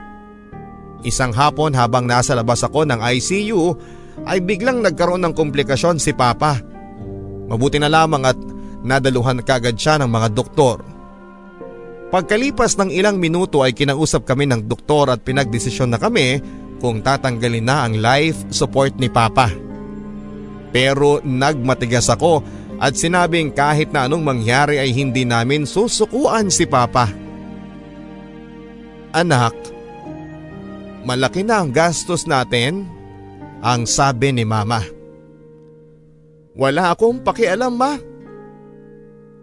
Isang 0.99 1.31
hapon 1.31 1.71
habang 1.75 2.03
nasa 2.03 2.35
labas 2.35 2.59
ako 2.59 2.83
ng 2.83 2.99
ICU 2.99 3.61
ay 4.27 4.43
biglang 4.43 4.83
nagkaroon 4.83 5.23
ng 5.23 5.33
komplikasyon 5.35 5.95
si 5.95 6.11
Papa. 6.11 6.59
Mabuti 7.47 7.79
na 7.79 7.87
lamang 7.87 8.27
at 8.27 8.37
nadaluhan 8.83 9.39
kagad 9.39 9.79
siya 9.79 9.95
ng 10.03 10.09
mga 10.11 10.27
doktor. 10.35 10.83
Pagkalipas 12.09 12.75
ng 12.75 12.89
ilang 12.91 13.21
minuto 13.21 13.61
ay 13.61 13.71
kinausap 13.71 14.25
kami 14.25 14.49
ng 14.49 14.65
doktor 14.65 15.13
at 15.13 15.21
pinagdesisyon 15.23 15.93
na 15.93 16.01
kami 16.01 16.41
kung 16.81 16.99
tatanggalin 17.05 17.63
na 17.63 17.85
ang 17.85 17.93
life 17.95 18.49
support 18.49 18.97
ni 18.97 19.07
Papa. 19.07 19.51
Pero 20.73 21.21
nagmatigas 21.23 22.09
ako 22.11 22.43
at 22.79 22.95
sinabing 22.95 23.53
kahit 23.53 23.91
na 23.91 24.07
anong 24.07 24.23
mangyari 24.23 24.79
ay 24.81 24.91
hindi 24.95 25.23
namin 25.23 25.63
susukuan 25.63 26.49
si 26.51 26.65
Papa. 26.65 27.07
Anak, 29.09 29.53
malaki 31.03 31.43
na 31.43 31.63
ang 31.63 31.69
gastos 31.71 32.25
natin, 32.25 32.87
ang 33.59 33.83
sabi 33.83 34.31
ni 34.31 34.47
Mama. 34.47 34.83
Wala 36.59 36.91
akong 36.91 37.23
pakialam 37.23 37.73
ma. 37.75 37.95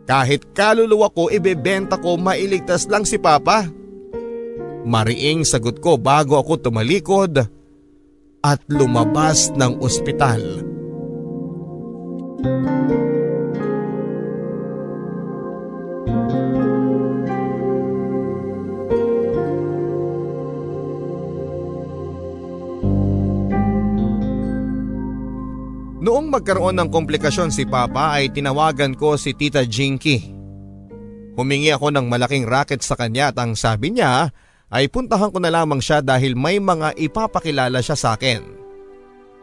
Kahit 0.06 0.52
kaluluwa 0.54 1.10
ko 1.10 1.32
ibebenta 1.32 1.98
ko 1.98 2.14
mailigtas 2.20 2.86
lang 2.86 3.08
si 3.08 3.16
Papa. 3.18 3.66
Mariing 4.86 5.42
sagot 5.42 5.82
ko 5.82 5.98
bago 5.98 6.38
ako 6.38 6.62
tumalikod 6.62 7.42
at 8.44 8.60
lumabas 8.70 9.50
ng 9.56 9.82
ospital. 9.82 10.62
Noong 26.06 26.30
magkaroon 26.30 26.78
ng 26.78 26.86
komplikasyon 26.86 27.50
si 27.50 27.66
Papa 27.66 28.14
ay 28.14 28.30
tinawagan 28.30 28.94
ko 28.94 29.18
si 29.18 29.34
Tita 29.34 29.66
Jinky. 29.66 30.22
Humingi 31.34 31.74
ako 31.74 31.90
ng 31.90 32.06
malaking 32.06 32.46
racket 32.46 32.78
sa 32.78 32.94
kanya 32.94 33.34
at 33.34 33.36
ang 33.42 33.58
sabi 33.58 33.90
niya 33.90 34.30
ay 34.70 34.86
puntahan 34.86 35.34
ko 35.34 35.42
na 35.42 35.50
lamang 35.50 35.82
siya 35.82 36.06
dahil 36.06 36.38
may 36.38 36.62
mga 36.62 36.94
ipapakilala 36.94 37.82
siya 37.82 37.98
sa 37.98 38.14
akin. 38.14 38.38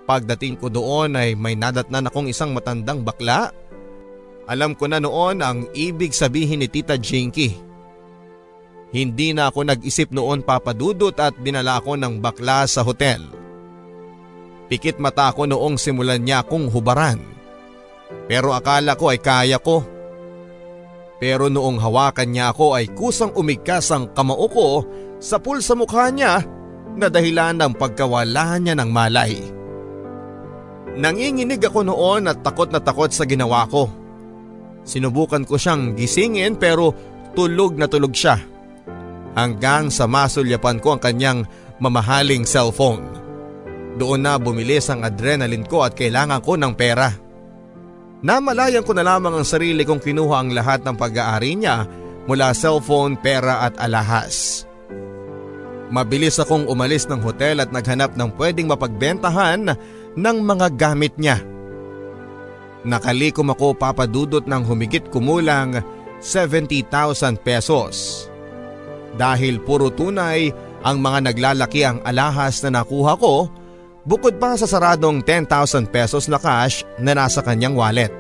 Pagdating 0.08 0.56
ko 0.56 0.72
doon 0.72 1.20
ay 1.20 1.36
may 1.36 1.60
nadatnan 1.60 2.08
akong 2.08 2.32
isang 2.32 2.56
matandang 2.56 3.04
bakla. 3.04 3.52
Alam 4.48 4.72
ko 4.72 4.88
na 4.88 5.04
noon 5.04 5.44
ang 5.44 5.68
ibig 5.76 6.16
sabihin 6.16 6.64
ni 6.64 6.72
Tita 6.72 6.96
Jinky. 6.96 7.60
Hindi 8.96 9.36
na 9.36 9.52
ako 9.52 9.68
nag-isip 9.68 10.16
noon 10.16 10.40
papadudot 10.48 11.16
at 11.20 11.36
dinala 11.44 11.84
ako 11.84 12.00
ng 12.00 12.24
bakla 12.24 12.64
sa 12.72 12.88
hotel. 12.88 13.43
Pikit 14.72 14.98
mata 14.98 15.30
ko 15.36 15.44
noong 15.44 15.76
simulan 15.76 16.24
niya 16.24 16.42
akong 16.42 16.72
hubaran. 16.72 17.20
Pero 18.30 18.56
akala 18.56 18.96
ko 18.96 19.12
ay 19.12 19.20
kaya 19.20 19.60
ko. 19.60 19.84
Pero 21.20 21.48
noong 21.48 21.80
hawakan 21.80 22.30
niya 22.32 22.52
ako 22.52 22.76
ay 22.76 22.92
kusang 22.92 23.32
umigkas 23.36 23.92
ang 23.92 24.12
kamao 24.12 24.48
ko 24.52 24.84
sa 25.24 25.40
pul 25.40 25.64
sa 25.64 25.76
mukha 25.76 26.12
niya 26.12 26.44
na 27.00 27.08
dahilan 27.08 27.56
ng 27.58 27.74
pagkawala 27.80 28.60
niya 28.60 28.76
ng 28.76 28.90
malay. 28.92 29.34
Nanginginig 30.94 31.64
ako 31.64 31.90
noon 31.90 32.30
at 32.30 32.46
takot 32.46 32.70
na 32.70 32.78
takot 32.78 33.10
sa 33.10 33.26
ginawa 33.26 33.66
ko. 33.66 33.90
Sinubukan 34.84 35.48
ko 35.48 35.56
siyang 35.58 35.96
gisingin 35.96 36.60
pero 36.60 36.94
tulog 37.34 37.80
na 37.80 37.90
tulog 37.90 38.14
siya. 38.14 38.38
Hanggang 39.34 39.90
sa 39.90 40.06
masulyapan 40.06 40.78
ko 40.78 40.94
ang 40.94 41.02
kanyang 41.02 41.40
mamahaling 41.82 42.46
cellphone. 42.46 43.23
Doon 43.94 44.26
na 44.26 44.42
bumilis 44.42 44.90
ang 44.90 45.06
adrenaline 45.06 45.70
ko 45.70 45.86
at 45.86 45.94
kailangan 45.94 46.42
ko 46.42 46.58
ng 46.58 46.74
pera. 46.74 47.14
Namalayan 48.24 48.82
ko 48.82 48.96
na 48.96 49.06
lamang 49.06 49.38
ang 49.38 49.46
sarili 49.46 49.86
kong 49.86 50.02
kinuha 50.02 50.42
ang 50.42 50.50
lahat 50.56 50.82
ng 50.82 50.96
pag-aari 50.96 51.60
niya 51.60 51.86
mula 52.26 52.56
cellphone, 52.56 53.20
pera 53.20 53.68
at 53.68 53.76
alahas. 53.78 54.66
Mabilis 55.94 56.42
akong 56.42 56.66
umalis 56.66 57.06
ng 57.06 57.22
hotel 57.22 57.62
at 57.62 57.70
naghanap 57.70 58.18
ng 58.18 58.34
pwedeng 58.40 58.72
mapagbentahan 58.72 59.78
ng 60.18 60.38
mga 60.42 60.68
gamit 60.74 61.14
niya. 61.22 61.38
Nakalikom 62.82 63.54
ako 63.54 63.78
papadudot 63.78 64.42
ng 64.44 64.64
humigit 64.66 65.06
kumulang 65.14 65.86
70,000 66.24 67.38
pesos. 67.44 68.26
Dahil 69.14 69.62
puro 69.62 69.94
tunay 69.94 70.50
ang 70.82 70.98
mga 70.98 71.30
naglalaki 71.30 71.86
ang 71.86 72.02
alahas 72.02 72.64
na 72.66 72.82
nakuha 72.82 73.14
ko 73.20 73.48
bukod 74.04 74.36
pa 74.40 74.56
sa 74.60 74.68
saradong 74.68 75.24
10,000 75.24 75.88
pesos 75.88 76.28
na 76.28 76.40
cash 76.40 76.84
na 77.00 77.16
nasa 77.16 77.40
kanyang 77.40 77.76
wallet. 77.76 78.12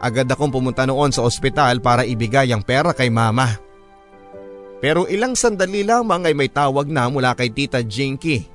Agad 0.00 0.30
akong 0.32 0.48
pumunta 0.48 0.88
noon 0.88 1.12
sa 1.12 1.20
ospital 1.26 1.82
para 1.84 2.08
ibigay 2.08 2.48
ang 2.54 2.64
pera 2.64 2.96
kay 2.96 3.12
mama. 3.12 3.60
Pero 4.80 5.04
ilang 5.04 5.36
sandali 5.36 5.84
lamang 5.84 6.24
ay 6.24 6.32
may 6.32 6.48
tawag 6.48 6.88
na 6.88 7.04
mula 7.12 7.36
kay 7.36 7.52
Tita 7.52 7.84
Jinky. 7.84 8.48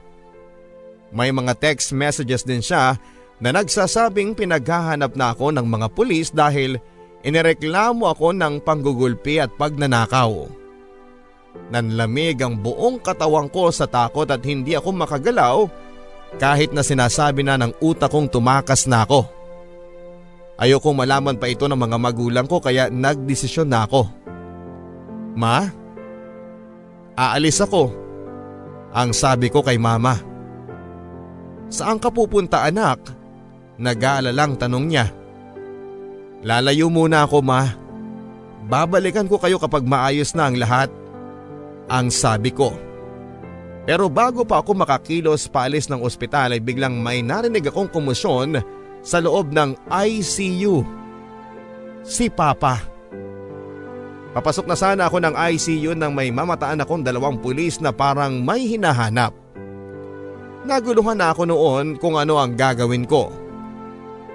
May 1.14 1.30
mga 1.30 1.54
text 1.62 1.94
messages 1.94 2.42
din 2.42 2.66
siya 2.66 2.98
na 3.38 3.54
nagsasabing 3.54 4.34
pinaghahanap 4.34 5.14
na 5.14 5.38
ako 5.38 5.54
ng 5.54 5.68
mga 5.70 5.88
pulis 5.94 6.34
dahil 6.34 6.82
inireklamo 7.22 8.10
ako 8.10 8.34
ng 8.34 8.66
panggugulpi 8.66 9.38
at 9.38 9.54
pagnanakaw. 9.54 10.50
Nanlamig 11.70 12.42
ang 12.42 12.58
buong 12.58 13.00
katawan 13.00 13.48
ko 13.54 13.70
sa 13.70 13.86
takot 13.86 14.28
at 14.28 14.42
hindi 14.44 14.74
ako 14.74 14.90
makagalaw 14.98 15.70
kahit 16.36 16.76
na 16.76 16.84
sinasabi 16.84 17.46
na 17.46 17.56
ng 17.56 17.72
utak 17.80 18.12
kong 18.12 18.28
tumakas 18.28 18.86
na 18.90 19.08
ako. 19.08 19.28
Ayokong 20.56 20.96
malaman 20.96 21.36
pa 21.36 21.52
ito 21.52 21.68
ng 21.68 21.76
mga 21.76 21.98
magulang 22.00 22.48
ko 22.48 22.64
kaya 22.64 22.88
nagdesisyon 22.88 23.68
na 23.68 23.84
ako. 23.84 24.08
Ma? 25.36 25.68
Aalis 27.16 27.60
ako. 27.60 27.92
Ang 28.96 29.12
sabi 29.12 29.52
ko 29.52 29.60
kay 29.60 29.76
mama. 29.76 30.16
Saan 31.68 32.00
ka 32.00 32.08
pupunta 32.08 32.64
anak? 32.64 33.04
Nag-aalalang 33.76 34.56
tanong 34.56 34.86
niya. 34.88 35.12
Lalayo 36.48 36.88
muna 36.88 37.28
ako 37.28 37.44
ma. 37.44 37.68
Babalikan 38.66 39.28
ko 39.28 39.36
kayo 39.36 39.60
kapag 39.60 39.84
maayos 39.84 40.32
na 40.32 40.48
ang 40.48 40.56
lahat. 40.56 40.88
Ang 41.92 42.08
sabi 42.16 42.56
ko. 42.56 42.85
Pero 43.86 44.10
bago 44.10 44.42
pa 44.42 44.66
ako 44.66 44.74
makakilos 44.82 45.46
paalis 45.46 45.86
ng 45.86 46.02
ospital 46.02 46.58
ay 46.58 46.62
biglang 46.62 46.98
may 46.98 47.22
narinig 47.22 47.70
akong 47.70 47.86
kumusyon 47.86 48.58
sa 49.06 49.22
loob 49.22 49.54
ng 49.54 49.78
ICU. 49.86 50.82
Si 52.02 52.26
Papa. 52.34 52.82
Papasok 54.34 54.66
na 54.68 54.76
sana 54.76 55.08
ako 55.08 55.22
ng 55.22 55.36
ICU 55.38 55.94
nang 55.94 56.12
may 56.12 56.34
mamataan 56.34 56.82
akong 56.82 57.06
dalawang 57.06 57.38
pulis 57.40 57.78
na 57.80 57.94
parang 57.94 58.42
may 58.42 58.66
hinahanap. 58.68 59.32
Naguluhan 60.66 61.22
na 61.22 61.30
ako 61.30 61.46
noon 61.46 61.86
kung 62.02 62.18
ano 62.18 62.42
ang 62.42 62.58
gagawin 62.58 63.06
ko. 63.06 63.30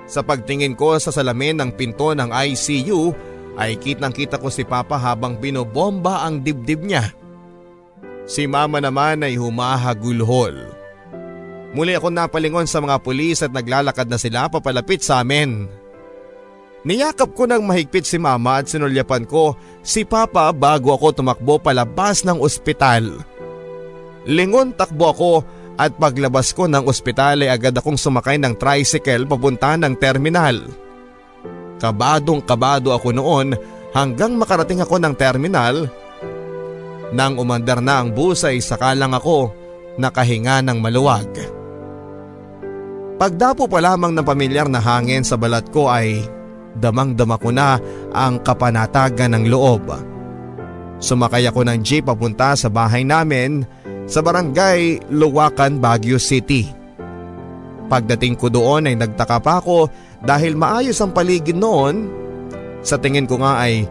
Sa 0.06 0.22
pagtingin 0.22 0.78
ko 0.78 0.94
sa 1.02 1.10
salamin 1.10 1.58
ng 1.58 1.70
pinto 1.74 2.14
ng 2.14 2.30
ICU 2.30 3.12
ay 3.58 3.76
kitang 3.82 4.14
kita 4.14 4.38
ko 4.38 4.46
si 4.46 4.62
Papa 4.62 4.94
habang 4.94 5.36
binobomba 5.36 6.22
ang 6.22 6.38
dibdib 6.38 6.86
niya. 6.86 7.19
Si 8.30 8.46
Mama 8.46 8.78
naman 8.78 9.26
ay 9.26 9.34
humahagulhol. 9.34 10.78
Muli 11.74 11.98
ako 11.98 12.14
napalingon 12.14 12.70
sa 12.70 12.78
mga 12.78 13.02
pulis 13.02 13.42
at 13.42 13.50
naglalakad 13.50 14.06
na 14.06 14.18
sila 14.18 14.46
papalapit 14.46 15.02
sa 15.02 15.22
amin. 15.22 15.66
Niyakap 16.86 17.34
ko 17.36 17.44
ng 17.44 17.62
mahigpit 17.62 18.08
si 18.08 18.16
mama 18.16 18.64
at 18.64 18.66
sinulyapan 18.72 19.28
ko 19.28 19.52
si 19.84 20.02
papa 20.08 20.48
bago 20.50 20.96
ako 20.96 21.20
tumakbo 21.20 21.60
palabas 21.60 22.24
ng 22.24 22.40
ospital. 22.40 23.20
Lingon 24.24 24.72
takbo 24.72 25.12
ako 25.12 25.32
at 25.76 25.92
paglabas 26.00 26.56
ko 26.56 26.64
ng 26.64 26.88
ospital 26.88 27.44
ay 27.44 27.52
agad 27.52 27.76
akong 27.76 28.00
sumakay 28.00 28.40
ng 28.40 28.56
tricycle 28.56 29.28
papunta 29.28 29.76
ng 29.76 29.92
terminal. 30.00 30.56
Kabadong 31.76 32.44
kabado 32.48 32.96
ako 32.96 33.12
noon 33.12 33.52
hanggang 33.92 34.40
makarating 34.40 34.80
ako 34.80 34.96
ng 35.00 35.14
terminal. 35.16 35.84
Nang 37.10 37.38
umandar 37.42 37.82
na 37.82 38.02
ang 38.02 38.14
bus 38.14 38.46
ay 38.46 38.62
saka 38.62 38.94
lang 38.94 39.10
ako 39.10 39.50
nakahinga 39.98 40.62
ng 40.62 40.78
maluwag. 40.78 41.30
Pagdapo 43.20 43.68
pa 43.68 43.84
lamang 43.84 44.16
ng 44.16 44.24
pamilyar 44.24 44.70
na 44.70 44.80
hangin 44.80 45.20
sa 45.20 45.36
balat 45.36 45.68
ko 45.68 45.92
ay 45.92 46.24
damang-dama 46.78 47.36
ko 47.36 47.52
na 47.52 47.76
ang 48.14 48.40
kapanatagan 48.40 49.36
ng 49.36 49.44
loob. 49.50 49.92
Sumakay 51.00 51.44
ako 51.50 51.66
ng 51.68 51.80
jeep 51.84 52.08
papunta 52.08 52.56
sa 52.56 52.72
bahay 52.72 53.04
namin 53.04 53.66
sa 54.08 54.24
barangay 54.24 55.12
Luwakan, 55.12 55.82
Baguio 55.82 56.16
City. 56.16 56.64
Pagdating 57.90 58.38
ko 58.38 58.48
doon 58.48 58.86
ay 58.86 58.94
nagtaka 58.94 59.42
pa 59.42 59.58
ako 59.58 59.90
dahil 60.22 60.54
maayos 60.54 60.96
ang 61.02 61.10
paligid 61.10 61.58
noon. 61.58 62.06
Sa 62.80 62.96
tingin 62.96 63.28
ko 63.28 63.36
nga 63.42 63.60
ay 63.60 63.84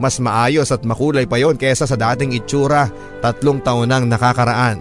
mas 0.00 0.16
maayos 0.16 0.72
at 0.72 0.80
makulay 0.82 1.28
pa 1.28 1.36
yon 1.36 1.60
kesa 1.60 1.84
sa 1.84 1.94
dating 1.94 2.32
itsura 2.32 2.88
tatlong 3.20 3.60
taon 3.60 3.92
nang 3.92 4.08
nakakaraan. 4.08 4.80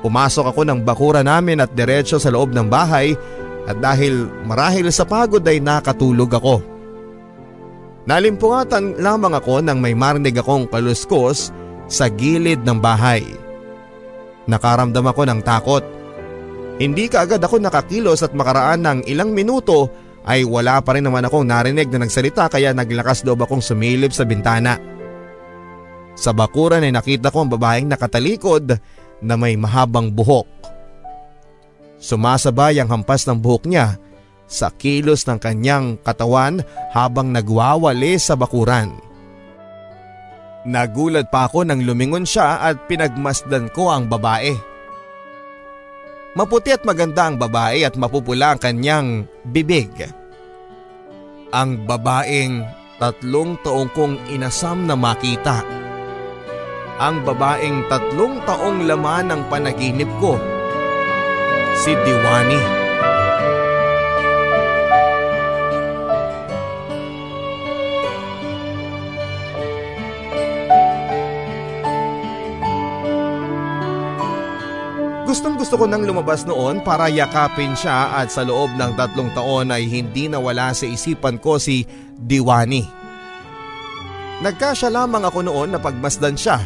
Pumasok 0.00 0.54
ako 0.54 0.62
ng 0.64 0.80
bakura 0.80 1.20
namin 1.20 1.60
at 1.60 1.74
diretso 1.76 2.16
sa 2.16 2.32
loob 2.32 2.56
ng 2.56 2.70
bahay 2.70 3.12
at 3.68 3.76
dahil 3.76 4.30
marahil 4.48 4.88
sa 4.88 5.04
pagod 5.04 5.44
ay 5.44 5.60
nakatulog 5.60 6.30
ako. 6.32 6.56
Nalimpungatan 8.08 8.96
lamang 8.96 9.36
ako 9.36 9.60
nang 9.60 9.76
may 9.82 9.92
marinig 9.92 10.40
akong 10.40 10.64
kaluskos 10.72 11.52
sa 11.84 12.08
gilid 12.08 12.64
ng 12.64 12.80
bahay. 12.80 13.20
Nakaramdam 14.48 15.04
ako 15.04 15.22
ng 15.28 15.40
takot. 15.44 15.84
Hindi 16.80 17.12
kaagad 17.12 17.44
ako 17.44 17.60
nakakilos 17.60 18.24
at 18.24 18.32
makaraan 18.32 18.80
ng 18.80 18.98
ilang 19.04 19.36
minuto 19.36 19.92
ay 20.24 20.44
wala 20.44 20.80
pa 20.84 20.96
rin 20.96 21.04
naman 21.04 21.24
akong 21.24 21.46
narinig 21.46 21.88
na 21.88 22.04
nagsalita 22.04 22.52
kaya 22.52 22.76
naglakas 22.76 23.24
loob 23.24 23.44
akong 23.44 23.64
sumilip 23.64 24.12
sa 24.12 24.28
bintana. 24.28 24.76
Sa 26.18 26.36
bakuran 26.36 26.84
ay 26.84 26.92
nakita 26.92 27.32
ko 27.32 27.44
ang 27.46 27.50
babaeng 27.50 27.88
nakatalikod 27.88 28.76
na 29.24 29.34
may 29.40 29.56
mahabang 29.56 30.12
buhok. 30.12 30.48
Sumasabay 32.00 32.80
ang 32.80 32.88
hampas 32.88 33.24
ng 33.28 33.40
buhok 33.40 33.64
niya 33.68 33.96
sa 34.50 34.72
kilos 34.72 35.24
ng 35.28 35.38
kanyang 35.38 36.00
katawan 36.02 36.60
habang 36.90 37.30
nagwawali 37.30 38.18
sa 38.18 38.34
bakuran. 38.34 38.90
Nagulat 40.66 41.32
pa 41.32 41.48
ako 41.48 41.64
nang 41.64 41.80
lumingon 41.80 42.28
siya 42.28 42.60
at 42.60 42.84
pinagmasdan 42.84 43.72
ko 43.72 43.88
ang 43.88 44.12
babae. 44.12 44.52
Maputi 46.38 46.70
at 46.70 46.86
maganda 46.86 47.26
ang 47.26 47.36
babae 47.36 47.82
at 47.82 47.98
mapupula 47.98 48.54
ang 48.54 48.60
kanyang 48.62 49.08
bibig. 49.42 49.90
Ang 51.50 51.82
babaeng 51.86 52.62
tatlong 53.02 53.58
taong 53.66 53.90
kong 53.90 54.14
inasam 54.30 54.86
na 54.86 54.94
makita 54.94 55.80
ang 57.00 57.24
babaeng 57.24 57.88
tatlong 57.88 58.44
taong 58.44 58.84
laman 58.84 59.32
ng 59.32 59.42
panaginip 59.48 60.10
ko. 60.20 60.36
Si 61.80 61.96
Diwani. 61.96 62.79
Gustong 75.30 75.54
gusto 75.54 75.78
ko 75.78 75.86
nang 75.86 76.02
lumabas 76.02 76.42
noon 76.42 76.82
para 76.82 77.06
yakapin 77.06 77.78
siya 77.78 78.18
at 78.18 78.34
sa 78.34 78.42
loob 78.42 78.74
ng 78.74 78.98
tatlong 78.98 79.30
taon 79.30 79.70
ay 79.70 79.86
hindi 79.86 80.26
nawala 80.26 80.74
sa 80.74 80.90
isipan 80.90 81.38
ko 81.38 81.54
si 81.54 81.86
Diwani. 82.18 82.82
Nagkasya 84.42 84.90
lamang 84.90 85.22
ako 85.22 85.46
noon 85.46 85.70
na 85.70 85.78
pagmasdan 85.78 86.34
siya 86.34 86.58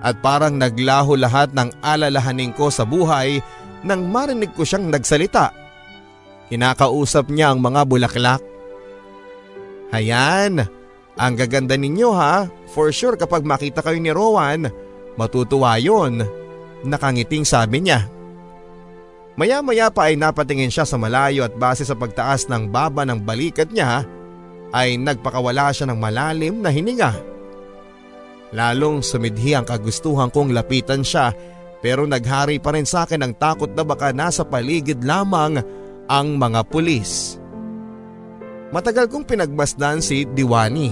at 0.00 0.16
parang 0.24 0.56
naglaho 0.56 1.20
lahat 1.20 1.52
ng 1.52 1.68
alalahanin 1.84 2.56
ko 2.56 2.72
sa 2.72 2.88
buhay 2.88 3.44
nang 3.84 4.08
marinig 4.08 4.56
ko 4.56 4.64
siyang 4.64 4.88
nagsalita. 4.88 5.52
Kinakausap 6.48 7.28
niya 7.28 7.52
ang 7.52 7.60
mga 7.60 7.84
bulaklak. 7.84 8.40
Hayan, 9.92 10.64
ang 11.20 11.32
gaganda 11.36 11.76
ninyo 11.76 12.08
ha. 12.08 12.48
For 12.72 12.88
sure 12.88 13.20
kapag 13.20 13.44
makita 13.44 13.84
kayo 13.84 14.00
ni 14.00 14.16
Rowan, 14.16 14.64
matutuwa 15.20 15.76
yon. 15.76 16.45
Nakangiting 16.86 17.42
sabi 17.42 17.82
niya. 17.82 18.06
Maya-maya 19.36 19.92
pa 19.92 20.08
ay 20.08 20.16
napatingin 20.16 20.72
siya 20.72 20.88
sa 20.88 20.96
malayo 20.96 21.44
at 21.44 21.52
base 21.58 21.84
sa 21.84 21.92
pagtaas 21.92 22.48
ng 22.48 22.72
baba 22.72 23.04
ng 23.04 23.20
balikat 23.20 23.68
niya 23.68 24.08
ay 24.72 24.96
nagpakawala 24.96 25.74
siya 25.74 25.92
ng 25.92 25.98
malalim 26.00 26.64
na 26.64 26.72
hininga. 26.72 27.12
Lalong 28.56 29.04
sumidhi 29.04 29.52
ang 29.52 29.68
kagustuhan 29.68 30.32
kong 30.32 30.56
lapitan 30.56 31.04
siya 31.04 31.36
pero 31.84 32.08
naghari 32.08 32.56
pa 32.56 32.72
rin 32.72 32.88
sa 32.88 33.04
akin 33.04 33.20
ang 33.26 33.34
takot 33.36 33.68
na 33.76 33.84
baka 33.84 34.14
nasa 34.14 34.46
paligid 34.46 35.04
lamang 35.04 35.60
ang 36.08 36.40
mga 36.40 36.64
pulis. 36.72 37.36
Matagal 38.72 39.12
kong 39.12 39.28
pinagmasdan 39.28 40.00
si 40.00 40.24
Diwani. 40.24 40.90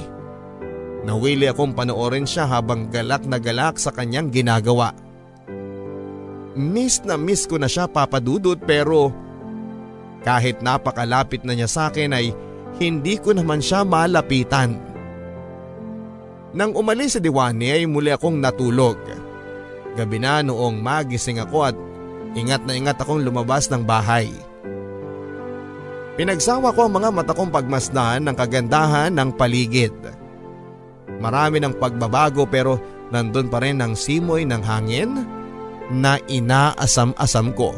Nawili 1.05 1.49
akong 1.49 1.73
panoorin 1.77 2.25
siya 2.25 2.49
habang 2.49 2.89
galak 2.89 3.25
na 3.25 3.37
galak 3.37 3.77
sa 3.77 3.93
kanyang 3.93 4.33
ginagawa. 4.33 5.04
Miss 6.55 7.03
na 7.03 7.19
miss 7.19 7.51
ko 7.51 7.59
na 7.59 7.67
siya 7.67 7.91
papadudot 7.91 8.59
pero 8.63 9.11
Kahit 10.25 10.65
napakalapit 10.65 11.45
na 11.45 11.53
niya 11.53 11.69
sa 11.69 11.93
akin 11.93 12.17
ay 12.17 12.33
hindi 12.81 13.21
ko 13.21 13.37
naman 13.37 13.61
siya 13.61 13.85
malapitan. 13.85 14.81
Nang 16.57 16.73
umalis 16.73 17.19
si 17.19 17.21
Diwani 17.21 17.69
ay 17.69 17.85
muli 17.85 18.09
akong 18.09 18.41
natulog. 18.41 18.97
Gabi 19.95 20.19
na 20.19 20.41
noong 20.41 20.81
magising 20.81 21.45
ako 21.45 21.69
at 21.69 21.77
ingat 22.33 22.65
na 22.65 22.73
ingat 22.73 22.97
akong 23.05 23.21
lumabas 23.21 23.69
ng 23.69 23.85
bahay. 23.85 24.33
Pinagsawa 26.17 26.73
ko 26.73 26.89
ang 26.89 26.95
mga 26.95 27.11
mata 27.11 27.37
kong 27.37 27.53
pagmasdan 27.53 28.25
ng 28.25 28.37
kagandahan 28.39 29.13
ng 29.13 29.35
paligid. 29.35 29.93
Marami 31.21 31.61
ng 31.61 31.77
pagbabago 31.77 32.49
pero 32.49 32.81
nandun 33.13 33.53
pa 33.53 33.61
rin 33.61 33.83
ang 33.83 33.93
simoy 33.93 34.47
ng 34.47 34.63
hangin 34.65 35.11
na 35.93 36.17
inaasam-asam 36.31 37.53
ko. 37.53 37.77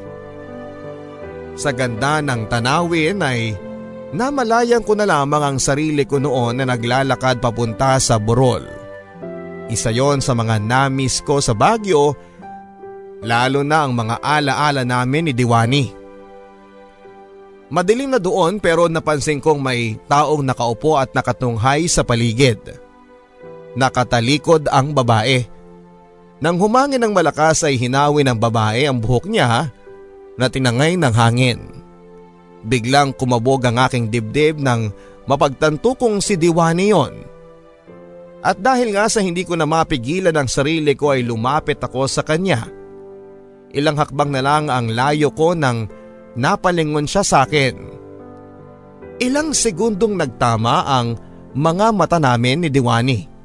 Sa 1.56 1.72
ganda 1.72 2.20
ng 2.20 2.46
tanawin 2.52 3.24
ay 3.24 3.56
namalayan 4.12 4.84
ko 4.84 4.92
na 4.92 5.08
lamang 5.08 5.42
ang 5.54 5.58
sarili 5.58 6.04
ko 6.04 6.20
noon 6.20 6.60
na 6.60 6.68
naglalakad 6.68 7.40
papunta 7.40 7.96
sa 7.96 8.20
Burol. 8.20 8.62
Isa 9.66 9.90
yon 9.90 10.22
sa 10.22 10.36
mga 10.36 10.62
namis 10.62 11.18
ko 11.24 11.42
sa 11.42 11.56
Baguio, 11.56 12.14
lalo 13.24 13.66
na 13.66 13.82
ang 13.82 13.96
mga 13.96 14.22
alaala 14.22 14.86
namin 14.86 15.30
ni 15.30 15.32
Diwani. 15.34 15.86
Madilim 17.66 18.14
na 18.14 18.22
doon 18.22 18.62
pero 18.62 18.86
napansin 18.86 19.42
kong 19.42 19.58
may 19.58 19.98
taong 20.06 20.46
nakaupo 20.46 20.94
at 21.02 21.10
nakatunghay 21.10 21.90
sa 21.90 22.06
paligid. 22.06 22.62
Nakatalikod 23.74 24.70
ang 24.70 24.94
babae. 24.94 25.55
Nang 26.36 26.60
humangin 26.60 27.00
ng 27.00 27.16
malakas 27.16 27.64
ay 27.64 27.80
hinawi 27.80 28.20
ng 28.20 28.36
babae 28.36 28.84
ang 28.84 29.00
buhok 29.00 29.24
niya 29.32 29.72
na 30.36 30.46
tinangay 30.52 31.00
ng 31.00 31.14
hangin. 31.16 31.60
Biglang 32.66 33.16
kumabog 33.16 33.64
ang 33.64 33.80
aking 33.80 34.12
dibdib 34.12 34.60
nang 34.60 34.92
mapagtanto 35.24 35.96
kong 35.96 36.20
si 36.20 36.36
Diwani 36.36 36.92
yon. 36.92 37.14
At 38.44 38.60
dahil 38.60 38.92
nga 38.92 39.08
sa 39.08 39.24
hindi 39.24 39.48
ko 39.48 39.56
na 39.56 39.64
mapigilan 39.64 40.36
ang 40.36 40.46
sarili 40.46 40.92
ko 40.92 41.16
ay 41.16 41.24
lumapit 41.24 41.80
ako 41.80 42.04
sa 42.04 42.20
kanya. 42.20 42.68
Ilang 43.72 43.96
hakbang 43.96 44.30
na 44.30 44.44
lang 44.44 44.68
ang 44.68 44.92
layo 44.92 45.32
ko 45.32 45.56
nang 45.56 45.88
napalingon 46.36 47.08
siya 47.08 47.24
sa 47.24 47.48
akin. 47.48 47.74
Ilang 49.18 49.56
segundong 49.56 50.20
nagtama 50.20 50.84
ang 50.84 51.16
mga 51.56 51.96
mata 51.96 52.20
namin 52.20 52.62
ni 52.62 52.68
Diwani. 52.68 53.35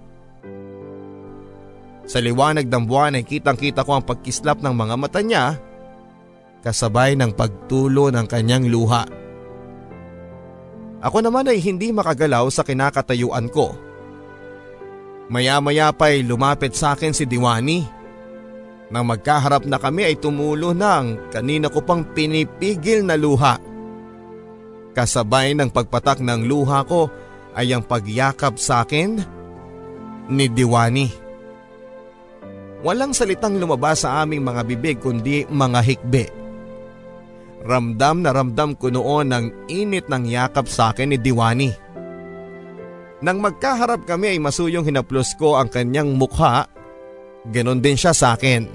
Sa 2.12 2.20
liwanag 2.20 2.68
ng 2.68 2.84
buwan 2.92 3.16
ay 3.16 3.24
kitang 3.24 3.56
kita 3.56 3.88
ko 3.88 3.96
ang 3.96 4.04
pagkislap 4.04 4.60
ng 4.60 4.76
mga 4.76 4.96
mata 5.00 5.24
niya 5.24 5.56
kasabay 6.60 7.16
ng 7.16 7.32
pagtulo 7.32 8.12
ng 8.12 8.28
kanyang 8.28 8.68
luha. 8.68 9.08
Ako 11.00 11.24
naman 11.24 11.48
ay 11.48 11.64
hindi 11.64 11.96
makagalaw 11.96 12.52
sa 12.52 12.68
kinakatayuan 12.68 13.48
ko. 13.48 13.72
Maya-maya 15.32 15.96
pa 15.96 16.12
ay 16.12 16.28
lumapit 16.28 16.76
sa 16.76 17.00
akin 17.00 17.16
si 17.16 17.24
Diwani 17.24 17.88
nang 18.92 19.08
magkaharap 19.08 19.64
na 19.64 19.80
kami 19.80 20.12
ay 20.12 20.20
tumulo 20.20 20.76
ang 20.76 21.32
kanina 21.32 21.72
ko 21.72 21.80
pang 21.80 22.04
pinipigil 22.04 23.08
na 23.08 23.16
luha. 23.16 23.56
Kasabay 24.92 25.56
ng 25.56 25.72
pagpatak 25.72 26.20
ng 26.20 26.44
luha 26.44 26.84
ko 26.84 27.08
ay 27.56 27.72
ang 27.72 27.88
pagyakap 27.88 28.60
sa 28.60 28.84
akin 28.84 29.24
ni 30.28 30.52
Diwani. 30.52 31.21
Walang 32.82 33.14
salitang 33.14 33.62
lumabas 33.62 34.02
sa 34.06 34.26
aming 34.26 34.42
mga 34.42 34.62
bibig 34.66 34.98
kundi 34.98 35.46
mga 35.46 35.80
hikbe. 35.86 36.26
Ramdam 37.62 38.26
na 38.26 38.34
ramdam 38.34 38.74
ko 38.74 38.90
noon 38.90 39.30
ang 39.30 39.46
init 39.70 40.10
ng 40.10 40.26
yakap 40.26 40.66
sa 40.66 40.90
akin 40.90 41.14
ni 41.14 41.18
Diwani. 41.22 41.70
Nang 43.22 43.38
magkaharap 43.38 44.10
kami 44.10 44.34
ay 44.34 44.40
masuyong 44.42 44.82
hinaplos 44.82 45.38
ko 45.38 45.62
ang 45.62 45.70
kanyang 45.70 46.18
mukha 46.18 46.66
Ganon 47.48 47.82
din 47.82 47.98
siya 47.98 48.14
sa 48.14 48.38
akin. 48.38 48.70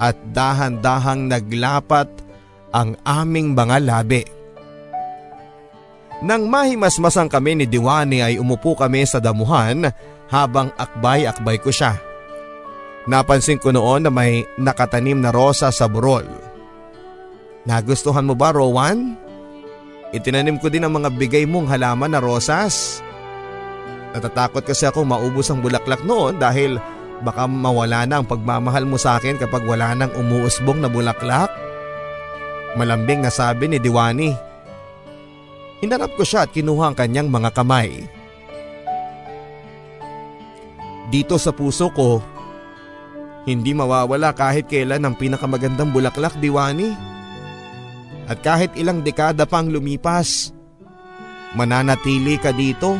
At 0.00 0.16
dahan-dahang 0.32 1.28
naglapat 1.28 2.08
ang 2.72 2.96
aming 3.04 3.52
mga 3.52 3.76
labi. 3.84 4.24
Nang 6.24 6.48
mahimasmasang 6.48 7.28
kami 7.28 7.60
ni 7.60 7.66
Diwani 7.68 8.24
ay 8.24 8.40
umupo 8.40 8.72
kami 8.72 9.04
sa 9.04 9.20
damuhan 9.20 9.92
habang 10.32 10.72
akbay-akbay 10.80 11.60
ko 11.60 11.68
siya. 11.68 12.00
Napansin 13.04 13.60
ko 13.60 13.68
noon 13.68 14.08
na 14.08 14.12
may 14.12 14.48
nakatanim 14.56 15.20
na 15.20 15.28
rosa 15.28 15.68
sa 15.68 15.84
burol. 15.84 16.24
Nagustuhan 17.68 18.24
mo 18.24 18.32
ba 18.36 18.52
Rowan? 18.52 19.16
Itinanim 20.12 20.60
ko 20.60 20.68
din 20.72 20.84
ang 20.84 20.92
mga 20.94 21.12
bigay 21.12 21.44
mong 21.44 21.68
halaman 21.68 22.12
na 22.12 22.20
rosas. 22.20 23.00
Natatakot 24.16 24.64
kasi 24.64 24.88
ako 24.88 25.04
maubos 25.04 25.48
ang 25.50 25.60
bulaklak 25.60 26.00
noon 26.06 26.38
dahil 26.38 26.78
Baka 27.24 27.48
mawala 27.48 28.04
na 28.04 28.20
ang 28.20 28.26
pagmamahal 28.28 28.84
mo 28.84 29.00
sa 29.00 29.16
akin 29.16 29.40
kapag 29.40 29.62
wala 29.62 29.96
nang 29.96 30.10
umuusbong 30.12 30.82
na 30.82 30.92
bulaklak. 30.92 31.48
Malambing 32.76 33.22
na 33.24 33.32
sabi 33.32 33.70
ni 33.70 33.80
Diwani. 33.80 34.34
Hinarap 35.80 36.12
ko 36.20 36.26
siya 36.26 36.44
at 36.44 36.52
kinuha 36.52 36.90
ang 36.90 36.96
kanyang 36.96 37.32
mga 37.32 37.54
kamay. 37.56 38.04
Dito 41.08 41.40
sa 41.40 41.54
puso 41.54 41.88
ko, 41.94 42.18
hindi 43.44 43.76
mawawala 43.76 44.32
kahit 44.32 44.68
kailan 44.72 45.04
ang 45.04 45.14
pinakamagandang 45.20 45.92
bulaklak, 45.92 46.32
Diwani. 46.40 46.96
At 48.24 48.40
kahit 48.40 48.72
ilang 48.80 49.04
dekada 49.04 49.44
pang 49.44 49.68
lumipas, 49.68 50.48
mananatili 51.52 52.40
ka 52.40 52.56
dito 52.56 52.96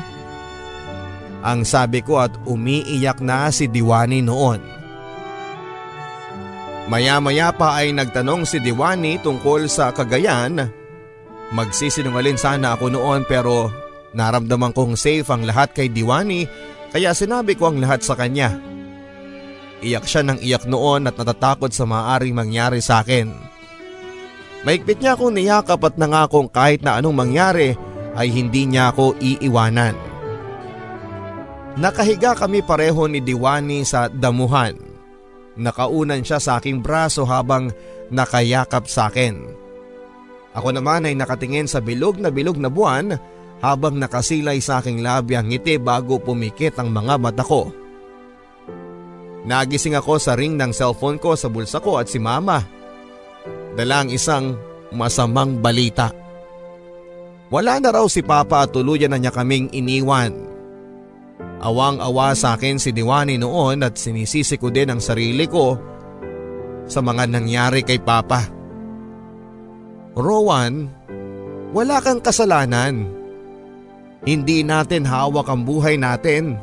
ang 1.44 1.64
sabi 1.64 2.00
ko 2.00 2.20
at 2.20 2.32
umiiyak 2.44 3.24
na 3.24 3.48
si 3.48 3.68
Diwani 3.68 4.20
noon. 4.20 4.60
Maya-maya 6.88 7.48
pa 7.56 7.80
ay 7.80 7.96
nagtanong 7.96 8.44
si 8.44 8.60
Diwani 8.60 9.16
tungkol 9.20 9.64
sa 9.72 9.96
Cagayan. 9.96 10.68
Magsisinungalin 11.56 12.36
sana 12.36 12.76
ako 12.76 12.92
noon 12.92 13.24
pero 13.24 13.72
naramdaman 14.12 14.76
kong 14.76 14.96
safe 14.96 15.24
ang 15.32 15.48
lahat 15.48 15.72
kay 15.72 15.88
Diwani 15.88 16.44
kaya 16.92 17.16
sinabi 17.16 17.56
ko 17.56 17.72
ang 17.72 17.80
lahat 17.80 18.04
sa 18.04 18.12
kanya. 18.12 18.73
Iyak 19.84 20.08
siya 20.08 20.24
ng 20.24 20.40
iyak 20.40 20.64
noon 20.64 21.04
at 21.04 21.20
natatakot 21.20 21.68
sa 21.68 21.84
maaaring 21.84 22.32
mangyari 22.32 22.80
sa 22.80 23.04
akin. 23.04 23.28
Maigpit 24.64 25.04
niya 25.04 25.12
akong 25.12 25.36
niyakap 25.36 25.76
at 25.84 26.00
nangakong 26.00 26.48
kahit 26.48 26.80
na 26.80 26.96
anong 26.96 27.12
mangyari 27.12 27.76
ay 28.16 28.32
hindi 28.32 28.64
niya 28.64 28.96
ako 28.96 29.12
iiwanan. 29.20 29.92
Nakahiga 31.76 32.32
kami 32.32 32.64
pareho 32.64 33.04
ni 33.04 33.20
Diwani 33.20 33.84
sa 33.84 34.08
damuhan. 34.08 34.78
Nakaunan 35.60 36.24
siya 36.24 36.40
sa 36.40 36.56
aking 36.56 36.80
braso 36.80 37.28
habang 37.28 37.68
nakayakap 38.08 38.88
sa 38.88 39.12
akin. 39.12 39.36
Ako 40.56 40.72
naman 40.72 41.04
ay 41.04 41.12
nakatingin 41.18 41.68
sa 41.68 41.84
bilog 41.84 42.16
na 42.16 42.32
bilog 42.32 42.56
na 42.56 42.72
buwan 42.72 43.18
habang 43.60 44.00
nakasilay 44.00 44.64
sa 44.64 44.80
aking 44.80 45.04
labi 45.04 45.36
ang 45.36 45.50
ngiti 45.50 45.76
bago 45.76 46.16
pumikit 46.22 46.80
ang 46.80 46.88
mga 46.88 47.20
mata 47.20 47.44
ko. 47.44 47.83
Nagising 49.44 49.96
ako 49.96 50.16
sa 50.16 50.32
ring 50.32 50.56
ng 50.56 50.72
cellphone 50.72 51.20
ko 51.20 51.36
sa 51.36 51.52
bulsa 51.52 51.78
ko 51.80 52.00
at 52.00 52.08
si 52.08 52.16
mama. 52.16 52.64
Dalang 53.76 54.08
isang 54.08 54.56
masamang 54.88 55.60
balita. 55.60 56.08
Wala 57.52 57.76
na 57.76 57.92
raw 57.92 58.06
si 58.08 58.24
papa 58.24 58.64
at 58.64 58.72
tuluyan 58.72 59.12
na 59.12 59.20
niya 59.20 59.30
kaming 59.30 59.68
iniwan. 59.76 60.32
Awang-awa 61.64 62.36
sa 62.36 62.56
akin 62.56 62.76
si 62.76 62.92
Diwani 62.92 63.40
noon 63.40 63.84
at 63.84 63.96
sinisisi 63.96 64.60
ko 64.60 64.68
din 64.68 64.92
ang 64.92 65.00
sarili 65.00 65.48
ko 65.48 65.76
sa 66.84 67.00
mga 67.00 67.24
nangyari 67.28 67.80
kay 67.80 68.00
Papa. 68.00 68.44
Rowan, 70.12 70.88
wala 71.72 71.98
kang 72.04 72.20
kasalanan. 72.20 73.08
Hindi 74.24 74.60
natin 74.60 75.08
hawak 75.08 75.48
ang 75.48 75.64
buhay 75.64 75.96
natin. 75.96 76.56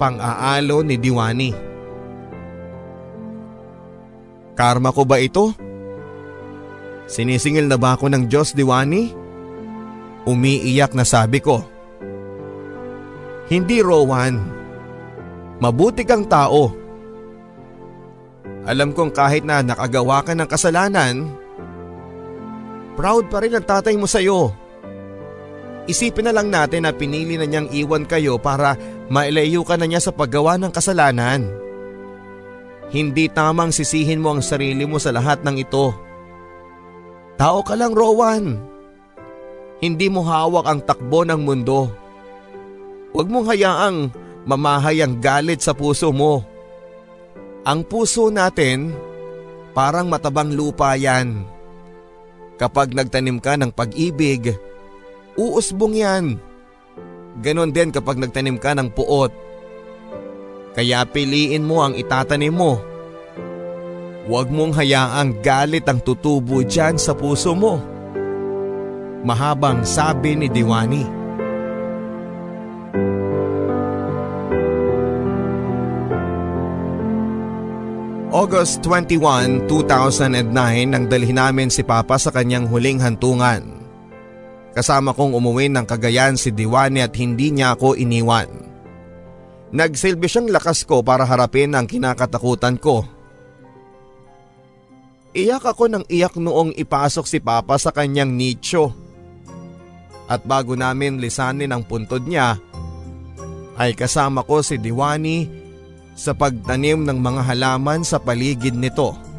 Pang-aalo 0.00 0.80
ni 0.80 0.96
Diwani. 0.96 1.52
Karma 4.56 4.96
ko 4.96 5.04
ba 5.04 5.20
ito? 5.20 5.52
Sinisingil 7.04 7.68
na 7.68 7.76
ba 7.76 8.00
ako 8.00 8.08
ng 8.08 8.24
Diyos, 8.24 8.56
Diwani? 8.56 9.12
Umiiyak 10.24 10.96
na 10.96 11.04
sabi 11.04 11.44
ko. 11.44 11.60
Hindi 13.52 13.84
Rowan. 13.84 14.40
Mabuti 15.60 16.08
kang 16.08 16.24
tao. 16.24 16.72
Alam 18.64 18.96
kong 18.96 19.12
kahit 19.12 19.44
na 19.44 19.60
nakagawa 19.60 20.24
ka 20.24 20.32
ng 20.32 20.48
kasalanan, 20.48 21.28
proud 22.96 23.28
pa 23.28 23.40
rin 23.40 23.56
ang 23.56 23.64
tatay 23.64 23.96
mo 23.96 24.04
sa'yo. 24.04 24.59
Isipin 25.90 26.30
na 26.30 26.32
lang 26.32 26.54
natin 26.54 26.86
na 26.86 26.94
pinili 26.94 27.34
na 27.34 27.50
niyang 27.50 27.66
iwan 27.74 28.06
kayo 28.06 28.38
para 28.38 28.78
mailayo 29.10 29.66
ka 29.66 29.74
na 29.74 29.90
niya 29.90 29.98
sa 29.98 30.14
paggawa 30.14 30.54
ng 30.54 30.70
kasalanan. 30.70 31.50
Hindi 32.94 33.26
tamang 33.26 33.74
sisihin 33.74 34.22
mo 34.22 34.38
ang 34.38 34.42
sarili 34.42 34.86
mo 34.86 35.02
sa 35.02 35.10
lahat 35.10 35.42
ng 35.42 35.56
ito. 35.58 35.90
Tao 37.34 37.66
ka 37.66 37.74
lang 37.74 37.90
Rowan. 37.90 38.62
Hindi 39.82 40.06
mo 40.06 40.22
hawak 40.22 40.70
ang 40.70 40.80
takbo 40.86 41.26
ng 41.26 41.42
mundo. 41.42 41.90
Huwag 43.10 43.26
mong 43.26 43.50
hayaang 43.50 43.98
mamahay 44.46 45.02
ang 45.02 45.18
galit 45.18 45.58
sa 45.58 45.74
puso 45.74 46.14
mo. 46.14 46.46
Ang 47.66 47.82
puso 47.82 48.30
natin 48.30 48.94
parang 49.74 50.06
matabang 50.06 50.54
lupa 50.54 50.94
yan. 50.94 51.42
Kapag 52.62 52.94
nagtanim 52.94 53.42
ka 53.42 53.58
ng 53.58 53.74
pag-ibig, 53.74 54.54
uusbong 55.40 55.96
yan. 55.96 56.36
Ganon 57.40 57.72
din 57.72 57.88
kapag 57.88 58.20
nagtanim 58.20 58.60
ka 58.60 58.76
ng 58.76 58.92
puot. 58.92 59.32
Kaya 60.76 61.08
piliin 61.08 61.64
mo 61.64 61.80
ang 61.80 61.96
itatanim 61.96 62.52
mo. 62.52 62.76
Huwag 64.28 64.52
mong 64.52 64.76
hayaang 64.76 65.40
galit 65.40 65.88
ang 65.88 65.98
tutubo 66.04 66.60
dyan 66.60 67.00
sa 67.00 67.16
puso 67.16 67.56
mo. 67.56 67.80
Mahabang 69.24 69.82
sabi 69.82 70.36
ni 70.36 70.46
Diwani. 70.52 71.04
August 78.30 78.86
21, 78.86 79.66
2009 79.66 80.54
nang 80.86 81.10
dalhin 81.10 81.34
namin 81.34 81.66
si 81.66 81.82
Papa 81.82 82.14
sa 82.14 82.30
kanyang 82.30 82.70
huling 82.70 83.02
hantungan. 83.02 83.79
Kasama 84.70 85.10
kong 85.10 85.34
umuwi 85.34 85.66
ng 85.66 85.82
Cagayan 85.82 86.38
si 86.38 86.54
Diwani 86.54 87.02
at 87.02 87.14
hindi 87.18 87.50
niya 87.50 87.74
ako 87.74 87.98
iniwan. 87.98 88.46
Nagsilbi 89.70 90.26
siyang 90.26 90.50
lakas 90.50 90.82
ko 90.86 91.02
para 91.02 91.26
harapin 91.26 91.74
ang 91.74 91.86
kinakatakutan 91.86 92.78
ko. 92.78 93.06
Iyak 95.30 95.62
ako 95.62 95.86
ng 95.86 96.04
iyak 96.10 96.34
noong 96.34 96.74
ipasok 96.74 97.26
si 97.26 97.38
Papa 97.38 97.78
sa 97.78 97.94
kanyang 97.94 98.34
nicho. 98.34 98.90
At 100.26 100.42
bago 100.46 100.74
namin 100.74 101.22
lisanin 101.22 101.70
ang 101.70 101.86
puntod 101.86 102.26
niya, 102.26 102.58
ay 103.78 103.94
kasama 103.94 104.42
ko 104.42 104.62
si 104.62 104.78
Diwani 104.78 105.46
sa 106.18 106.34
pagtanim 106.34 107.06
ng 107.06 107.18
mga 107.18 107.42
halaman 107.46 108.02
sa 108.02 108.18
paligid 108.18 108.74
nito. 108.74 109.29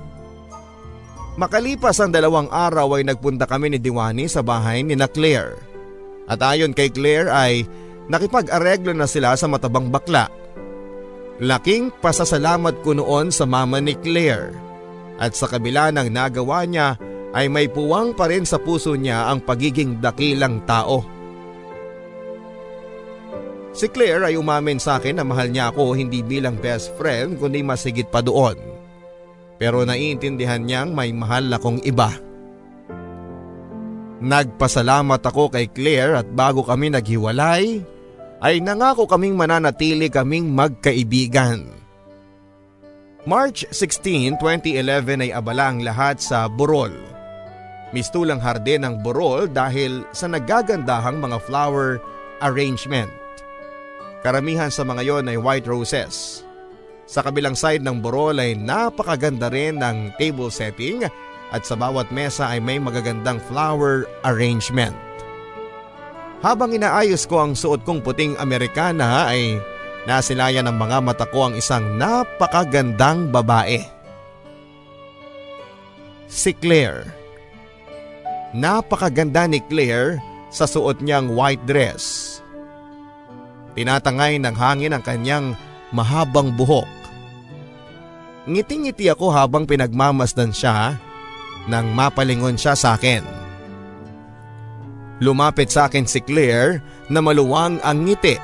Makalipas 1.42 1.98
ang 1.98 2.14
dalawang 2.14 2.54
araw 2.54 3.02
ay 3.02 3.10
nagpunta 3.10 3.50
kami 3.50 3.74
ni 3.74 3.82
Diwani 3.82 4.30
sa 4.30 4.46
bahay 4.46 4.86
ni 4.86 4.94
na 4.94 5.10
Claire. 5.10 5.58
At 6.30 6.38
ayon 6.38 6.70
kay 6.70 6.94
Claire 6.94 7.34
ay 7.34 7.66
nakipag-areglo 8.14 8.94
na 8.94 9.10
sila 9.10 9.34
sa 9.34 9.50
matabang 9.50 9.90
bakla. 9.90 10.30
Laking 11.42 11.90
pasasalamat 11.98 12.86
ko 12.86 12.94
noon 12.94 13.34
sa 13.34 13.50
mama 13.50 13.82
ni 13.82 13.98
Claire. 13.98 14.54
At 15.18 15.34
sa 15.34 15.50
kabila 15.50 15.90
ng 15.90 16.14
nagawa 16.14 16.62
niya 16.70 17.02
ay 17.34 17.50
may 17.50 17.66
puwang 17.66 18.14
pa 18.14 18.30
rin 18.30 18.46
sa 18.46 18.62
puso 18.62 18.94
niya 18.94 19.26
ang 19.34 19.42
pagiging 19.42 19.98
dakilang 19.98 20.62
tao. 20.70 21.02
Si 23.74 23.90
Claire 23.90 24.30
ay 24.30 24.38
umamin 24.38 24.78
sa 24.78 25.02
akin 25.02 25.18
na 25.18 25.26
mahal 25.26 25.50
niya 25.50 25.74
ako 25.74 25.98
hindi 25.98 26.22
bilang 26.22 26.54
best 26.62 26.94
friend 27.02 27.42
kundi 27.42 27.66
masigit 27.66 28.06
pa 28.14 28.22
doon. 28.22 28.71
Pero 29.62 29.86
naiintindihan 29.86 30.66
niyang 30.66 30.98
may 30.98 31.14
mahal 31.14 31.46
akong 31.54 31.78
iba. 31.86 32.10
Nagpasalamat 34.22 35.22
ako 35.22 35.54
kay 35.54 35.70
Claire 35.70 36.18
at 36.18 36.28
bago 36.34 36.66
kami 36.66 36.90
naghiwalay 36.90 37.86
ay 38.42 38.58
nangako 38.58 39.06
kaming 39.06 39.38
mananatili 39.38 40.10
kaming 40.10 40.50
magkaibigan. 40.50 41.70
March 43.30 43.70
16, 43.70 44.42
2011 44.42 45.30
ay 45.30 45.32
abala 45.34 45.70
ang 45.70 45.86
lahat 45.86 46.18
sa 46.18 46.50
Burol. 46.50 46.90
Mistulang 47.94 48.42
hardin 48.42 48.82
ang 48.82 48.98
Burol 49.06 49.46
dahil 49.46 50.02
sa 50.10 50.26
nagagandahang 50.26 51.22
mga 51.22 51.38
flower 51.46 52.02
arrangement. 52.42 53.14
Karamihan 54.26 54.74
sa 54.74 54.82
mga 54.82 55.06
yon 55.06 55.30
ay 55.30 55.38
white 55.38 55.70
roses. 55.70 56.42
Sa 57.12 57.20
kabilang 57.20 57.60
side 57.60 57.84
ng 57.84 58.00
burol 58.00 58.40
ay 58.40 58.56
napakaganda 58.56 59.52
rin 59.52 59.84
ng 59.84 60.16
table 60.16 60.48
setting 60.48 61.04
at 61.52 61.68
sa 61.68 61.76
bawat 61.76 62.08
mesa 62.08 62.48
ay 62.48 62.64
may 62.64 62.80
magagandang 62.80 63.44
flower 63.52 64.08
arrangement. 64.24 64.96
Habang 66.40 66.72
inaayos 66.72 67.28
ko 67.28 67.44
ang 67.44 67.52
suot 67.52 67.84
kong 67.84 68.00
puting 68.00 68.40
Amerikana 68.40 69.28
ay 69.28 69.60
nasilayan 70.08 70.72
ng 70.72 70.78
mga 70.80 70.98
mata 71.04 71.28
ko 71.28 71.52
ang 71.52 71.60
isang 71.60 72.00
napakagandang 72.00 73.28
babae. 73.28 73.84
Si 76.32 76.56
Claire. 76.56 77.12
Napakaganda 78.56 79.52
ni 79.52 79.60
Claire 79.68 80.24
sa 80.48 80.64
suot 80.64 81.04
niyang 81.04 81.32
white 81.36 81.64
dress 81.68 82.40
Tinatangay 83.76 84.36
ng 84.36 84.56
hangin 84.56 84.92
ang 84.92 85.04
kanyang 85.04 85.56
mahabang 85.96 86.52
buhok. 86.56 87.01
Ngiti-ngiti 88.50 89.06
ako 89.06 89.30
habang 89.30 89.70
pinagmamasdan 89.70 90.50
siya 90.50 90.98
nang 91.70 91.94
mapalingon 91.94 92.58
siya 92.58 92.74
sa 92.74 92.98
akin. 92.98 93.22
Lumapit 95.22 95.70
sa 95.70 95.86
akin 95.86 96.10
si 96.10 96.18
Claire 96.26 96.82
na 97.06 97.22
maluwang 97.22 97.78
ang 97.86 98.02
ngiti. 98.02 98.42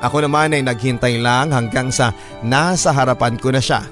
Ako 0.00 0.24
naman 0.24 0.56
ay 0.56 0.64
naghintay 0.64 1.20
lang 1.20 1.52
hanggang 1.52 1.92
sa 1.92 2.16
nasa 2.40 2.96
harapan 2.96 3.36
ko 3.36 3.52
na 3.52 3.60
siya. 3.60 3.84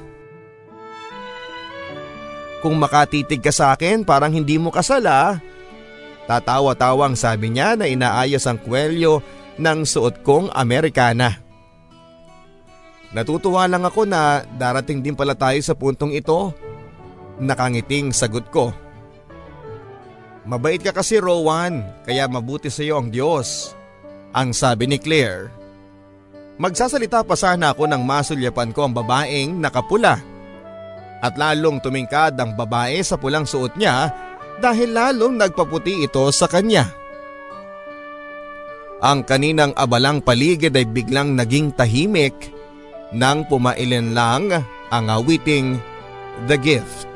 Kung 2.64 2.80
makatitig 2.80 3.45
ka 3.45 3.53
sa 3.53 3.76
akin 3.76 4.09
parang 4.09 4.32
hindi 4.32 4.57
mo 4.57 4.72
kasala. 4.72 5.36
Tatawa-tawang 6.24 7.12
sabi 7.20 7.53
niya 7.53 7.76
na 7.76 7.84
inaayos 7.84 8.49
ang 8.49 8.57
kwelyo 8.57 9.20
ng 9.61 9.84
suot 9.84 10.24
kong 10.24 10.49
Amerikana. 10.57 11.43
Natutuwa 13.15 13.71
lang 13.71 13.87
ako 13.87 14.11
na 14.11 14.43
darating 14.59 14.99
din 14.99 15.15
pala 15.15 15.39
tayo 15.39 15.57
sa 15.62 15.79
puntong 15.79 16.11
ito. 16.11 16.51
Nakangiting 17.39 18.11
sagot 18.11 18.51
ko. 18.51 18.75
Mabait 20.45 20.83
ka 20.83 20.91
kasi 20.91 21.23
Rowan, 21.23 21.81
kaya 22.03 22.27
mabuti 22.27 22.69
sa 22.69 22.83
iyo 22.83 22.99
ang 22.99 23.09
Diyos. 23.09 23.73
Ang 24.35 24.51
sabi 24.51 24.91
ni 24.91 24.99
Claire. 24.99 25.49
Magsasalita 26.59 27.23
pa 27.23 27.39
sana 27.39 27.70
ako 27.70 27.86
nang 27.86 28.03
masulyapan 28.03 28.74
ko 28.74 28.86
ang 28.86 28.93
babaeng 28.93 29.62
nakapula. 29.62 30.19
At 31.23 31.39
lalong 31.39 31.81
tumingkad 31.81 32.35
ang 32.36 32.59
babae 32.59 32.99
sa 33.01 33.15
pulang 33.15 33.47
suot 33.47 33.78
niya 33.78 34.11
dahil 34.59 34.91
lalong 34.91 35.39
nagpaputi 35.39 36.03
ito 36.03 36.28
sa 36.35 36.51
kanya. 36.51 36.91
Ang 39.01 39.23
kaninang 39.23 39.73
abalang 39.78 40.19
paligid 40.19 40.74
ay 40.74 40.86
biglang 40.86 41.35
naging 41.35 41.74
tahimik 41.74 42.53
nang 43.15 43.47
pumailin 43.47 44.12
lang 44.12 44.51
ang 44.91 45.07
awiting 45.07 45.78
The 46.51 46.59
Gift. 46.59 47.07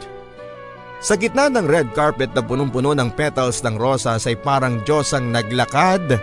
Sa 0.99 1.15
gitna 1.15 1.47
ng 1.51 1.67
red 1.67 1.91
carpet 1.95 2.35
na 2.35 2.43
punong-puno 2.43 2.95
ng 2.95 3.15
petals 3.15 3.63
ng 3.63 3.79
rosas 3.79 4.27
ay 4.27 4.35
parang 4.39 4.83
Diyos 4.83 5.15
ang 5.15 5.31
naglakad 5.31 6.19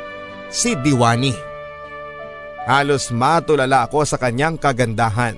si 0.52 0.76
Diwani. 0.80 1.32
Halos 2.68 3.12
matulala 3.14 3.88
ako 3.88 4.04
sa 4.04 4.18
kanyang 4.20 4.60
kagandahan. 4.60 5.38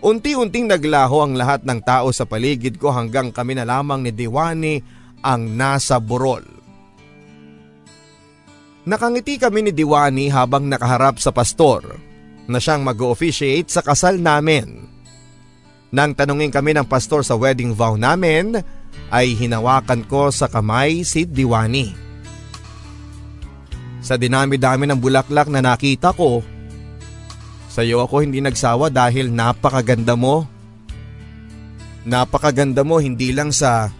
Unti-unting 0.00 0.68
naglaho 0.68 1.24
ang 1.24 1.36
lahat 1.36 1.64
ng 1.64 1.80
tao 1.84 2.08
sa 2.12 2.24
paligid 2.24 2.80
ko 2.80 2.88
hanggang 2.92 3.32
kami 3.32 3.56
na 3.56 3.68
lamang 3.68 4.04
ni 4.04 4.12
Diwani 4.12 4.80
ang 5.20 5.56
nasa 5.56 6.00
burol. 6.00 6.44
Nakangiti 8.88 9.36
kami 9.36 9.68
ni 9.68 9.72
Diwani 9.76 10.32
habang 10.32 10.64
nakaharap 10.68 11.20
sa 11.20 11.28
pastor 11.32 12.09
na 12.50 12.58
siyang 12.58 12.82
mag-officiate 12.82 13.70
sa 13.70 13.80
kasal 13.80 14.18
namin. 14.18 14.90
Nang 15.94 16.14
tanungin 16.14 16.50
kami 16.50 16.74
ng 16.74 16.86
pastor 16.86 17.22
sa 17.22 17.38
wedding 17.38 17.74
vow 17.74 17.94
namin, 17.94 18.58
ay 19.10 19.38
hinawakan 19.38 20.02
ko 20.06 20.30
sa 20.34 20.50
kamay 20.50 21.06
si 21.06 21.26
Diwani. 21.26 21.94
Sa 24.02 24.18
dinami-dami 24.18 24.90
ng 24.90 24.98
bulaklak 24.98 25.46
na 25.46 25.62
nakita 25.62 26.10
ko, 26.10 26.42
sa 27.70 27.86
iyo 27.86 28.02
ako 28.02 28.26
hindi 28.26 28.42
nagsawa 28.42 28.90
dahil 28.90 29.30
napakaganda 29.30 30.18
mo. 30.18 30.46
Napakaganda 32.02 32.82
mo 32.82 32.98
hindi 32.98 33.30
lang 33.30 33.54
sa 33.54 33.94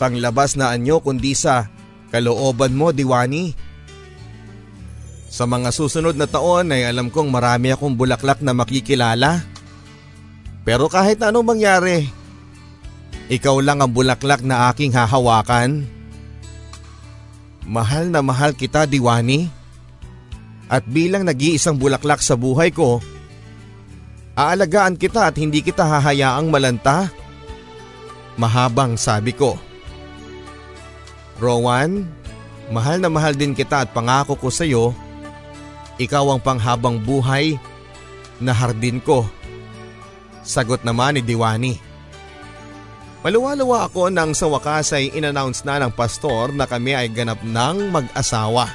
panglabas 0.00 0.56
na 0.56 0.72
anyo 0.72 1.04
kundi 1.04 1.36
sa 1.36 1.68
kalooban 2.08 2.72
mo, 2.72 2.96
Diwani. 2.96 3.52
Diwani. 3.52 3.69
Sa 5.30 5.46
mga 5.46 5.70
susunod 5.70 6.18
na 6.18 6.26
taon 6.26 6.74
ay 6.74 6.90
alam 6.90 7.06
kong 7.06 7.30
marami 7.30 7.70
akong 7.70 7.94
bulaklak 7.94 8.42
na 8.42 8.50
makikilala. 8.50 9.46
Pero 10.66 10.90
kahit 10.90 11.22
anong 11.22 11.54
mangyari, 11.54 12.10
ikaw 13.30 13.62
lang 13.62 13.78
ang 13.78 13.94
bulaklak 13.94 14.42
na 14.42 14.66
aking 14.74 14.90
hahawakan. 14.90 15.86
Mahal 17.62 18.10
na 18.10 18.26
mahal 18.26 18.58
kita, 18.58 18.90
Diwani. 18.90 19.46
At 20.66 20.82
bilang 20.90 21.22
nag-iisang 21.22 21.78
bulaklak 21.78 22.18
sa 22.18 22.34
buhay 22.34 22.74
ko, 22.74 22.98
aalagaan 24.34 24.98
kita 24.98 25.30
at 25.30 25.38
hindi 25.38 25.62
kita 25.62 25.86
hahayaang 25.86 26.50
malanta. 26.50 27.06
Mahabang 28.34 28.98
sabi 28.98 29.30
ko. 29.30 29.54
Rowan, 31.38 32.02
mahal 32.74 32.98
na 32.98 33.06
mahal 33.06 33.38
din 33.38 33.54
kita 33.54 33.86
at 33.86 33.94
pangako 33.94 34.34
ko 34.34 34.50
sa 34.50 34.66
iyo, 34.66 34.90
ikaw 36.00 36.32
ang 36.32 36.40
panghabang 36.40 36.96
buhay 36.96 37.60
na 38.40 38.56
hardin 38.56 39.04
ko. 39.04 39.28
Sagot 40.40 40.80
naman 40.80 41.20
ni 41.20 41.22
Diwani. 41.22 41.76
Maluwa-luwa 43.20 43.84
ako 43.84 44.08
nang 44.08 44.32
sa 44.32 44.48
wakas 44.48 44.96
ay 44.96 45.12
inannounce 45.12 45.60
na 45.68 45.76
ng 45.76 45.92
pastor 45.92 46.56
na 46.56 46.64
kami 46.64 46.96
ay 46.96 47.12
ganap 47.12 47.44
ng 47.44 47.92
mag-asawa. 47.92 48.72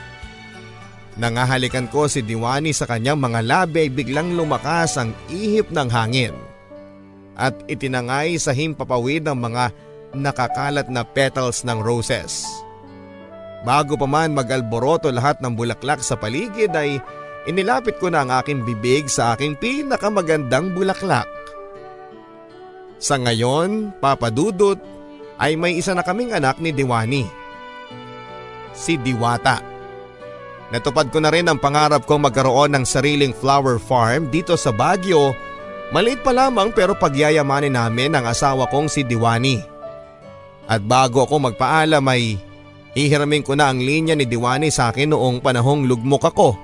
Nangahalikan 1.17 1.89
ko 1.89 2.05
si 2.05 2.21
Diwani 2.21 2.69
sa 2.69 2.85
kanyang 2.85 3.17
mga 3.17 3.41
labi 3.41 3.89
biglang 3.89 4.37
lumakas 4.37 5.01
ang 5.01 5.17
ihip 5.33 5.73
ng 5.73 5.89
hangin. 5.89 6.37
At 7.33 7.57
itinangay 7.65 8.37
sa 8.37 8.53
himpapawid 8.53 9.25
ng 9.25 9.33
mga 9.33 9.73
nakakalat 10.13 10.87
na 10.93 11.01
petals 11.01 11.65
ng 11.65 11.81
roses. 11.81 12.45
Bago 13.65 13.97
pa 13.97 14.05
man 14.05 14.37
mag-alboroto 14.37 15.09
lahat 15.09 15.41
ng 15.41 15.57
bulaklak 15.57 16.05
sa 16.05 16.13
paligid 16.13 16.69
ay 16.77 17.01
inilapit 17.49 17.97
ko 17.97 18.13
na 18.13 18.21
ang 18.21 18.29
aking 18.29 18.61
bibig 18.61 19.09
sa 19.09 19.33
aking 19.33 19.57
pinakamagandang 19.57 20.77
bulaklak. 20.77 21.25
Sa 23.01 23.17
ngayon, 23.17 23.89
Papa 23.97 24.29
Dudut, 24.29 24.77
ay 25.41 25.57
may 25.59 25.75
isa 25.75 25.91
na 25.91 26.05
kaming 26.05 26.31
anak 26.31 26.61
ni 26.61 26.71
Diwani. 26.71 27.27
Si 28.71 28.95
Diwata. 28.95 29.59
Natupad 30.71 31.11
ko 31.11 31.19
na 31.21 31.29
rin 31.33 31.45
ang 31.45 31.59
pangarap 31.59 32.07
kong 32.07 32.25
magkaroon 32.29 32.73
ng 32.73 32.85
sariling 32.87 33.35
flower 33.35 33.81
farm 33.81 34.31
dito 34.31 34.55
sa 34.55 34.73
Baguio. 34.73 35.35
Maliit 35.93 36.25
pa 36.25 36.33
lamang 36.33 36.73
pero 36.73 36.97
pagyayamanin 36.97 37.77
namin 37.77 38.17
ang 38.17 38.25
asawa 38.25 38.65
kong 38.69 38.89
si 38.89 39.05
Diwani. 39.05 39.61
At 40.65 40.81
bago 40.81 41.21
ako 41.21 41.51
magpaalam 41.51 42.01
ay 42.09 42.41
hihiramin 42.95 43.43
ko 43.43 43.53
na 43.53 43.69
ang 43.69 43.83
linya 43.83 44.15
ni 44.15 44.23
Diwani 44.25 44.71
sa 44.71 44.89
akin 44.89 45.11
noong 45.11 45.43
panahong 45.43 45.85
lugmok 45.85 46.31
ako. 46.31 46.55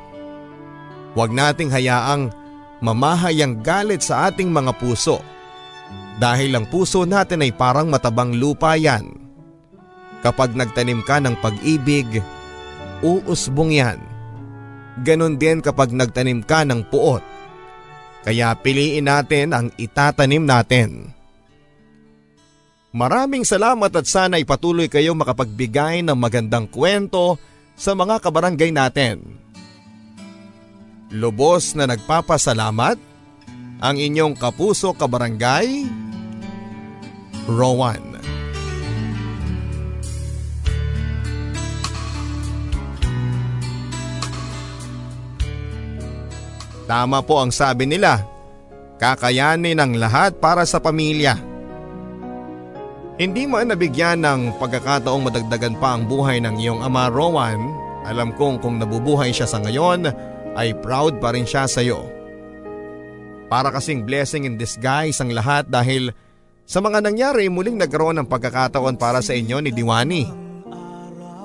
Huwag 1.11 1.35
nating 1.35 1.69
hayaang 1.69 2.31
mamahay 2.79 3.43
ang 3.43 3.59
galit 3.59 4.01
sa 4.01 4.31
ating 4.31 4.47
mga 4.47 4.71
puso 4.79 5.19
dahil 6.17 6.55
ang 6.55 6.65
puso 6.71 7.03
natin 7.03 7.43
ay 7.43 7.51
parang 7.51 7.91
matabang 7.91 8.31
lupa 8.31 8.79
yan. 8.79 9.11
Kapag 10.21 10.53
nagtanim 10.53 11.01
ka 11.03 11.17
ng 11.19 11.35
pag-ibig, 11.41 12.21
uusbong 13.01 13.73
yan. 13.73 13.99
Ganon 15.01 15.35
din 15.35 15.59
kapag 15.59 15.89
nagtanim 15.91 16.45
ka 16.45 16.61
ng 16.61 16.85
puot. 16.87 17.23
Kaya 18.21 18.53
piliin 18.53 19.09
natin 19.09 19.49
ang 19.49 19.67
itatanim 19.81 20.45
natin. 20.45 21.09
Maraming 22.91 23.47
salamat 23.47 23.87
at 23.95 24.03
sana 24.03 24.35
ay 24.35 24.43
patuloy 24.43 24.91
kayo 24.91 25.15
makapagbigay 25.15 26.03
ng 26.03 26.17
magandang 26.19 26.67
kwento 26.67 27.39
sa 27.71 27.95
mga 27.95 28.19
kabarangay 28.19 28.75
natin. 28.75 29.39
Lubos 31.07 31.71
na 31.71 31.87
nagpapasalamat 31.87 32.99
ang 33.79 33.95
inyong 33.95 34.35
kapuso 34.35 34.91
kabarangay, 34.91 35.87
Rowan. 37.47 38.19
Tama 46.91 47.23
po 47.23 47.39
ang 47.39 47.55
sabi 47.55 47.87
nila, 47.87 48.19
kakayanin 48.99 49.79
ang 49.79 49.95
lahat 49.95 50.35
para 50.43 50.67
sa 50.67 50.83
pamilya. 50.83 51.50
Hindi 53.21 53.45
man 53.45 53.69
nabigyan 53.69 54.25
ng 54.25 54.57
pagkakataong 54.57 55.29
madagdagan 55.29 55.77
pa 55.77 55.93
ang 55.93 56.09
buhay 56.09 56.41
ng 56.41 56.57
iyong 56.57 56.81
ama 56.81 57.05
Rowan, 57.05 57.61
alam 58.01 58.33
kong 58.33 58.57
kung 58.57 58.81
nabubuhay 58.81 59.29
siya 59.29 59.45
sa 59.45 59.61
ngayon 59.61 60.09
ay 60.57 60.73
proud 60.81 61.21
pa 61.21 61.29
rin 61.29 61.45
siya 61.45 61.69
sa 61.69 61.85
iyo. 61.85 62.01
Para 63.45 63.69
kasing 63.69 64.09
blessing 64.09 64.49
in 64.49 64.57
disguise 64.57 65.21
ang 65.21 65.29
lahat 65.37 65.69
dahil 65.69 66.09
sa 66.65 66.81
mga 66.81 66.97
nangyari 66.97 67.45
muling 67.45 67.77
nagkaroon 67.77 68.17
ng 68.17 68.25
pagkakataon 68.25 68.97
para 68.97 69.21
sa 69.21 69.37
inyo 69.37 69.61
ni 69.61 69.69
Diwani. 69.69 70.25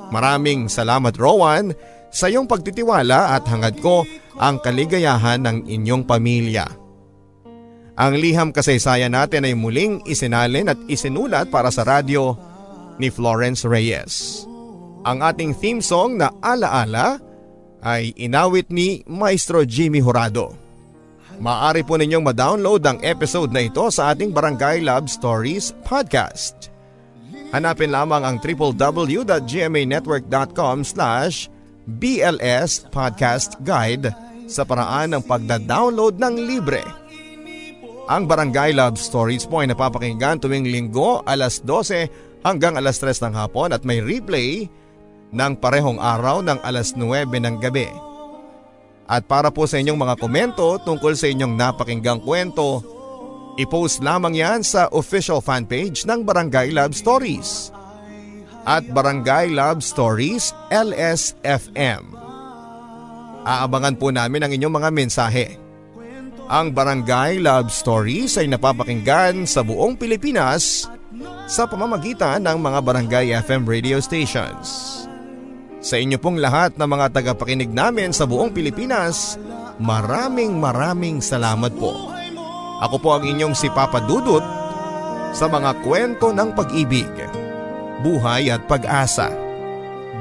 Maraming 0.09 0.73
salamat 0.73 1.12
Rowan 1.20 1.77
sa 2.09 2.32
iyong 2.32 2.48
pagtitiwala 2.48 3.36
at 3.36 3.44
hangad 3.53 3.77
ko 3.85 4.01
ang 4.40 4.65
kaligayahan 4.65 5.44
ng 5.44 5.69
inyong 5.69 6.09
pamilya. 6.09 6.86
Ang 7.97 8.20
liham 8.20 8.52
kasaysayan 8.52 9.16
natin 9.16 9.48
ay 9.48 9.56
muling 9.56 10.05
isinalin 10.05 10.68
at 10.68 10.77
isinulat 10.85 11.48
para 11.48 11.73
sa 11.73 11.81
radyo 11.81 12.36
ni 13.01 13.09
Florence 13.09 13.64
Reyes. 13.64 14.44
Ang 15.09 15.24
ating 15.24 15.56
theme 15.56 15.81
song 15.81 16.20
na 16.20 16.28
Alaala 16.44 17.16
ay 17.81 18.12
inawit 18.20 18.68
ni 18.68 19.01
Maestro 19.09 19.64
Jimmy 19.64 20.05
Horado. 20.05 20.66
Maaari 21.40 21.81
po 21.85 21.97
ninyong 22.01 22.24
ma-download 22.24 22.81
ang 22.85 22.98
episode 23.05 23.52
na 23.52 23.60
ito 23.64 23.90
sa 23.93 24.09
ating 24.12 24.32
Barangay 24.32 24.81
Love 24.85 25.09
Stories 25.09 25.73
podcast. 25.85 26.70
Hanapin 27.52 27.90
lamang 27.93 28.24
ang 28.24 28.40
www.gmanetwork.com 28.43 30.85
slash 30.85 31.48
BLS 31.86 32.90
Podcast 32.90 33.55
Guide 33.62 34.10
sa 34.51 34.66
paraan 34.66 35.14
ng 35.14 35.23
pagda-download 35.23 36.18
ng 36.18 36.35
libre. 36.43 36.82
Ang 38.07 38.31
Barangay 38.31 38.70
Love 38.70 38.95
Stories 39.03 39.51
po 39.51 39.66
ay 39.66 39.74
napapakinggan 39.74 40.39
tuwing 40.39 40.70
linggo 40.70 41.27
alas 41.27 41.59
12 41.66 42.07
hanggang 42.47 42.78
alas 42.78 43.03
3 43.03 43.19
ng 43.27 43.35
hapon 43.35 43.74
at 43.74 43.83
may 43.83 43.99
replay 43.99 44.70
ng 45.35 45.53
parehong 45.59 45.99
araw 45.99 46.39
ng 46.39 46.62
alas 46.62 46.95
9 46.95 47.03
ng 47.35 47.59
gabi. 47.59 47.91
At 49.11 49.27
para 49.27 49.51
po 49.51 49.66
sa 49.66 49.83
inyong 49.83 49.99
mga 49.99 50.15
komento 50.23 50.78
tungkol 50.87 51.19
sa 51.19 51.27
inyong 51.27 51.59
napakinggang 51.59 52.23
kwento, 52.23 52.78
i-post 53.59 53.99
lamang 54.07 54.39
yan 54.39 54.62
sa 54.62 54.87
official 54.95 55.43
fanpage 55.43 56.07
ng 56.07 56.23
Barangay 56.23 56.70
Love 56.70 56.95
Stories 56.95 57.74
at 58.70 58.87
Barangay 58.87 59.51
Love 59.51 59.83
Stories 59.83 60.55
LSFM. 60.70 62.15
Aabangan 63.43 63.99
po 63.99 64.15
namin 64.15 64.47
ang 64.47 64.51
inyong 64.55 64.74
mga 64.78 64.91
mensahe. 64.95 65.66
Ang 66.47 66.70
Barangay 66.70 67.43
Love 67.43 67.74
Stories 67.74 68.39
ay 68.39 68.47
napapakinggan 68.47 69.51
sa 69.51 69.66
buong 69.66 69.98
Pilipinas 69.98 70.86
sa 71.51 71.66
pamamagitan 71.66 72.39
ng 72.47 72.62
mga 72.62 72.78
Barangay 72.86 73.35
FM 73.43 73.66
radio 73.66 73.98
stations. 73.98 75.02
Sa 75.82 75.98
inyo 75.98 76.14
pong 76.23 76.39
lahat 76.39 76.78
na 76.78 76.86
mga 76.86 77.10
tagapakinig 77.18 77.74
namin 77.74 78.14
sa 78.14 78.31
buong 78.31 78.55
Pilipinas, 78.55 79.35
maraming 79.82 80.55
maraming 80.55 81.18
salamat 81.18 81.74
po. 81.74 82.14
Ako 82.78 83.02
po 83.02 83.18
ang 83.18 83.27
inyong 83.27 83.59
si 83.59 83.66
Papa 83.66 83.98
Dudut 84.06 84.47
sa 85.35 85.51
mga 85.51 85.82
kwento 85.82 86.31
ng 86.31 86.55
pag-ibig, 86.55 87.10
buhay 88.06 88.55
at 88.55 88.62
pag-asa. 88.70 89.35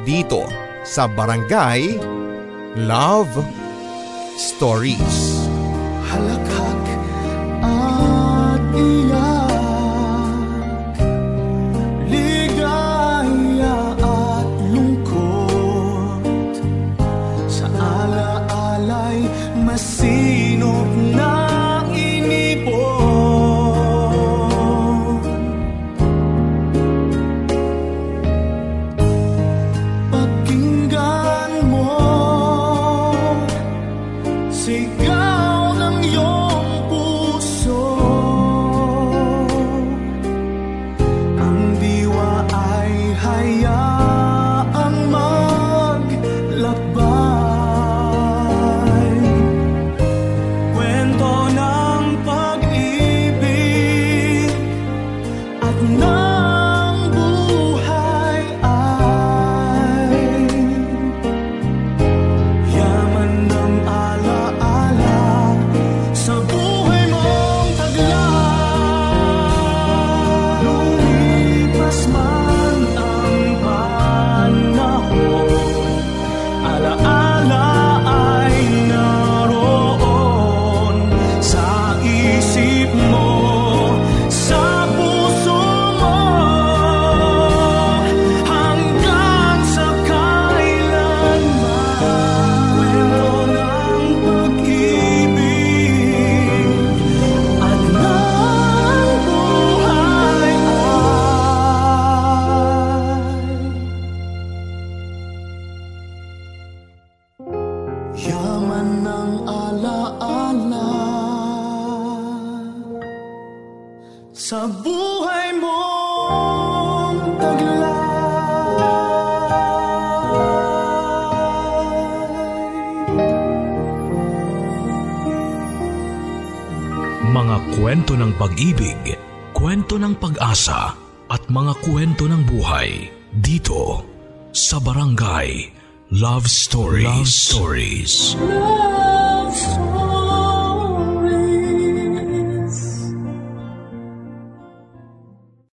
Dito 0.01 0.41
sa 0.81 1.05
Barangay 1.05 2.01
Love 2.81 3.45
Stories. 4.41 5.34
Halakhak 6.15 6.87
at 7.63 8.14